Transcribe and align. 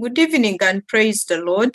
Good 0.00 0.16
evening 0.16 0.58
and 0.60 0.86
praise 0.86 1.24
the 1.24 1.38
Lord. 1.38 1.74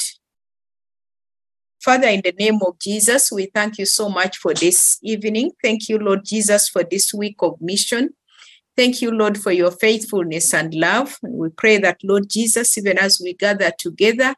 Father, 1.81 2.07
in 2.07 2.21
the 2.23 2.31
name 2.31 2.59
of 2.65 2.79
Jesus, 2.79 3.29
we 3.33 3.47
thank 3.53 3.77
you 3.77 3.85
so 3.85 4.07
much 4.07 4.37
for 4.37 4.53
this 4.53 4.97
evening. 5.03 5.51
Thank 5.61 5.89
you, 5.89 5.97
Lord 5.97 6.23
Jesus, 6.23 6.69
for 6.69 6.85
this 6.85 7.13
week 7.13 7.35
of 7.39 7.59
mission. 7.59 8.11
Thank 8.77 9.01
you, 9.01 9.11
Lord, 9.11 9.37
for 9.37 9.51
your 9.51 9.71
faithfulness 9.71 10.53
and 10.53 10.73
love. 10.73 11.17
We 11.21 11.49
pray 11.49 11.79
that, 11.79 11.97
Lord 12.01 12.29
Jesus, 12.29 12.77
even 12.77 12.97
as 12.97 13.19
we 13.21 13.33
gather 13.33 13.73
together, 13.77 14.35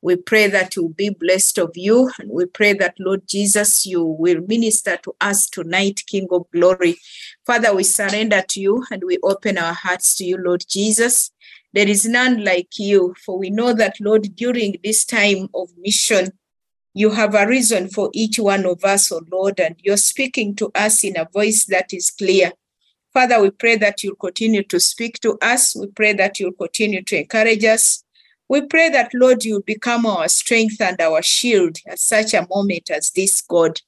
we 0.00 0.14
pray 0.14 0.46
that 0.48 0.76
you'll 0.76 0.90
be 0.90 1.08
blessed 1.08 1.58
of 1.58 1.72
you. 1.74 2.12
And 2.20 2.30
we 2.30 2.46
pray 2.46 2.74
that, 2.74 2.94
Lord 3.00 3.22
Jesus, 3.26 3.84
you 3.84 4.04
will 4.04 4.42
minister 4.46 4.96
to 4.98 5.16
us 5.20 5.48
tonight, 5.48 6.02
King 6.06 6.28
of 6.30 6.44
glory. 6.52 6.98
Father, 7.44 7.74
we 7.74 7.82
surrender 7.82 8.42
to 8.50 8.60
you 8.60 8.84
and 8.92 9.02
we 9.02 9.18
open 9.24 9.58
our 9.58 9.72
hearts 9.72 10.14
to 10.16 10.24
you, 10.24 10.36
Lord 10.36 10.62
Jesus. 10.68 11.32
There 11.74 11.88
is 11.88 12.06
none 12.06 12.44
like 12.44 12.78
you, 12.78 13.16
for 13.24 13.36
we 13.36 13.50
know 13.50 13.72
that, 13.72 13.96
Lord, 14.00 14.36
during 14.36 14.76
this 14.84 15.04
time 15.04 15.48
of 15.52 15.70
mission, 15.76 16.30
you 16.94 17.10
have 17.10 17.34
a 17.34 17.48
reason 17.48 17.88
for 17.88 18.10
each 18.12 18.38
one 18.38 18.64
of 18.64 18.84
us, 18.84 19.10
oh 19.10 19.22
Lord, 19.28 19.58
and 19.58 19.74
you're 19.80 19.96
speaking 19.96 20.54
to 20.54 20.70
us 20.76 21.02
in 21.02 21.18
a 21.18 21.28
voice 21.32 21.64
that 21.64 21.92
is 21.92 22.10
clear. 22.10 22.52
Father, 23.12 23.42
we 23.42 23.50
pray 23.50 23.74
that 23.74 24.04
you'll 24.04 24.14
continue 24.14 24.62
to 24.62 24.78
speak 24.78 25.18
to 25.22 25.36
us. 25.42 25.74
We 25.74 25.88
pray 25.88 26.12
that 26.12 26.38
you'll 26.38 26.52
continue 26.52 27.02
to 27.02 27.18
encourage 27.18 27.64
us. 27.64 28.04
We 28.48 28.66
pray 28.66 28.90
that, 28.90 29.10
Lord, 29.12 29.44
you'll 29.44 29.62
become 29.62 30.06
our 30.06 30.28
strength 30.28 30.80
and 30.80 31.00
our 31.00 31.22
shield 31.22 31.78
at 31.88 31.98
such 31.98 32.34
a 32.34 32.46
moment 32.48 32.88
as 32.88 33.10
this, 33.10 33.40
God. 33.40 33.80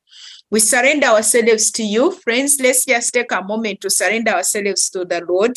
We 0.51 0.59
surrender 0.59 1.07
ourselves 1.07 1.71
to 1.73 1.85
you. 1.85 2.11
Friends, 2.11 2.59
let's 2.61 2.85
just 2.85 3.15
take 3.15 3.31
a 3.31 3.43
moment 3.43 3.81
to 3.83 3.91
surrender 3.91 4.33
ourselves 4.33 4.91
to 4.91 5.05
the 5.05 5.25
Lord 5.29 5.57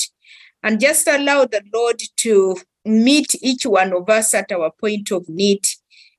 and 0.63 0.79
just 0.79 1.07
allow 1.07 1.45
the 1.45 1.61
Lord 1.73 2.01
to 2.17 2.57
meet 2.85 3.35
each 3.41 3.65
one 3.65 3.93
of 3.93 4.09
us 4.09 4.33
at 4.33 4.51
our 4.51 4.71
point 4.71 5.11
of 5.11 5.27
need. 5.29 5.65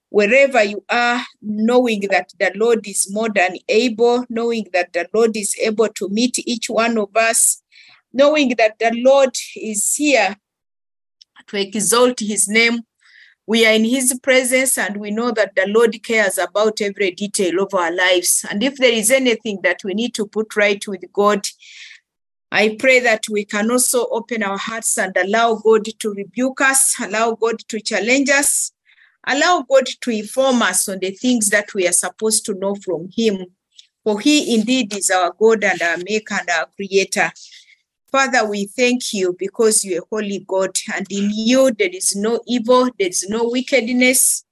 Wherever 0.09 0.63
you 0.65 0.85
are, 0.91 1.25
knowing 1.41 2.01
that 2.11 2.33
the 2.39 2.51
Lord 2.57 2.87
is 2.87 3.13
more 3.13 3.29
than 3.29 3.57
able, 3.69 4.25
knowing 4.29 4.67
that 4.73 4.93
the 4.93 5.09
Lord 5.15 5.37
is 5.37 5.55
able 5.61 5.89
to 5.89 6.09
meet 6.09 6.39
each 6.49 6.69
one 6.69 6.99
of 6.99 7.15
us, 7.17 7.63
knowing 8.13 8.55
that 8.59 8.79
the 8.81 8.91
Lord 9.05 9.37
is 9.55 9.95
here 9.95 10.37
to 11.47 11.57
exalt 11.57 12.21
his 12.21 12.49
name. 12.49 12.81
We 13.47 13.67
are 13.67 13.73
in 13.73 13.85
his 13.85 14.19
presence 14.23 14.79
and 14.79 14.97
we 14.97 15.11
know 15.11 15.33
that 15.33 15.55
the 15.57 15.67
Lord 15.69 16.01
cares 16.03 16.39
about 16.39 16.81
every 16.81 17.13
detail 17.13 17.63
of 17.63 17.75
our 17.75 17.93
lives. 17.93 18.45
And 18.49 18.63
if 18.63 18.77
there 18.77 18.93
is 18.93 19.11
anything 19.11 19.61
that 19.63 19.83
we 19.85 19.95
need 19.95 20.15
to 20.15 20.27
put 20.27 20.55
right 20.57 20.85
with 20.87 21.05
God, 21.13 21.47
I 22.53 22.77
pray 22.79 22.99
that 23.01 23.29
we 23.29 23.45
can 23.45 23.71
also 23.71 24.07
open 24.11 24.43
our 24.43 24.59
hearts 24.59 24.99
and 24.99 25.17
allow 25.17 25.55
God 25.55 25.85
to 26.01 26.13
rebuke 26.13 26.61
us, 26.61 26.97
allow 27.01 27.33
God 27.33 27.61
to 27.69 27.81
challenge 27.81 28.29
us, 28.29 28.73
allow 29.27 29.65
God 29.69 29.87
to 29.87 30.11
inform 30.11 30.63
us 30.63 30.89
on 30.89 30.99
the 30.99 31.13
things 31.13 31.51
that 31.51 31.73
we 31.75 31.87
are 31.87 31.93
supposed 31.93 32.45
to 32.47 32.55
know 32.55 32.75
from 32.75 33.09
Him. 33.15 33.47
For 34.03 34.19
He 34.19 34.55
indeed 34.55 34.97
is 34.97 35.11
our 35.11 35.33
God 35.39 35.63
and 35.63 35.81
our 35.81 35.99
Maker 35.99 36.39
and 36.41 36.51
our 36.51 36.67
Creator. 36.75 37.31
Father, 38.11 38.45
we 38.49 38.67
thank 38.67 39.13
you 39.13 39.37
because 39.39 39.85
you 39.85 39.99
are 39.99 40.07
holy 40.11 40.45
God, 40.49 40.77
and 40.93 41.07
in 41.09 41.31
you 41.33 41.71
there 41.71 41.91
is 41.93 42.17
no 42.17 42.41
evil, 42.49 42.91
there 42.99 43.09
is 43.09 43.29
no 43.29 43.49
wickedness. 43.49 44.45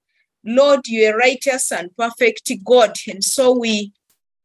Lord, 0.45 0.87
you 0.87 1.09
are 1.09 1.17
righteous 1.17 1.73
and 1.73 1.95
perfect 1.97 2.53
God. 2.65 2.95
And 3.09 3.25
so 3.25 3.59
we 3.59 3.93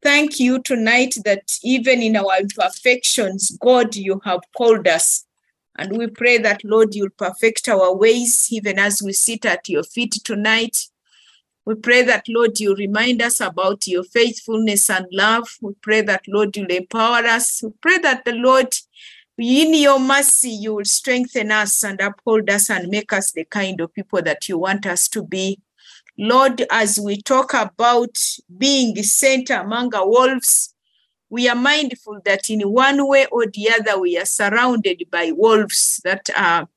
thank 0.04 0.40
you 0.40 0.62
tonight 0.62 1.16
that 1.26 1.58
even 1.64 2.02
in 2.02 2.16
our 2.18 2.40
imperfections, 2.40 3.58
God, 3.62 3.96
you 3.96 4.22
have 4.26 4.42
called 4.56 4.88
us. 4.88 5.26
And 5.78 5.98
we 5.98 6.08
pray 6.08 6.38
that, 6.38 6.64
Lord, 6.64 6.94
you'll 6.94 7.10
perfect 7.10 7.68
our 7.68 7.95
ways 7.95 8.48
even 8.52 8.78
as 8.78 9.02
we 9.02 9.14
sit 9.14 9.45
at 9.45 9.68
your 9.68 9.84
feet 9.84 10.20
tonight. 10.23 10.78
We 11.66 11.76
pray 11.76 12.04
that, 12.04 12.26
Lord, 12.28 12.60
you 12.60 12.76
remind 12.76 13.22
us 13.22 13.40
about 13.40 13.88
your 13.88 14.04
faithfulness 14.04 14.90
and 14.90 15.08
love. 15.12 15.48
We 15.62 15.73
pray 15.82 16.02
that, 16.02 16.23
Lord, 16.27 16.56
you'll 16.56 16.67
empower 16.67 17.26
us. 17.26 17.64
We 17.64 17.72
pray 17.82 17.98
that 18.00 18.26
the 18.26 18.33
Lord, 18.33 18.76
in 19.38 19.73
your 19.73 20.00
mercy, 20.00 20.50
you 20.50 20.76
will 20.76 20.86
strengthen 20.86 21.52
us 21.52 21.82
and 21.83 22.02
uphold 22.02 22.50
us 22.50 22.70
and 22.70 22.89
make 22.89 23.14
us 23.14 23.32
the 23.32 23.45
kind 23.45 23.80
of 23.80 23.94
people 23.94 24.22
that 24.22 24.50
you 24.50 24.58
want 24.58 24.86
us 24.86 25.08
to 25.10 25.23
be. 25.23 25.60
Lord, 26.18 26.64
as 26.70 27.00
we 27.00 27.22
talk 27.22 27.54
about 27.54 28.18
being 28.58 28.96
sent 29.04 29.50
among 29.50 29.92
wolves, 29.94 30.74
we 31.30 31.50
are 31.50 31.56
mindful 31.56 32.20
that 32.26 32.50
in 32.52 32.62
one 32.62 33.08
way 33.08 33.26
or 33.32 33.48
the 33.48 33.72
other, 33.72 34.00
we 34.00 34.18
are 34.20 34.26
surrounded 34.26 35.04
by 35.10 35.32
wolves 35.32 36.00
that 36.04 36.30
are, 36.38 36.68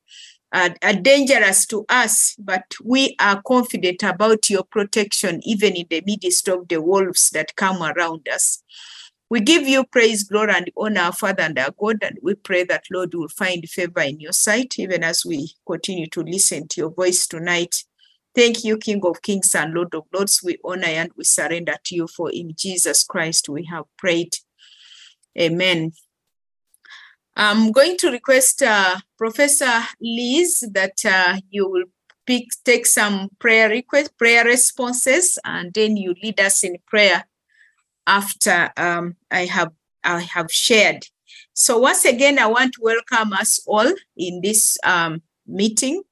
are, 0.53 0.75
are 0.83 0.95
dangerous 0.95 1.67
to 1.67 1.85
us, 1.91 2.35
but 2.39 2.65
we 2.83 3.15
are 3.21 3.43
confident 3.43 4.03
about 4.03 4.49
your 4.49 4.65
protection, 4.65 5.41
even 5.45 5.75
in 5.75 5.87
the 5.91 6.03
midst 6.07 6.49
of 6.49 6.69
the 6.69 6.81
wolves 6.81 7.29
that 7.31 7.55
come 7.57 7.83
around 7.83 8.27
us. 8.33 8.63
We 9.29 9.41
give 9.41 9.69
you 9.69 9.85
praise, 9.85 10.23
glory, 10.23 10.53
and 10.55 10.71
honor, 10.77 11.13
Father 11.13 11.43
and 11.43 11.59
our 11.59 11.75
God, 11.79 11.99
and 12.03 12.17
we 12.23 12.37
pray 12.37 12.65
that, 12.65 12.85
Lord, 12.91 13.13
will 13.13 13.29
find 13.29 13.69
favor 13.69 14.01
in 14.01 14.21
your 14.21 14.33
sight, 14.33 14.79
even 14.79 15.05
as 15.05 15.27
we 15.27 15.53
continue 15.67 16.07
to 16.11 16.23
listen 16.23 16.69
to 16.69 16.81
your 16.81 16.91
voice 16.91 17.27
tonight. 17.27 17.85
Thank 18.37 18.65
you, 18.65 18.77
King 18.77 19.01
of 19.05 19.23
Kings 19.23 19.55
and 19.55 19.73
Lord 19.73 19.95
of 19.95 20.05
Lords. 20.13 20.43
We 20.45 20.59
honor 20.63 20.89
and 20.89 21.11
we 21.17 21.25
surrender 21.25 21.77
to 21.85 21.95
you, 21.95 22.07
for 22.07 22.31
in 22.31 22.53
Jesus 22.55 23.03
Christ 23.03 23.49
we 23.49 23.65
have 23.65 23.87
prayed. 23.97 24.37
Amen. 25.41 25.93
I'm 27.35 27.73
going 27.73 27.97
to 27.97 28.11
request 28.11 28.63
uh, 28.63 28.97
Professor 29.17 29.73
Liz 30.03 30.69
that 30.73 31.03
uh, 31.07 31.39
you 31.49 31.67
will 31.67 31.85
pick, 32.27 32.49
take 32.63 32.85
some 32.85 33.31
prayer 33.39 33.71
request, 33.71 34.19
prayer 34.19 34.45
responses, 34.45 35.39
and 35.43 35.73
then 35.73 35.97
you 35.97 36.15
lead 36.23 36.39
us 36.39 36.63
in 36.63 36.77
prayer 36.87 37.25
after 38.07 38.71
um, 38.77 39.17
I 39.31 39.47
have 39.47 39.73
I 40.05 40.21
have 40.21 40.53
shared. 40.53 41.07
So 41.55 41.79
once 41.79 42.05
again, 42.05 42.39
I 42.39 42.49
want 42.49 42.75
to 42.75 42.81
welcome 42.83 43.33
us 43.33 43.61
all 43.67 43.91
in 44.15 44.43
this 44.43 44.77
um, 44.85 45.23
meeting. 45.47 46.03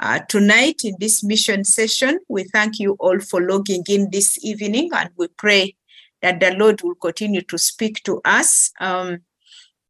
Uh, 0.00 0.18
tonight 0.28 0.82
in 0.84 0.96
this 0.98 1.22
mission 1.22 1.64
session. 1.64 2.18
We 2.28 2.44
thank 2.44 2.80
you 2.80 2.96
all 2.98 3.20
for 3.20 3.40
logging 3.40 3.84
in 3.88 4.10
this 4.10 4.44
evening 4.44 4.90
and 4.92 5.10
we 5.16 5.28
pray 5.28 5.76
that 6.20 6.40
the 6.40 6.52
Lord 6.52 6.82
will 6.82 6.96
continue 6.96 7.42
to 7.42 7.58
speak 7.58 8.02
to 8.02 8.20
us. 8.24 8.72
Um, 8.80 9.18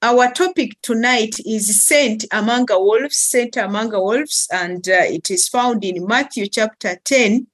our 0.02 0.30
topic 0.30 0.76
tonight 0.82 1.36
is 1.46 1.80
Sent 1.80 2.26
Among 2.32 2.66
Wolves, 2.68 3.18
Sent 3.18 3.56
Among 3.56 3.92
Wolves, 3.92 4.46
and 4.52 4.86
uh, 4.86 5.04
it 5.04 5.30
is 5.30 5.48
found 5.48 5.82
in 5.82 6.06
Matthew 6.06 6.48
chapter 6.48 6.96
10, 7.02 7.46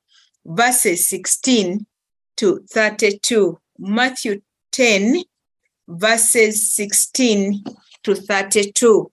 verses 0.45 1.07
16 1.07 1.87
to 2.39 2.65
32. 2.69 3.61
Matthew 3.79 4.41
10, 4.73 5.23
verses 5.87 6.73
16 6.73 7.63
to 8.03 8.15
32. 8.17 9.13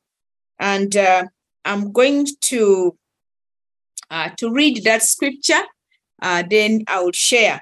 And 0.58 0.98
uh, 0.98 1.26
I'm 1.64 1.92
going 1.92 2.26
to 2.42 2.98
uh, 4.10 4.30
to 4.38 4.52
read 4.52 4.84
that 4.84 5.04
scripture, 5.04 5.62
uh, 6.22 6.44
then 6.50 6.84
I 6.88 7.02
will 7.02 7.12
share. 7.12 7.62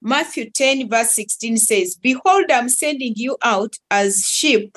Matthew 0.00 0.50
10, 0.50 0.88
verse 0.88 1.12
16 1.12 1.56
says, 1.56 1.96
Behold, 1.96 2.46
I'm 2.50 2.68
sending 2.68 3.14
you 3.16 3.36
out 3.42 3.76
as 3.90 4.24
sheep 4.26 4.76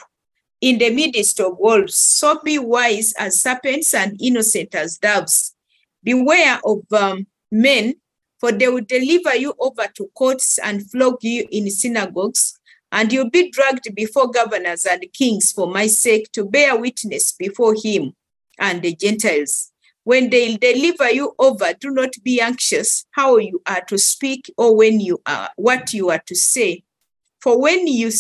in 0.62 0.78
the 0.80 0.90
midst 0.90 1.40
of 1.40 1.58
wolves. 1.60 1.96
So 1.96 2.40
be 2.44 2.58
wise 2.60 3.14
as 3.18 3.42
serpents 3.42 3.94
and 3.94 4.20
innocent 4.22 4.74
as 4.74 4.98
doves. 4.98 5.56
Beware 6.04 6.60
of 6.66 6.82
um, 6.92 7.28
men, 7.52 7.96
for 8.40 8.52
they 8.52 8.68
will 8.68 8.84
deliver 8.84 9.36
you 9.36 9.54
over 9.60 9.88
to 9.96 10.10
courts 10.16 10.58
and 10.58 10.90
flog 10.90 11.18
you 11.22 11.48
in 11.52 11.70
synagogues, 11.70 12.60
and 12.92 13.14
you'll 13.14 13.30
be 13.30 13.52
dragged 13.52 13.94
before 13.96 14.32
governors 14.32 14.86
and 14.86 15.06
kings 15.14 15.52
for 15.52 15.68
my 15.68 15.86
sake 15.88 16.32
to 16.32 16.46
bear 16.46 16.78
witness 16.78 17.32
before 17.32 17.76
him 17.76 18.14
and 18.58 18.82
the 18.82 18.96
Gentiles 18.96 19.71
when 20.04 20.30
they 20.30 20.58
deliver 20.58 21.12
you 21.12 21.34
over 21.38 21.74
do 21.80 21.92
not 21.92 22.12
be 22.24 22.42
anxious 22.42 23.06
how 23.12 23.38
you 23.38 23.62
are 23.68 23.84
to 23.88 23.98
speak 23.98 24.52
or 24.58 24.76
when 24.76 25.00
you 25.00 25.22
are 25.26 25.50
what 25.56 25.94
you 25.94 26.10
are 26.10 26.22
to 26.26 26.36
say. 26.36 26.84
For 27.40 27.60
when 27.60 27.88
you 27.88 28.12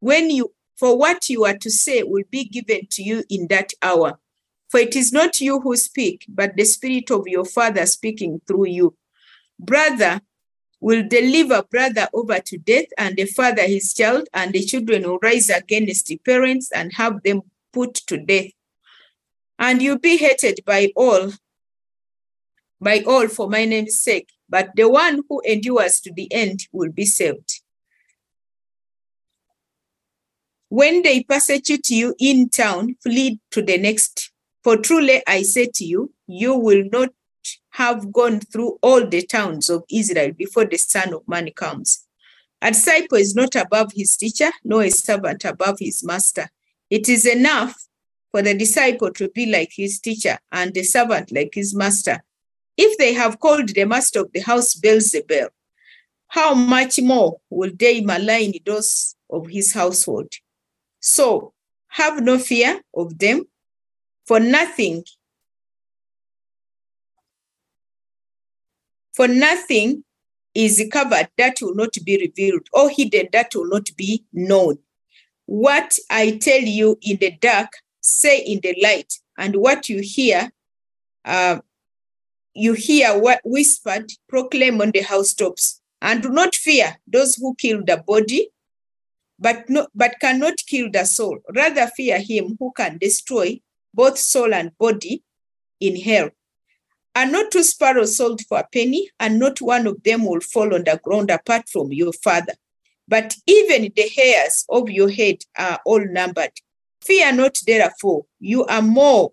when 0.00 0.30
you 0.30 0.52
for 0.76 0.98
what 0.98 1.28
you 1.28 1.44
are 1.44 1.56
to 1.58 1.70
say 1.70 2.02
will 2.02 2.24
be 2.30 2.44
given 2.44 2.86
to 2.90 3.02
you 3.02 3.24
in 3.28 3.48
that 3.48 3.72
hour. 3.82 4.18
For 4.70 4.80
it 4.80 4.96
is 4.96 5.12
not 5.12 5.40
you 5.40 5.60
who 5.60 5.76
speak 5.76 6.24
but 6.28 6.56
the 6.56 6.64
spirit 6.64 7.10
of 7.10 7.24
your 7.26 7.44
father 7.44 7.86
speaking 7.86 8.40
through 8.46 8.68
you. 8.68 8.96
Brother 9.58 10.20
will 10.80 11.06
deliver 11.06 11.62
brother 11.62 12.08
over 12.12 12.40
to 12.40 12.58
death 12.58 12.86
and 12.98 13.16
the 13.16 13.26
father 13.26 13.62
his 13.62 13.94
child 13.94 14.28
and 14.34 14.52
the 14.52 14.62
children 14.62 15.02
will 15.02 15.18
rise 15.22 15.48
against 15.48 16.06
the 16.06 16.16
parents 16.18 16.70
and 16.72 16.92
have 16.94 17.22
them 17.22 17.42
put 17.72 17.94
to 17.94 18.18
death 18.18 18.50
and 19.58 19.82
you'll 19.82 19.98
be 19.98 20.16
hated 20.16 20.60
by 20.66 20.92
all, 20.96 21.32
by 22.80 23.02
all 23.06 23.28
for 23.28 23.48
my 23.48 23.64
name's 23.64 23.98
sake. 23.98 24.30
But 24.48 24.70
the 24.74 24.88
one 24.88 25.22
who 25.28 25.40
endures 25.40 26.00
to 26.00 26.12
the 26.12 26.32
end 26.32 26.68
will 26.72 26.92
be 26.92 27.06
saved. 27.06 27.60
When 30.68 31.02
they 31.02 31.22
persecute 31.22 31.88
you 31.88 32.14
in 32.18 32.48
town, 32.48 32.96
flee 33.02 33.40
to 33.52 33.62
the 33.62 33.78
next. 33.78 34.32
For 34.62 34.76
truly 34.76 35.22
I 35.26 35.42
say 35.42 35.70
to 35.74 35.84
you, 35.84 36.12
you 36.26 36.54
will 36.56 36.84
not 36.90 37.10
have 37.70 38.12
gone 38.12 38.40
through 38.40 38.78
all 38.82 39.06
the 39.06 39.22
towns 39.22 39.68
of 39.70 39.84
Israel 39.90 40.32
before 40.32 40.64
the 40.64 40.76
Son 40.78 41.14
of 41.14 41.26
Man 41.28 41.50
comes. 41.52 42.06
A 42.62 42.70
disciple 42.70 43.18
is 43.18 43.34
not 43.34 43.54
above 43.56 43.92
his 43.94 44.16
teacher, 44.16 44.50
nor 44.64 44.84
a 44.84 44.90
servant 44.90 45.44
above 45.44 45.78
his 45.80 46.02
master. 46.02 46.48
It 46.88 47.08
is 47.08 47.26
enough 47.26 47.76
for 48.34 48.42
the 48.42 48.52
disciple 48.52 49.12
to 49.12 49.28
be 49.28 49.46
like 49.46 49.70
his 49.70 50.00
teacher 50.00 50.36
and 50.50 50.74
the 50.74 50.82
servant 50.82 51.30
like 51.30 51.50
his 51.54 51.72
master. 51.72 52.20
If 52.76 52.98
they 52.98 53.12
have 53.12 53.38
called 53.38 53.68
the 53.68 53.84
master 53.84 54.22
of 54.22 54.32
the 54.32 54.40
house 54.40 54.74
Beelzebul, 54.74 55.50
how 56.26 56.52
much 56.52 57.00
more 57.00 57.36
will 57.48 57.70
they 57.78 58.00
malign 58.00 58.54
those 58.66 59.14
of 59.30 59.46
his 59.46 59.72
household? 59.72 60.32
So 60.98 61.52
have 61.86 62.24
no 62.24 62.40
fear 62.40 62.80
of 62.92 63.16
them, 63.20 63.44
for 64.26 64.40
nothing 64.40 65.04
For 69.12 69.28
nothing 69.28 70.02
is 70.56 70.84
covered 70.90 71.28
that 71.38 71.58
will 71.62 71.76
not 71.76 71.94
be 72.04 72.18
revealed, 72.18 72.66
or 72.72 72.90
hidden 72.90 73.28
that 73.30 73.54
will 73.54 73.68
not 73.68 73.90
be 73.96 74.24
known. 74.32 74.78
What 75.46 75.96
I 76.10 76.38
tell 76.38 76.60
you 76.60 76.98
in 77.00 77.18
the 77.18 77.30
dark, 77.30 77.68
say 78.04 78.38
in 78.38 78.60
the 78.60 78.76
light, 78.82 79.14
and 79.38 79.56
what 79.56 79.88
you 79.88 80.00
hear, 80.02 80.52
uh, 81.24 81.58
you 82.52 82.74
hear 82.74 83.18
what 83.18 83.40
whispered, 83.44 84.12
proclaim 84.28 84.80
on 84.80 84.90
the 84.92 85.00
housetops. 85.00 85.80
And 86.02 86.22
do 86.22 86.28
not 86.28 86.54
fear 86.54 86.96
those 87.06 87.36
who 87.36 87.54
kill 87.54 87.82
the 87.84 87.96
body, 87.96 88.50
but 89.38 89.68
no, 89.70 89.88
but 89.94 90.20
cannot 90.20 90.58
kill 90.66 90.90
the 90.92 91.04
soul. 91.04 91.38
Rather 91.54 91.86
fear 91.96 92.18
him 92.20 92.56
who 92.58 92.72
can 92.76 92.98
destroy 92.98 93.60
both 93.94 94.18
soul 94.18 94.52
and 94.52 94.76
body 94.78 95.22
in 95.80 95.96
hell. 95.96 96.30
Are 97.16 97.26
not 97.26 97.52
two 97.52 97.62
sparrows 97.62 98.16
sold 98.16 98.42
for 98.46 98.58
a 98.58 98.68
penny, 98.70 99.08
and 99.18 99.38
not 99.38 99.60
one 99.60 99.86
of 99.86 100.02
them 100.02 100.26
will 100.26 100.40
fall 100.40 100.74
on 100.74 100.84
the 100.84 101.00
ground 101.02 101.30
apart 101.30 101.68
from 101.68 101.92
your 101.92 102.12
father. 102.12 102.54
But 103.08 103.34
even 103.46 103.92
the 103.94 104.08
hairs 104.14 104.64
of 104.68 104.90
your 104.90 105.10
head 105.10 105.38
are 105.56 105.80
all 105.86 106.04
numbered. 106.04 106.52
Fear 107.06 107.32
not, 107.32 107.58
therefore, 107.66 108.24
you 108.40 108.64
are 108.64 108.82
more 108.82 109.32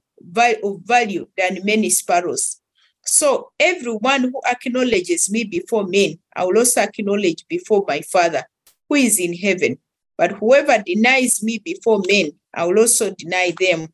of 0.64 0.82
value 0.84 1.28
than 1.38 1.60
many 1.64 1.90
sparrows. 1.90 2.62
So 3.06 3.52
everyone 3.60 4.24
who 4.24 4.42
acknowledges 4.46 5.32
me 5.32 5.44
before 5.46 5.88
men, 5.88 6.20
I 6.36 6.44
will 6.44 6.60
also 6.60 6.82
acknowledge 6.82 7.46
before 7.48 7.84
my 7.88 8.02
Father 8.02 8.44
who 8.88 8.96
is 8.96 9.20
in 9.20 9.34
heaven. 9.34 9.78
But 10.18 10.34
whoever 10.34 10.84
denies 10.86 11.42
me 11.42 11.60
before 11.60 12.04
men, 12.08 12.32
I 12.54 12.66
will 12.66 12.80
also 12.80 13.14
deny 13.16 13.54
them 13.60 13.88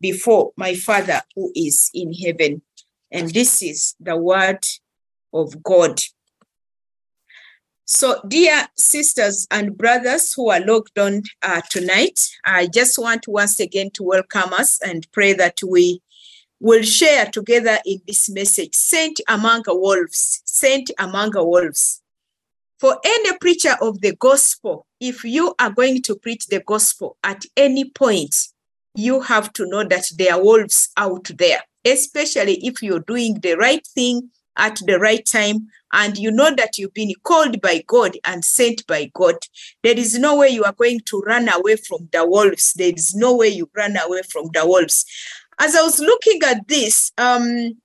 before 0.00 0.52
my 0.56 0.74
Father 0.74 1.20
who 1.34 1.52
is 1.54 1.90
in 1.92 2.12
heaven. 2.14 2.62
And 3.10 3.30
this 3.30 3.62
is 3.62 3.94
the 4.00 4.16
word 4.16 4.64
of 5.32 5.62
God. 5.62 6.00
So, 7.90 8.20
dear 8.28 8.68
sisters 8.76 9.46
and 9.50 9.74
brothers 9.74 10.34
who 10.34 10.50
are 10.50 10.60
logged 10.60 10.98
on 10.98 11.22
uh, 11.42 11.62
tonight, 11.70 12.20
I 12.44 12.66
just 12.66 12.98
want 12.98 13.26
once 13.26 13.60
again 13.60 13.90
to 13.94 14.02
welcome 14.02 14.52
us 14.52 14.78
and 14.82 15.10
pray 15.10 15.32
that 15.32 15.56
we 15.66 16.02
will 16.60 16.82
share 16.82 17.24
together 17.30 17.78
in 17.86 18.02
this 18.06 18.28
message 18.28 18.74
sent 18.74 19.22
among 19.26 19.62
wolves, 19.68 20.42
sent 20.44 20.90
among 20.98 21.30
wolves. 21.34 22.02
For 22.78 22.98
any 23.02 23.38
preacher 23.38 23.74
of 23.80 24.02
the 24.02 24.14
gospel, 24.16 24.84
if 25.00 25.24
you 25.24 25.54
are 25.58 25.70
going 25.70 26.02
to 26.02 26.16
preach 26.16 26.48
the 26.48 26.60
gospel 26.60 27.16
at 27.24 27.46
any 27.56 27.88
point, 27.88 28.36
you 28.96 29.22
have 29.22 29.50
to 29.54 29.66
know 29.66 29.84
that 29.84 30.04
there 30.18 30.34
are 30.34 30.44
wolves 30.44 30.90
out 30.98 31.30
there 31.38 31.60
especially 31.86 32.54
if 32.66 32.82
you're 32.82 33.00
doing 33.00 33.40
the 33.40 33.54
right 33.54 33.86
thing 33.86 34.30
at 34.58 34.78
the 34.84 34.98
right 34.98 35.24
time 35.24 35.68
and 35.92 36.18
you 36.18 36.30
know 36.30 36.54
that 36.54 36.78
you've 36.78 36.94
been 36.94 37.12
called 37.22 37.60
by 37.60 37.82
God 37.86 38.16
and 38.24 38.44
sent 38.44 38.86
by 38.86 39.10
God. 39.14 39.36
There 39.82 39.98
is 39.98 40.18
no 40.18 40.36
way 40.36 40.48
you 40.48 40.64
are 40.64 40.72
going 40.72 41.00
to 41.06 41.20
run 41.20 41.48
away 41.48 41.76
from 41.76 42.08
the 42.12 42.26
wolves. 42.26 42.74
There 42.74 42.92
is 42.94 43.14
no 43.14 43.36
way 43.36 43.48
you 43.48 43.70
run 43.74 43.96
away 43.96 44.22
from 44.30 44.48
the 44.52 44.66
wolves. 44.66 45.04
As 45.58 45.74
I 45.74 45.82
was 45.82 45.98
looking 45.98 46.40
at 46.44 46.68
this, 46.68 47.12
um, 47.18 47.76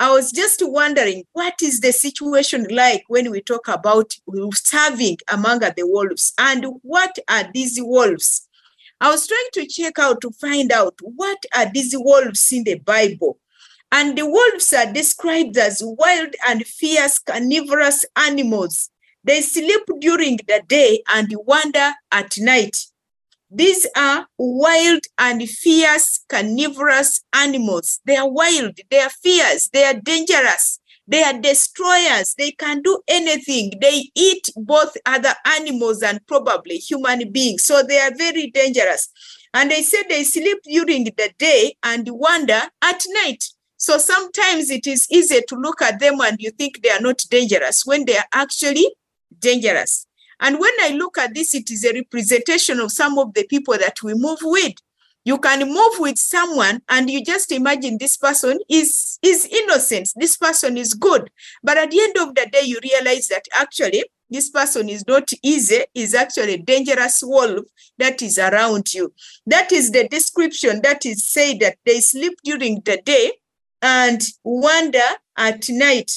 I 0.00 0.10
was 0.10 0.32
just 0.32 0.62
wondering 0.64 1.24
what 1.32 1.54
is 1.62 1.80
the 1.80 1.92
situation 1.92 2.66
like 2.70 3.04
when 3.08 3.30
we 3.30 3.42
talk 3.42 3.68
about 3.68 4.10
serving 4.54 5.18
among 5.30 5.58
the 5.58 5.74
wolves 5.80 6.32
and 6.38 6.64
what 6.80 7.18
are 7.28 7.44
these 7.52 7.78
wolves? 7.78 8.48
I 9.02 9.10
was 9.10 9.26
trying 9.26 9.48
to 9.54 9.66
check 9.66 9.98
out 9.98 10.22
to 10.22 10.30
find 10.30 10.72
out 10.72 10.94
what 11.02 11.44
are 11.54 11.70
these 11.70 11.94
wolves 11.94 12.50
in 12.50 12.64
the 12.64 12.78
Bible. 12.78 13.38
And 13.92 14.16
the 14.16 14.26
wolves 14.26 14.72
are 14.72 14.92
described 14.92 15.56
as 15.58 15.82
wild 15.84 16.34
and 16.46 16.64
fierce 16.66 17.18
carnivorous 17.18 18.04
animals. 18.16 18.90
They 19.24 19.40
sleep 19.40 19.82
during 19.98 20.38
the 20.46 20.62
day 20.66 21.02
and 21.08 21.28
wander 21.44 21.92
at 22.12 22.38
night. 22.38 22.76
These 23.50 23.86
are 23.96 24.26
wild 24.38 25.02
and 25.18 25.48
fierce 25.48 26.20
carnivorous 26.28 27.20
animals. 27.34 28.00
They 28.04 28.16
are 28.16 28.30
wild, 28.30 28.78
they 28.90 29.00
are 29.00 29.10
fierce, 29.10 29.68
they 29.72 29.84
are 29.84 29.94
dangerous, 29.94 30.80
they 31.10 31.24
are 31.24 31.32
destroyers. 31.32 32.34
They 32.38 32.52
can 32.52 32.82
do 32.82 33.02
anything. 33.08 33.72
They 33.80 34.10
eat 34.14 34.48
both 34.54 34.96
other 35.04 35.34
animals 35.44 36.02
and 36.04 36.24
probably 36.28 36.76
human 36.76 37.32
beings. 37.32 37.64
So 37.64 37.82
they 37.82 37.98
are 37.98 38.14
very 38.16 38.48
dangerous. 38.52 39.08
And 39.52 39.72
they 39.72 39.82
say 39.82 40.04
they 40.08 40.22
sleep 40.22 40.58
during 40.62 41.04
the 41.04 41.32
day 41.36 41.74
and 41.82 42.08
wander 42.08 42.62
at 42.80 43.02
night. 43.08 43.44
So 43.80 43.96
sometimes 43.96 44.68
it 44.68 44.86
is 44.86 45.10
easy 45.10 45.40
to 45.48 45.56
look 45.56 45.80
at 45.80 46.00
them 46.00 46.20
and 46.20 46.36
you 46.38 46.50
think 46.50 46.82
they 46.82 46.90
are 46.90 47.00
not 47.00 47.24
dangerous 47.30 47.86
when 47.86 48.04
they 48.04 48.14
are 48.14 48.26
actually 48.30 48.94
dangerous. 49.38 50.06
And 50.38 50.60
when 50.60 50.72
I 50.82 50.90
look 50.90 51.16
at 51.16 51.34
this, 51.34 51.54
it 51.54 51.70
is 51.70 51.86
a 51.86 51.94
representation 51.94 52.78
of 52.78 52.92
some 52.92 53.18
of 53.18 53.32
the 53.32 53.46
people 53.46 53.78
that 53.78 54.02
we 54.02 54.12
move 54.12 54.40
with. 54.42 54.74
You 55.24 55.38
can 55.38 55.66
move 55.66 55.92
with 55.98 56.18
someone 56.18 56.82
and 56.90 57.08
you 57.08 57.24
just 57.24 57.52
imagine 57.52 57.96
this 57.98 58.18
person 58.18 58.58
is, 58.68 59.18
is 59.22 59.46
innocent, 59.46 60.10
this 60.14 60.36
person 60.36 60.76
is 60.76 60.92
good. 60.92 61.30
But 61.62 61.78
at 61.78 61.90
the 61.90 62.02
end 62.02 62.16
of 62.18 62.34
the 62.34 62.50
day, 62.52 62.64
you 62.64 62.80
realize 62.82 63.28
that 63.28 63.46
actually 63.54 64.04
this 64.28 64.50
person 64.50 64.90
is 64.90 65.06
not 65.08 65.30
easy, 65.42 65.84
is 65.94 66.14
actually 66.14 66.54
a 66.54 66.62
dangerous 66.62 67.22
wolf 67.24 67.64
that 67.96 68.20
is 68.20 68.38
around 68.38 68.92
you. 68.92 69.14
That 69.46 69.72
is 69.72 69.90
the 69.90 70.06
description 70.06 70.82
that 70.82 71.06
is 71.06 71.26
said 71.26 71.60
that 71.60 71.78
they 71.86 72.00
sleep 72.00 72.34
during 72.44 72.82
the 72.84 73.00
day 73.02 73.32
and 73.82 74.22
wander 74.44 74.98
at 75.36 75.68
night. 75.68 76.10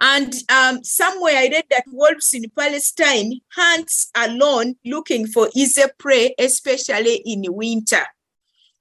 And 0.00 0.34
um, 0.50 0.82
somewhere 0.82 1.36
I 1.36 1.48
read 1.48 1.64
that 1.70 1.84
wolves 1.86 2.34
in 2.34 2.50
Palestine 2.56 3.40
hunts 3.54 4.10
alone 4.16 4.74
looking 4.84 5.26
for 5.26 5.48
easy 5.54 5.84
prey, 5.98 6.34
especially 6.38 7.22
in 7.24 7.44
winter. 7.48 8.04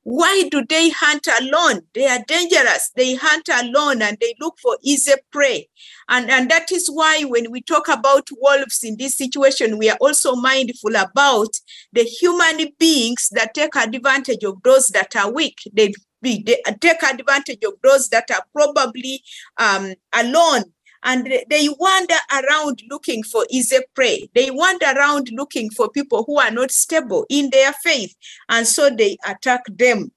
Why 0.05 0.49
do 0.51 0.65
they 0.67 0.89
hunt 0.89 1.27
alone? 1.39 1.81
They 1.93 2.07
are 2.07 2.23
dangerous. 2.27 2.91
They 2.95 3.15
hunt 3.15 3.47
alone 3.47 4.01
and 4.01 4.17
they 4.19 4.35
look 4.39 4.55
for 4.61 4.77
easy 4.83 5.13
prey. 5.31 5.69
And, 6.09 6.29
and 6.29 6.51
that 6.51 6.73
is 6.73 6.89
why 6.89 7.21
when 7.21 7.49
we 7.51 7.61
talk 7.61 7.87
about 7.87 8.27
wolves 8.41 8.83
in 8.83 8.97
this 8.97 9.17
situation, 9.17 9.77
we 9.77 9.89
are 9.89 9.97
also 10.01 10.35
mindful 10.35 10.95
about 10.97 11.57
the 11.93 12.03
human 12.03 12.67
beings 12.77 13.29
that 13.31 13.53
take 13.53 13.77
advantage 13.77 14.43
of 14.43 14.61
those 14.63 14.87
that 14.87 15.15
are 15.15 15.31
weak. 15.31 15.59
They, 15.71 15.93
they 16.23 16.61
take 16.79 17.03
advantage 17.03 17.63
of 17.63 17.73
those 17.83 18.09
that 18.09 18.29
are 18.31 18.43
probably 18.53 19.21
um, 19.57 19.93
alone 20.13 20.63
and 21.03 21.31
they 21.49 21.69
wander 21.79 22.15
around 22.31 22.81
looking 22.89 23.23
for 23.23 23.45
easy 23.49 23.77
prey. 23.93 24.29
They 24.33 24.49
wander 24.51 24.85
around 24.95 25.29
looking 25.33 25.69
for 25.69 25.89
people 25.89 26.23
who 26.25 26.39
are 26.39 26.51
not 26.51 26.71
stable 26.71 27.25
in 27.29 27.49
their 27.49 27.73
faith, 27.73 28.15
and 28.49 28.65
so 28.65 28.89
they 28.89 29.17
attack 29.25 29.63
them. 29.69 30.11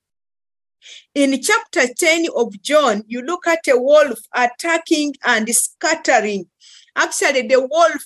In 1.14 1.40
chapter 1.42 1.92
10 1.92 2.26
of 2.36 2.60
John, 2.62 3.02
you 3.08 3.22
look 3.22 3.46
at 3.46 3.66
a 3.68 3.76
wolf 3.76 4.18
attacking 4.34 5.14
and 5.24 5.48
scattering. 5.48 6.46
Actually, 6.94 7.48
the 7.48 7.60
wolf 7.60 8.04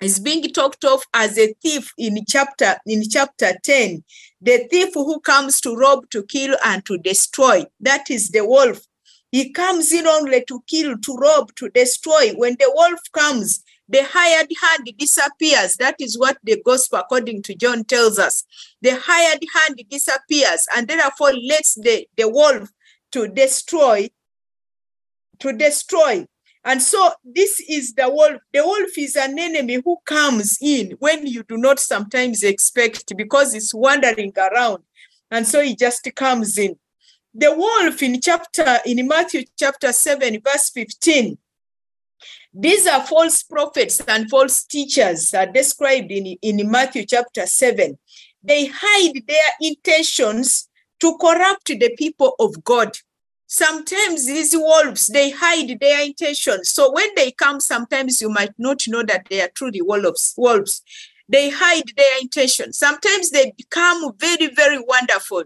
is 0.00 0.20
being 0.20 0.42
talked 0.52 0.84
of 0.84 1.02
as 1.14 1.38
a 1.38 1.54
thief 1.62 1.92
in 1.98 2.18
chapter 2.26 2.76
in 2.86 3.02
chapter 3.08 3.52
10 3.64 4.04
the 4.40 4.68
thief 4.70 4.94
who 4.94 5.18
comes 5.20 5.60
to 5.60 5.74
rob 5.74 6.08
to 6.10 6.22
kill 6.24 6.56
and 6.64 6.84
to 6.84 6.98
destroy 6.98 7.64
that 7.80 8.10
is 8.10 8.30
the 8.30 8.44
wolf 8.44 8.80
he 9.30 9.50
comes 9.50 9.92
in 9.92 10.06
only 10.06 10.44
to 10.46 10.62
kill, 10.66 10.96
to 10.98 11.14
rob, 11.14 11.54
to 11.56 11.68
destroy. 11.70 12.32
When 12.34 12.56
the 12.58 12.70
wolf 12.74 13.00
comes, 13.12 13.62
the 13.88 14.02
hired 14.02 14.48
hand 14.62 14.90
disappears. 14.98 15.76
That 15.76 15.96
is 16.00 16.18
what 16.18 16.38
the 16.42 16.60
gospel, 16.64 16.98
according 16.98 17.42
to 17.42 17.54
John, 17.54 17.84
tells 17.84 18.18
us. 18.18 18.44
The 18.80 18.98
hired 19.00 19.44
hand 19.54 19.82
disappears 19.90 20.66
and 20.74 20.88
therefore 20.88 21.32
lets 21.34 21.74
the, 21.74 22.06
the 22.16 22.28
wolf 22.28 22.70
to 23.12 23.28
destroy, 23.28 24.08
to 25.40 25.52
destroy. 25.52 26.26
And 26.64 26.82
so 26.82 27.10
this 27.24 27.60
is 27.68 27.94
the 27.94 28.10
wolf. 28.10 28.40
The 28.52 28.64
wolf 28.64 28.98
is 28.98 29.16
an 29.16 29.38
enemy 29.38 29.80
who 29.84 29.98
comes 30.04 30.58
in 30.60 30.96
when 30.98 31.26
you 31.26 31.42
do 31.44 31.56
not 31.56 31.78
sometimes 31.78 32.42
expect 32.42 33.16
because 33.16 33.54
it's 33.54 33.74
wandering 33.74 34.32
around. 34.36 34.82
And 35.30 35.46
so 35.46 35.60
he 35.62 35.76
just 35.76 36.08
comes 36.14 36.58
in. 36.58 36.76
the 37.34 37.54
wolf 37.54 38.02
in 38.02 38.20
chapter 38.20 38.78
in 38.84 39.06
Matthew 39.06 39.44
chapter 39.56 39.92
7, 39.92 40.40
verse 40.44 40.70
15. 40.70 41.38
These 42.52 42.86
are 42.86 43.06
false 43.06 43.42
prophets 43.44 44.00
and 44.08 44.28
false 44.28 44.64
teachers 44.64 45.32
are 45.34 45.46
described 45.46 46.10
in, 46.10 46.36
in 46.42 46.68
Matthew 46.70 47.04
chapter 47.06 47.46
7. 47.46 47.96
They 48.42 48.66
hide 48.72 49.22
their 49.28 49.50
intentions 49.60 50.68
to 51.00 51.16
corrupt 51.20 51.66
the 51.66 51.94
people 51.96 52.34
of 52.40 52.64
God. 52.64 52.96
Sometimes 53.50 54.26
these 54.26 54.54
wolves, 54.54 55.06
they 55.06 55.30
hide 55.30 55.80
their 55.80 56.04
intentions. 56.04 56.70
So 56.70 56.92
when 56.92 57.08
they 57.16 57.32
come, 57.32 57.60
sometimes 57.60 58.20
you 58.20 58.28
might 58.28 58.52
not 58.58 58.82
know 58.86 59.02
that 59.04 59.26
they 59.30 59.40
are 59.40 59.48
truly 59.54 59.80
wolves. 59.80 60.34
wolves. 60.36 60.82
They 61.30 61.48
hide 61.48 61.90
their 61.96 62.20
intentions. 62.20 62.78
Sometimes 62.78 63.30
they 63.30 63.52
become 63.56 64.12
very, 64.18 64.48
very 64.48 64.78
wonderful. 64.86 65.44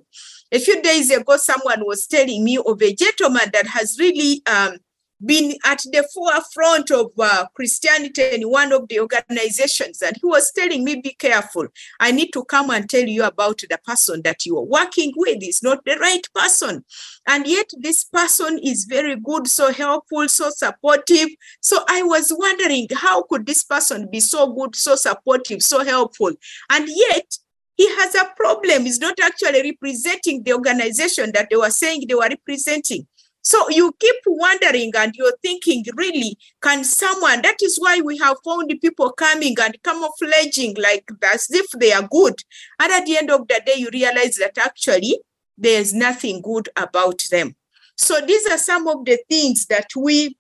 A 0.51 0.59
few 0.59 0.83
days 0.83 1.13
ago, 1.13 1.37
someone 1.37 1.87
was 1.87 2.09
telling 2.09 2.43
me 2.43 2.59
of 2.59 2.83
a 2.83 2.93
gentleman 2.93 3.51
that 3.53 3.69
has 3.69 3.97
really 4.01 4.43
um, 4.47 4.79
been 5.25 5.55
at 5.65 5.79
the 5.93 6.07
forefront 6.13 6.91
of 6.91 7.13
uh, 7.19 7.47
Christianity 7.55 8.23
in 8.33 8.51
one 8.51 8.73
of 8.73 8.89
the 8.89 9.01
organizations. 9.01 10.03
And 10.03 10.17
he 10.17 10.27
was 10.27 10.53
telling 10.53 10.85
me, 10.85 11.01
be 11.01 11.15
careful. 11.15 11.69
I 12.01 12.13
need 12.13 12.31
to 12.33 12.45
come 12.45 12.71
and 12.71 12.89
tell 12.89 13.07
you 13.07 13.25
about 13.25 13.59
the 13.59 13.79
person 13.85 14.23
that 14.23 14.45
you 14.47 14.59
are 14.59 14.65
working 14.65 15.13
with 15.17 15.43
is 15.43 15.63
not 15.63 15.85
the 15.85 15.97
right 15.97 16.27
person. 16.35 16.85
And 17.27 17.47
yet 17.47 17.71
this 17.79 18.05
person 18.05 18.59
is 18.63 18.85
very 18.85 19.17
good, 19.17 19.47
so 19.49 19.73
helpful, 19.73 20.29
so 20.29 20.51
supportive. 20.51 21.29
So 21.61 21.85
I 21.89 22.03
was 22.03 22.33
wondering, 22.37 22.89
how 22.95 23.23
could 23.23 23.47
this 23.47 23.63
person 23.63 24.09
be 24.11 24.21
so 24.21 24.53
good, 24.53 24.75
so 24.75 24.97
supportive, 24.97 25.63
so 25.63 25.85
helpful? 25.85 26.33
And 26.71 26.89
yet 26.89 27.39
he 27.77 27.89
has 27.97 28.15
a 28.15 28.29
problem. 28.37 28.85
He's 28.85 29.01
not 29.01 29.19
actually 29.21 29.63
representing 29.63 30.43
the 30.43 30.53
organization 30.53 31.33
that 31.35 31.49
they 31.51 31.57
were 31.57 31.71
saying 31.71 32.05
they 32.07 32.15
were 32.15 32.29
representing. 32.29 33.07
So 33.43 33.69
you 33.71 33.93
keep 33.99 34.15
wondering 34.25 34.93
and 34.97 35.15
you're 35.17 35.37
thinking, 35.43 35.85
really, 35.97 36.39
can 36.61 36.85
someone? 36.85 37.43
That 37.43 37.57
is 37.61 37.77
why 37.77 38.01
we 38.01 38.17
have 38.19 38.37
found 38.45 38.73
people 38.81 39.11
coming 39.13 39.57
and 39.61 39.77
camouflaging 39.83 40.77
like 40.79 41.11
as 41.25 41.49
if 41.51 41.67
they 41.73 41.93
are 41.93 42.07
good. 42.09 42.37
And 42.79 42.93
at 42.93 43.05
the 43.05 43.19
end 43.19 43.31
of 43.31 43.49
the 43.49 43.61
day, 43.67 43.75
you 43.77 43.91
realize 43.93 44.37
that 44.37 44.59
actually 44.59 45.19
there's 45.59 45.93
nothing 45.93 46.41
good 46.41 46.69
about 46.77 47.23
them. 47.31 47.57
So 47.97 48.21
these 48.21 48.47
are 48.47 48.59
some 48.59 48.87
of 48.87 49.05
the 49.05 49.19
things 49.29 49.67
that 49.67 49.89
we 49.97 50.37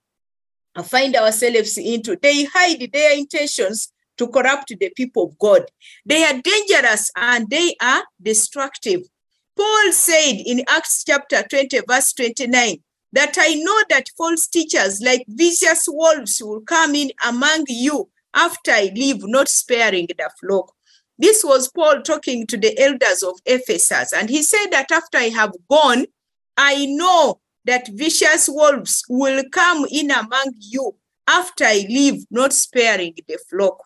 find 0.85 1.16
ourselves 1.16 1.76
into. 1.76 2.16
They 2.16 2.44
hide 2.44 2.88
their 2.92 3.18
intentions 3.18 3.92
to 4.18 4.28
corrupt 4.28 4.68
the 4.78 4.90
people 4.97 5.25
of 5.25 5.38
God. 5.38 5.71
They 6.06 6.25
are 6.25 6.40
dangerous 6.40 7.11
and 7.16 7.50
they 7.50 7.75
are 7.80 8.04
destructive. 8.21 9.02
Paul 9.56 9.92
said 9.92 10.37
in 10.47 10.64
Acts 10.68 11.04
chapter 11.04 11.42
20, 11.42 11.80
verse 11.87 12.12
29, 12.14 12.78
that 13.12 13.37
I 13.38 13.54
know 13.54 13.83
that 13.90 14.09
false 14.16 14.47
teachers 14.47 15.00
like 15.00 15.25
vicious 15.28 15.85
wolves 15.88 16.40
will 16.42 16.62
come 16.62 16.95
in 16.95 17.11
among 17.26 17.64
you 17.69 18.09
after 18.35 18.71
I 18.71 18.90
leave, 18.95 19.23
not 19.25 19.49
sparing 19.49 20.07
the 20.07 20.31
flock. 20.40 20.73
This 21.19 21.45
was 21.45 21.71
Paul 21.71 22.02
talking 22.02 22.47
to 22.47 22.57
the 22.57 22.78
elders 22.78 23.23
of 23.23 23.38
Ephesus, 23.45 24.12
and 24.12 24.31
he 24.31 24.42
said 24.42 24.69
that 24.71 24.90
after 24.90 25.19
I 25.19 25.28
have 25.28 25.52
gone, 25.71 26.07
I 26.57 26.87
know 26.87 27.40
that 27.64 27.88
vicious 27.92 28.49
wolves 28.49 29.04
will 29.09 29.45
come 29.52 29.87
in 29.90 30.11
among 30.11 30.54
you 30.59 30.97
after 31.28 31.64
I 31.64 31.87
leave, 31.88 32.25
not 32.31 32.52
sparing 32.52 33.14
the 33.28 33.38
flock. 33.49 33.85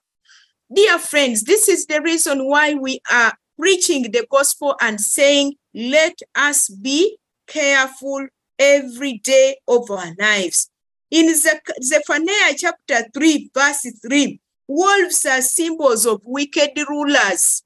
Dear 0.73 0.99
friends, 0.99 1.42
this 1.42 1.68
is 1.68 1.87
the 1.87 2.00
reason 2.00 2.47
why 2.47 2.75
we 2.75 3.00
are 3.11 3.37
preaching 3.59 4.02
the 4.11 4.26
gospel 4.30 4.76
and 4.80 5.00
saying, 5.00 5.54
let 5.75 6.18
us 6.35 6.68
be 6.68 7.18
careful 7.47 8.26
every 8.58 9.18
day 9.18 9.56
of 9.68 9.90
our 9.90 10.14
lives. 10.18 10.70
In 11.10 11.34
Zephaniah 11.34 12.54
chapter 12.56 13.06
3, 13.14 13.50
verse 13.54 13.86
3, 14.02 14.40
wolves 14.68 15.25
are 15.25 15.42
symbols 15.42 16.04
of 16.06 16.20
wicked 16.25 16.72
rulers. 16.88 17.62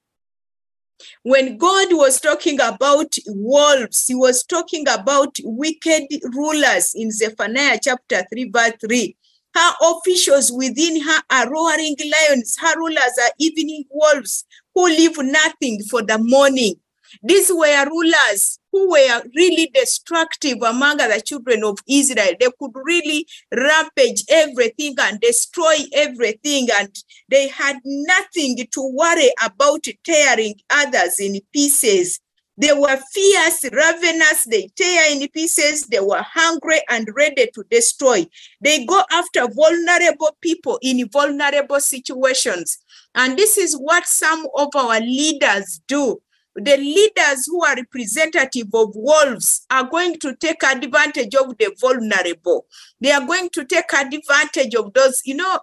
When 1.22 1.56
God 1.56 1.88
was 1.92 2.20
talking 2.20 2.60
about 2.60 3.16
wolves, 3.26 4.06
he 4.06 4.14
was 4.14 4.44
talking 4.44 4.86
about 4.88 5.34
wicked 5.42 6.04
rulers 6.34 6.92
in 6.94 7.10
Zephaniah 7.10 7.78
chapter 7.82 8.22
3, 8.30 8.50
verse 8.50 8.72
3. 8.86 9.16
Her 9.54 9.72
officials 9.82 10.52
within 10.52 11.02
her 11.02 11.22
are 11.30 11.50
roaring 11.50 11.96
lions. 11.98 12.56
Her 12.60 12.78
rulers 12.78 13.18
are 13.22 13.32
evening 13.38 13.84
wolves 13.90 14.44
who 14.74 14.86
leave 14.86 15.16
nothing 15.18 15.82
for 15.90 16.02
the 16.02 16.18
morning. 16.18 16.74
These 17.22 17.50
were 17.52 17.86
rulers 17.86 18.59
who 18.72 18.90
were 18.90 19.22
really 19.34 19.70
destructive 19.74 20.58
among 20.62 20.98
the 20.98 21.22
children 21.24 21.64
of 21.64 21.78
Israel. 21.88 22.34
They 22.38 22.48
could 22.58 22.72
really 22.74 23.26
rampage 23.54 24.24
everything 24.28 24.94
and 25.00 25.20
destroy 25.20 25.76
everything, 25.92 26.68
and 26.78 26.94
they 27.28 27.48
had 27.48 27.78
nothing 27.84 28.56
to 28.56 28.90
worry 28.94 29.30
about 29.42 29.86
tearing 30.04 30.54
others 30.70 31.18
in 31.18 31.40
pieces. 31.52 32.20
They 32.56 32.74
were 32.74 32.98
fierce, 33.14 33.64
ravenous, 33.72 34.44
they 34.44 34.68
tear 34.76 35.10
in 35.10 35.26
pieces, 35.28 35.86
they 35.86 36.00
were 36.00 36.22
hungry 36.22 36.80
and 36.90 37.08
ready 37.16 37.48
to 37.54 37.64
destroy. 37.70 38.26
They 38.60 38.84
go 38.84 39.02
after 39.10 39.48
vulnerable 39.48 40.36
people 40.42 40.78
in 40.82 41.08
vulnerable 41.08 41.80
situations. 41.80 42.76
And 43.14 43.38
this 43.38 43.56
is 43.56 43.74
what 43.74 44.04
some 44.04 44.46
of 44.54 44.68
our 44.76 45.00
leaders 45.00 45.80
do 45.88 46.20
the 46.56 46.76
leaders 46.76 47.46
who 47.46 47.64
are 47.64 47.76
representative 47.76 48.68
of 48.74 48.90
wolves 48.94 49.66
are 49.70 49.84
going 49.84 50.18
to 50.18 50.34
take 50.36 50.62
advantage 50.62 51.34
of 51.34 51.56
the 51.58 51.74
vulnerable. 51.80 52.66
They 53.00 53.12
are 53.12 53.24
going 53.24 53.50
to 53.50 53.64
take 53.64 53.92
advantage 53.92 54.74
of 54.74 54.92
those, 54.92 55.20
you 55.24 55.36
know. 55.36 55.60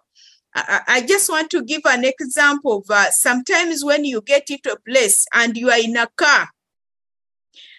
I, 0.56 0.82
I 0.88 1.02
just 1.02 1.30
want 1.30 1.50
to 1.52 1.64
give 1.64 1.82
an 1.86 2.06
example 2.06 2.78
of 2.78 2.86
uh, 2.90 3.12
sometimes 3.12 3.84
when 3.84 4.06
you 4.06 4.22
get 4.22 4.50
into 4.50 4.72
a 4.72 4.80
place 4.80 5.26
and 5.34 5.56
you 5.56 5.70
are 5.70 5.80
in 5.80 5.98
a 5.98 6.08
car, 6.16 6.50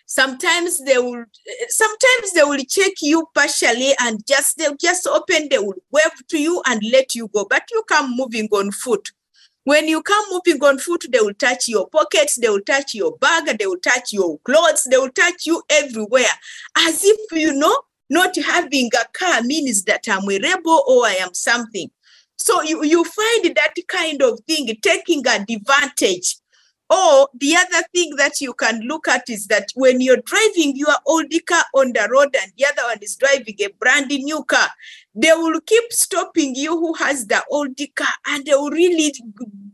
sometimes 0.08 0.82
they 0.84 0.98
will 0.98 1.24
sometimes 1.68 2.32
they 2.34 2.42
will 2.42 2.62
check 2.68 2.92
you 3.02 3.26
partially 3.34 3.92
and 4.00 4.26
just 4.26 4.56
they'll 4.56 4.76
just 4.76 5.06
open 5.06 5.48
they 5.50 5.58
will 5.58 5.76
wave 5.92 6.26
to 6.28 6.40
you 6.40 6.62
and 6.66 6.80
let 6.90 7.14
you 7.14 7.28
go 7.28 7.46
but 7.48 7.62
you 7.70 7.82
come 7.88 8.16
moving 8.16 8.48
on 8.50 8.70
foot 8.70 9.10
when 9.68 9.86
you 9.86 10.02
come 10.02 10.24
moving 10.30 10.64
on 10.64 10.78
foot, 10.78 11.04
they 11.12 11.20
will 11.20 11.34
touch 11.34 11.68
your 11.68 11.86
pockets, 11.90 12.36
they 12.36 12.48
will 12.48 12.62
touch 12.62 12.94
your 12.94 13.14
bag, 13.18 13.58
they 13.58 13.66
will 13.66 13.76
touch 13.76 14.14
your 14.14 14.38
clothes, 14.38 14.88
they 14.90 14.96
will 14.96 15.10
touch 15.10 15.44
you 15.44 15.62
everywhere. 15.68 16.32
As 16.78 17.04
if, 17.04 17.18
you 17.32 17.52
know, 17.52 17.78
not 18.08 18.34
having 18.36 18.88
a 18.98 19.04
car 19.12 19.42
means 19.42 19.84
that 19.84 20.08
I'm 20.08 20.26
a 20.30 20.38
rebel 20.38 20.82
or 20.88 21.04
I 21.04 21.18
am 21.20 21.34
something. 21.34 21.90
So 22.38 22.62
you, 22.62 22.82
you 22.82 23.04
find 23.04 23.54
that 23.56 23.74
kind 23.88 24.22
of 24.22 24.40
thing 24.48 24.74
taking 24.80 25.22
a 25.26 25.44
advantage 25.46 26.36
or 26.90 27.28
the 27.34 27.54
other 27.54 27.86
thing 27.94 28.14
that 28.16 28.40
you 28.40 28.54
can 28.54 28.80
look 28.80 29.08
at 29.08 29.28
is 29.28 29.46
that 29.48 29.68
when 29.74 30.00
you're 30.00 30.22
driving 30.24 30.74
your 30.74 30.94
old 31.06 31.32
car 31.46 31.62
on 31.74 31.92
the 31.92 32.08
road 32.10 32.34
and 32.40 32.52
the 32.56 32.64
other 32.64 32.82
one 32.84 32.98
is 33.02 33.16
driving 33.16 33.56
a 33.60 33.68
brand 33.78 34.08
new 34.08 34.42
car, 34.44 34.68
they 35.14 35.32
will 35.32 35.60
keep 35.60 35.92
stopping 35.92 36.54
you 36.54 36.70
who 36.70 36.94
has 36.94 37.26
the 37.26 37.42
old 37.50 37.76
car 37.94 38.14
and 38.28 38.46
they 38.46 38.54
will 38.54 38.70
really 38.70 39.12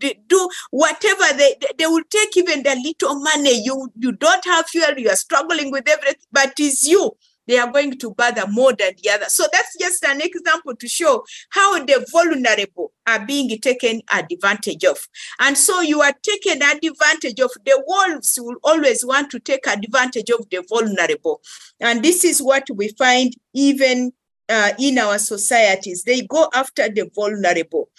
do 0.01 0.49
whatever 0.71 1.25
they 1.37 1.55
they 1.79 1.87
will 1.87 2.03
take 2.11 2.37
even 2.37 2.63
the 2.65 2.75
little 2.83 3.21
money. 3.21 3.63
You 3.65 3.93
you 3.99 4.13
don't 4.13 4.45
have 4.45 4.67
fuel 4.67 4.99
you 4.99 5.11
are 5.11 5.17
struggling 5.17 5.71
with 5.71 5.89
everything 5.89 6.27
but 6.33 6.55
it's 6.59 6.87
you 6.87 7.17
they 7.47 7.59
are 7.59 7.71
going 7.71 7.99
to 7.99 8.15
bother 8.15 8.47
more 8.49 8.73
than 8.73 8.93
the 9.03 9.11
other. 9.11 9.27
So 9.29 9.45
that's 9.53 9.77
just 9.79 10.05
an 10.05 10.21
example 10.21 10.75
to 10.77 10.89
show 10.89 11.25
how 11.51 11.85
the 11.85 12.07
vulnerable 12.11 12.93
are 13.07 13.25
being 13.25 13.49
taken 13.61 14.03
advantage 14.13 14.85
of. 14.85 14.99
And 15.41 15.57
so 15.57 15.81
you 15.81 16.01
are 16.01 16.15
taken 16.23 16.63
advantage 16.63 17.41
of. 17.41 17.51
The 17.65 17.83
wolves 17.87 18.39
will 18.41 18.57
always 18.65 19.05
want 19.05 19.31
to 19.33 19.39
take 19.39 19.67
advantage 19.67 20.31
of 20.31 20.49
the 20.51 20.65
vulnerable. 20.69 21.41
And 21.81 22.03
this 22.03 22.25
is 22.25 22.43
what 22.43 22.67
we 22.75 22.89
find 22.89 23.35
even 23.53 24.13
uh, 24.49 24.73
in 24.79 24.99
our 24.99 25.19
societies. 25.19 26.05
They 26.05 26.23
go 26.23 26.49
after 26.55 26.89
the 26.89 27.11
vulnerable. 27.15 27.91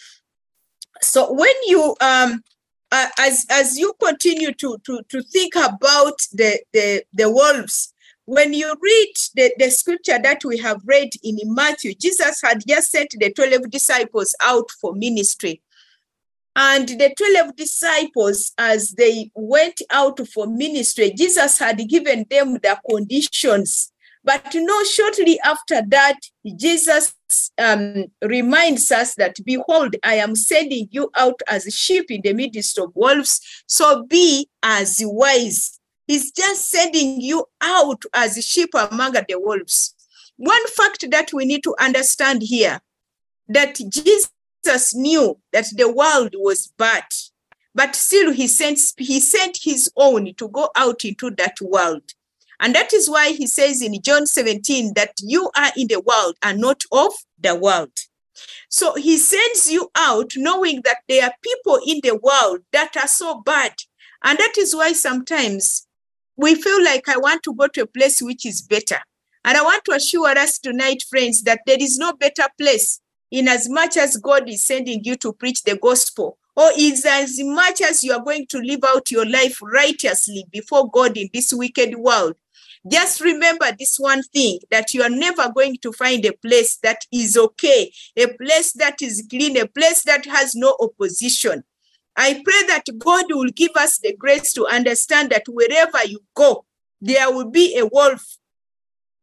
So 1.02 1.32
when 1.34 1.54
you 1.66 1.96
um, 2.02 2.42
uh, 2.92 3.08
as 3.20 3.46
as 3.50 3.78
you 3.78 3.94
continue 4.02 4.54
to 4.54 4.78
to 4.86 5.02
to 5.10 5.22
think 5.24 5.56
about 5.56 6.18
the 6.34 6.60
the 6.74 7.04
the 7.14 7.30
wolves 7.30 7.94
when 8.25 8.53
you 8.53 8.75
read 8.82 9.13
the, 9.36 9.53
the 9.60 9.70
scripture 9.70 10.20
that 10.22 10.44
we 10.44 10.58
have 10.58 10.82
read 10.86 11.10
in 11.24 11.38
Matthew, 11.46 11.94
Jesus 11.94 12.41
had 12.44 12.63
just 12.67 12.91
sent 12.91 13.12
the 13.12 13.32
12 13.32 13.70
disciples 13.70 14.36
out 14.41 14.70
for 14.82 14.94
ministry. 14.94 15.62
And 16.55 16.88
the 16.88 17.13
12 17.17 17.55
disciples, 17.55 18.53
as 18.58 18.91
they 18.91 19.29
went 19.36 19.82
out 19.91 20.25
for 20.27 20.48
ministry, 20.48 21.13
Jesus 21.15 21.60
had 21.60 21.77
given 21.89 22.25
them 22.29 22.53
the 22.53 22.79
conditions. 22.89 23.91
But 24.24 24.53
you 24.55 24.65
know, 24.65 24.84
shortly 24.86 25.39
after 25.41 25.84
that, 25.89 26.17
Jesus 26.55 27.13
um, 27.60 28.05
reminds 28.24 28.91
us 28.91 29.13
that, 29.15 29.36
Behold, 29.46 29.98
I 30.03 30.15
am 30.15 30.36
sending 30.36 30.88
you 30.89 31.12
out 31.15 31.39
as 31.48 31.72
sheep 31.75 32.10
in 32.10 32.22
the 32.24 32.34
midst 32.34 32.79
of 32.79 32.91
wolves. 32.96 33.39
So 33.67 34.03
be 34.05 34.50
as 34.63 35.00
wise 35.03 35.79
He's 36.08 36.32
just 36.32 36.70
sending 36.70 37.20
you 37.22 37.46
out 37.62 38.04
as 38.14 38.44
sheep 38.46 38.70
among 38.74 39.14
the 39.14 39.40
wolves. 39.40 39.96
One 40.38 40.68
fact 40.68 41.10
that 41.12 41.34
we 41.34 41.46
need 41.46 41.64
to 41.64 41.76
understand 41.80 42.42
here 42.44 42.82
that 43.48 43.76
Jesus 43.76 44.94
knew 44.94 45.38
that 45.54 45.68
the 45.76 45.92
world 45.92 46.36
was 46.38 46.72
bad, 46.78 47.06
but 47.74 47.96
still 47.96 48.32
he 48.32 48.48
sent 48.48 48.80
he 48.98 49.20
sent 49.20 49.60
his 49.64 49.92
own 49.96 50.34
to 50.36 50.48
go 50.50 50.70
out 50.76 51.06
into 51.06 51.32
that 51.32 51.60
world. 51.62 52.04
And 52.60 52.74
that 52.76 52.94
is 52.94 53.10
why 53.10 53.32
he 53.32 53.48
says 53.48 53.82
in 53.82 54.02
John 54.02 54.26
17 54.26 54.94
that 54.96 55.14
you 55.22 55.50
are 55.58 55.72
in 55.76 55.88
the 55.88 56.00
world 56.00 56.36
and 56.42 56.60
not 56.60 56.84
of 56.92 57.14
the 57.40 57.56
world. 57.56 57.92
So 58.70 58.96
he 58.96 59.18
sends 59.18 59.72
you 59.72 59.90
out 59.96 60.34
knowing 60.36 60.82
that 60.84 61.00
there 61.08 61.26
are 61.26 61.34
people 61.42 61.80
in 61.86 62.00
the 62.04 62.16
world 62.16 62.60
that 62.72 62.96
are 62.98 63.08
so 63.08 63.42
bad. 63.42 63.74
And 64.24 64.38
that 64.38 64.58
is 64.58 64.76
why 64.76 64.94
sometimes 64.94 65.88
we 66.38 66.56
feel 66.56 66.84
like 66.84 67.08
I 67.08 67.18
want 67.18 67.44
to 67.44 67.54
go 67.54 67.68
to 67.68 67.84
a 67.84 67.88
place 67.88 68.22
which 68.22 68.46
is 68.46 68.62
better. 68.62 69.00
And 69.44 69.58
I 69.58 69.63
want 69.63 69.86
to 69.86 69.94
assure 69.94 70.30
us 70.30 70.58
tonight, 70.60 71.04
friends, 71.10 71.44
that 71.44 71.62
there 71.65 71.77
is 71.80 71.98
no 71.98 72.13
better 72.13 72.46
place 72.60 73.00
in 73.32 73.48
as 73.48 73.70
much 73.70 73.98
as 73.98 74.18
God 74.18 74.50
is 74.50 74.65
sending 74.65 75.04
you 75.04 75.15
to 75.18 75.34
preach 75.34 75.63
the 75.63 75.77
gospel, 75.77 76.38
or 76.56 76.70
is 76.77 77.06
as 77.06 77.38
much 77.39 77.82
as 77.82 78.04
you 78.04 78.13
are 78.13 78.24
going 78.24 78.48
to 78.48 78.60
live 78.60 78.84
out 78.86 79.12
your 79.12 79.30
life 79.30 79.60
righteously 79.62 80.46
before 80.51 80.89
God 80.89 81.18
in 81.18 81.30
this 81.34 81.54
wicked 81.54 81.96
world. 81.96 82.36
Just 82.89 83.20
remember 83.22 83.65
this 83.77 83.98
one 83.98 84.22
thing 84.22 84.60
that 84.70 84.94
you 84.94 85.01
are 85.01 85.10
never 85.10 85.51
going 85.51 85.77
to 85.82 85.92
find 85.92 86.24
a 86.25 86.34
place 86.34 86.77
that 86.77 87.00
is 87.12 87.36
okay, 87.36 87.92
a 88.15 88.27
place 88.27 88.74
that 88.74 89.01
is 89.01 89.25
clean, 89.30 89.58
a 89.58 89.68
place 89.68 90.04
that 90.04 90.25
has 90.25 90.56
no 90.56 90.77
opposition. 90.80 91.63
I 92.18 92.42
pray 92.44 92.68
that 92.68 92.86
God 92.98 93.26
will 93.30 93.50
give 93.50 93.72
us 93.76 94.00
the 94.00 94.16
grace 94.16 94.54
to 94.54 94.68
understand 94.68 95.30
that 95.32 95.44
wherever 95.48 96.06
you 96.06 96.20
go, 96.34 96.66
there 97.02 97.32
will 97.32 97.50
be 97.50 97.78
a 97.78 97.86
wolf. 97.86 98.38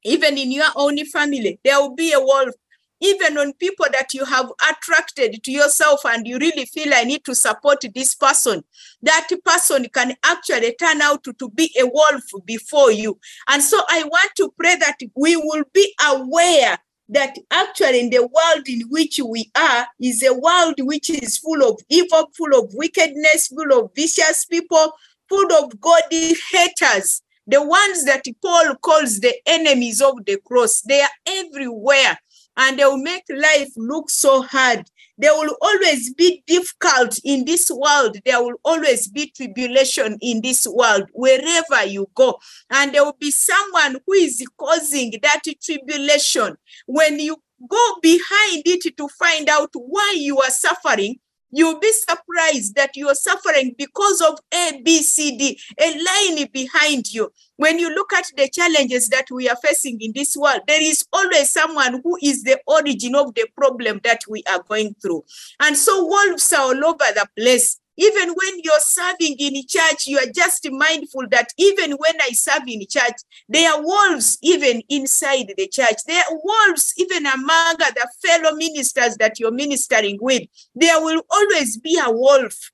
Even 0.04 0.36
in 0.36 0.50
your 0.50 0.70
own 0.76 1.04
family, 1.06 1.60
there 1.64 1.80
will 1.80 1.94
be 1.94 2.12
a 2.12 2.20
wolf 2.20 2.54
even 3.02 3.36
on 3.36 3.52
people 3.54 3.86
that 3.92 4.14
you 4.14 4.24
have 4.24 4.50
attracted 4.70 5.42
to 5.42 5.50
yourself 5.50 6.06
and 6.06 6.26
you 6.26 6.38
really 6.38 6.64
feel 6.64 6.94
I 6.94 7.02
need 7.02 7.24
to 7.24 7.34
support 7.34 7.84
this 7.94 8.14
person, 8.14 8.62
that 9.02 9.28
person 9.44 9.86
can 9.92 10.14
actually 10.24 10.74
turn 10.78 11.02
out 11.02 11.24
to, 11.24 11.50
be 11.50 11.74
a 11.80 11.84
wolf 11.84 12.22
before 12.44 12.92
you. 12.92 13.18
And 13.48 13.62
so 13.62 13.80
I 13.88 14.04
want 14.04 14.30
to 14.36 14.54
pray 14.56 14.76
that 14.76 14.98
we 15.16 15.36
will 15.36 15.64
be 15.72 15.92
aware 16.06 16.78
that 17.12 17.36
actually 17.50 18.00
in 18.00 18.10
the 18.10 18.22
world 18.22 18.66
in 18.66 18.82
which 18.88 19.20
we 19.24 19.50
are 19.54 19.86
is 20.00 20.22
a 20.22 20.34
world 20.34 20.74
which 20.78 21.10
is 21.10 21.38
full 21.38 21.62
of 21.68 21.78
evil, 21.88 22.28
full 22.36 22.58
of 22.58 22.72
wickedness, 22.74 23.48
full 23.48 23.78
of 23.78 23.90
vicious 23.94 24.44
people, 24.46 24.92
full 25.28 25.52
of 25.52 25.78
godly 25.80 26.34
haters. 26.50 27.22
The 27.46 27.62
ones 27.62 28.04
that 28.04 28.24
Paul 28.40 28.76
calls 28.76 29.20
the 29.20 29.34
enemies 29.46 30.00
of 30.00 30.24
the 30.24 30.38
cross, 30.46 30.80
they 30.82 31.02
are 31.02 31.08
everywhere 31.26 32.18
and 32.56 32.78
they 32.78 32.84
will 32.84 32.98
make 32.98 33.24
life 33.28 33.70
look 33.76 34.08
so 34.08 34.42
hard. 34.42 34.88
There 35.18 35.34
will 35.34 35.56
always 35.60 36.12
be 36.14 36.42
difficult 36.46 37.18
in 37.24 37.44
this 37.44 37.70
world. 37.70 38.16
There 38.24 38.42
will 38.42 38.54
always 38.64 39.08
be 39.08 39.32
tribulation 39.36 40.18
in 40.20 40.40
this 40.40 40.66
world, 40.66 41.04
wherever 41.12 41.84
you 41.86 42.08
go. 42.14 42.38
And 42.70 42.94
there 42.94 43.04
will 43.04 43.16
be 43.18 43.30
someone 43.30 43.98
who 44.06 44.12
is 44.14 44.44
causing 44.58 45.12
that 45.22 45.42
tribulation. 45.62 46.56
When 46.86 47.18
you 47.18 47.36
go 47.68 47.96
behind 48.00 48.62
it 48.66 48.96
to 48.96 49.08
find 49.08 49.48
out 49.48 49.70
why 49.74 50.14
you 50.16 50.40
are 50.40 50.50
suffering, 50.50 51.16
you'll 51.52 51.78
be 51.78 51.92
surprised 51.92 52.74
that 52.74 52.96
you 52.96 53.08
are 53.08 53.14
suffering 53.14 53.74
because 53.78 54.20
of 54.20 54.38
A, 54.52 54.80
B, 54.82 55.02
C, 55.02 55.36
D, 55.36 55.60
a 55.78 55.92
line 55.92 56.48
behind 56.52 57.12
you. 57.12 57.30
When 57.56 57.78
you 57.78 57.94
look 57.94 58.12
at 58.12 58.24
the 58.36 58.48
challenges 58.48 59.08
that 59.10 59.26
we 59.30 59.48
are 59.48 59.56
facing 59.62 60.00
in 60.00 60.12
this 60.14 60.36
world, 60.36 60.62
there 60.66 60.82
is 60.82 61.04
always 61.12 61.52
someone 61.52 62.00
who 62.02 62.18
is 62.22 62.42
the 62.42 62.58
origin 62.66 63.14
of 63.14 63.34
the 63.34 63.46
problem 63.56 64.00
that 64.02 64.22
we 64.28 64.42
are 64.50 64.62
going 64.68 64.94
through. 65.00 65.22
And 65.60 65.76
so 65.76 66.06
wolves 66.06 66.52
are 66.52 66.62
all 66.62 66.84
over 66.84 67.04
the 67.14 67.28
place. 67.38 67.78
Even 67.96 68.30
when 68.30 68.60
you're 68.62 68.80
serving 68.80 69.36
in 69.38 69.54
church, 69.68 70.06
you 70.06 70.18
are 70.18 70.30
just 70.34 70.66
mindful 70.70 71.24
that 71.30 71.48
even 71.58 71.92
when 71.92 72.14
I 72.22 72.30
serve 72.30 72.62
in 72.66 72.80
church, 72.88 73.16
there 73.48 73.72
are 73.72 73.82
wolves 73.82 74.38
even 74.42 74.82
inside 74.88 75.52
the 75.56 75.68
church. 75.68 75.98
There 76.06 76.22
are 76.22 76.38
wolves 76.42 76.94
even 76.96 77.26
among 77.26 77.76
the 77.78 78.08
fellow 78.24 78.56
ministers 78.56 79.16
that 79.18 79.38
you're 79.38 79.52
ministering 79.52 80.18
with. 80.20 80.42
There 80.74 81.02
will 81.02 81.22
always 81.30 81.76
be 81.76 82.00
a 82.02 82.10
wolf. 82.10 82.70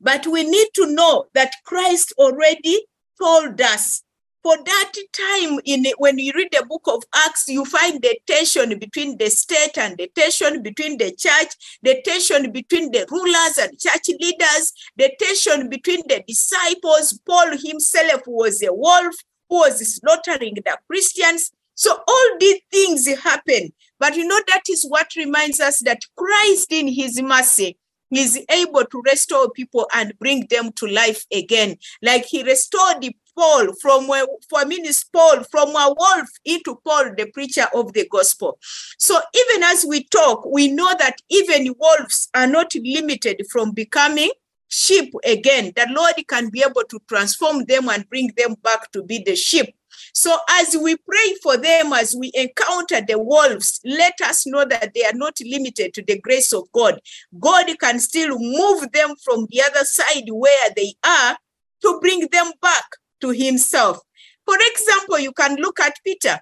But 0.00 0.26
we 0.26 0.44
need 0.44 0.68
to 0.74 0.92
know 0.92 1.26
that 1.34 1.52
Christ 1.64 2.12
already 2.18 2.86
told 3.18 3.60
us 3.60 4.02
for 4.42 4.56
that 4.64 4.92
time 5.12 5.58
in 5.64 5.84
when 5.98 6.18
you 6.18 6.32
read 6.34 6.48
the 6.52 6.64
book 6.66 6.82
of 6.86 7.02
acts 7.14 7.48
you 7.48 7.64
find 7.64 8.00
the 8.02 8.18
tension 8.26 8.78
between 8.78 9.18
the 9.18 9.28
state 9.28 9.76
and 9.76 9.96
the 9.98 10.08
tension 10.14 10.62
between 10.62 10.98
the 10.98 11.12
church 11.12 11.54
the 11.82 12.00
tension 12.04 12.50
between 12.50 12.90
the 12.90 13.06
rulers 13.10 13.58
and 13.58 13.78
church 13.78 14.08
leaders 14.20 14.72
the 14.96 15.10
tension 15.18 15.68
between 15.68 16.02
the 16.08 16.22
disciples. 16.26 17.18
Paul 17.26 17.56
himself 17.56 18.22
was 18.26 18.62
a 18.62 18.72
wolf 18.72 19.14
who 19.48 19.58
was 19.58 19.96
slaughtering 19.96 20.54
the 20.54 20.78
christians. 20.86 21.52
So 21.74 21.96
all 22.06 22.30
these 22.38 22.60
things 22.70 23.06
happen. 23.06 23.72
But 23.98 24.16
you 24.16 24.26
know 24.26 24.40
that 24.48 24.62
is 24.68 24.84
what 24.84 25.14
reminds 25.16 25.60
us 25.60 25.80
that 25.80 26.02
christ 26.16 26.72
in 26.72 26.88
his 26.88 27.20
mercy 27.22 27.78
is 28.10 28.44
able 28.50 28.84
to 28.84 29.02
restore 29.06 29.50
people 29.50 29.88
and 29.94 30.18
bring 30.18 30.46
them 30.50 30.72
to 30.72 30.86
life 30.86 31.24
again. 31.32 31.76
Like 32.02 32.24
he 32.24 32.42
restored 32.42 33.00
the 33.00 33.14
Paul 33.40 33.72
from 33.80 34.06
for 34.50 34.66
me 34.66 34.76
is 34.84 35.02
Paul 35.10 35.44
from 35.44 35.70
a 35.70 35.94
wolf 35.98 36.28
into 36.44 36.78
Paul, 36.84 37.14
the 37.16 37.30
preacher 37.32 37.64
of 37.74 37.94
the 37.94 38.06
gospel. 38.06 38.58
So 38.98 39.18
even 39.34 39.62
as 39.62 39.86
we 39.88 40.04
talk, 40.04 40.44
we 40.44 40.70
know 40.70 40.92
that 40.98 41.16
even 41.30 41.74
wolves 41.78 42.28
are 42.34 42.46
not 42.46 42.74
limited 42.74 43.46
from 43.50 43.72
becoming 43.72 44.30
sheep 44.68 45.14
again. 45.24 45.72
The 45.74 45.88
Lord 45.90 46.16
can 46.28 46.50
be 46.50 46.62
able 46.62 46.82
to 46.90 47.00
transform 47.08 47.64
them 47.64 47.88
and 47.88 48.06
bring 48.10 48.30
them 48.36 48.56
back 48.62 48.92
to 48.92 49.02
be 49.02 49.22
the 49.24 49.36
sheep. 49.36 49.74
So 50.12 50.36
as 50.50 50.76
we 50.76 50.96
pray 50.98 51.34
for 51.42 51.56
them, 51.56 51.94
as 51.94 52.14
we 52.14 52.30
encounter 52.34 53.00
the 53.00 53.18
wolves, 53.18 53.80
let 53.86 54.20
us 54.20 54.46
know 54.46 54.66
that 54.66 54.92
they 54.94 55.04
are 55.04 55.14
not 55.14 55.38
limited 55.42 55.94
to 55.94 56.02
the 56.02 56.20
grace 56.20 56.52
of 56.52 56.70
God. 56.72 57.00
God 57.38 57.68
can 57.80 58.00
still 58.00 58.38
move 58.38 58.92
them 58.92 59.14
from 59.24 59.46
the 59.48 59.62
other 59.62 59.86
side 59.86 60.28
where 60.28 60.68
they 60.76 60.92
are 61.02 61.38
to 61.80 61.98
bring 62.02 62.28
them 62.30 62.52
back 62.60 62.84
to 63.20 63.30
himself. 63.30 64.00
For 64.44 64.56
example, 64.72 65.18
you 65.18 65.32
can 65.32 65.56
look 65.56 65.80
at 65.80 65.96
Peter. 66.04 66.40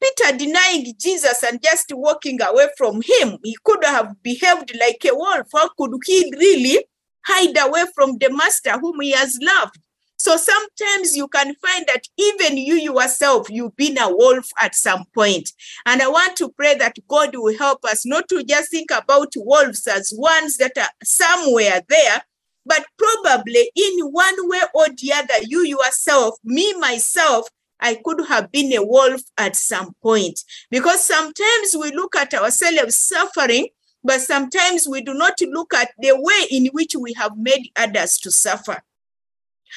Peter 0.00 0.36
denying 0.36 0.92
Jesus 0.98 1.42
and 1.42 1.62
just 1.62 1.86
walking 1.92 2.40
away 2.42 2.68
from 2.76 3.00
him. 3.02 3.38
He 3.42 3.56
could 3.64 3.84
have 3.84 4.22
behaved 4.22 4.76
like 4.78 5.04
a 5.04 5.14
wolf. 5.14 5.48
How 5.52 5.68
could 5.78 5.92
he 6.04 6.32
really 6.36 6.84
hide 7.24 7.56
away 7.58 7.84
from 7.94 8.18
the 8.18 8.30
master 8.30 8.78
whom 8.78 9.00
he 9.00 9.12
has 9.12 9.38
loved? 9.40 9.78
So 10.16 10.36
sometimes 10.36 11.16
you 11.16 11.28
can 11.28 11.54
find 11.56 11.84
that 11.86 12.02
even 12.16 12.56
you 12.56 12.74
yourself, 12.76 13.50
you've 13.50 13.76
been 13.76 13.98
a 13.98 14.08
wolf 14.08 14.48
at 14.60 14.74
some 14.74 15.04
point. 15.14 15.50
And 15.86 16.00
I 16.00 16.08
want 16.08 16.36
to 16.36 16.50
pray 16.50 16.76
that 16.76 16.96
God 17.08 17.34
will 17.34 17.56
help 17.58 17.84
us 17.84 18.06
not 18.06 18.28
to 18.28 18.44
just 18.44 18.70
think 18.70 18.90
about 18.90 19.32
wolves 19.36 19.86
as 19.86 20.14
ones 20.16 20.56
that 20.58 20.78
are 20.78 20.88
somewhere 21.02 21.82
there, 21.88 22.22
but 22.66 22.84
probably 22.98 23.70
in 23.74 24.00
one 24.06 24.48
way 24.48 24.60
or 24.74 24.86
the 24.88 25.12
other, 25.14 25.44
you 25.46 25.64
yourself, 25.64 26.36
me 26.44 26.74
myself, 26.74 27.48
I 27.80 27.96
could 28.02 28.24
have 28.26 28.50
been 28.50 28.72
a 28.72 28.84
wolf 28.84 29.20
at 29.36 29.56
some 29.56 29.94
point. 30.02 30.40
Because 30.70 31.04
sometimes 31.04 31.76
we 31.78 31.92
look 31.92 32.16
at 32.16 32.32
ourselves 32.34 32.96
suffering, 32.96 33.68
but 34.02 34.20
sometimes 34.20 34.86
we 34.88 35.02
do 35.02 35.14
not 35.14 35.38
look 35.42 35.74
at 35.74 35.90
the 35.98 36.12
way 36.14 36.46
in 36.50 36.66
which 36.72 36.94
we 36.94 37.12
have 37.14 37.36
made 37.36 37.70
others 37.76 38.18
to 38.18 38.30
suffer. 38.30 38.82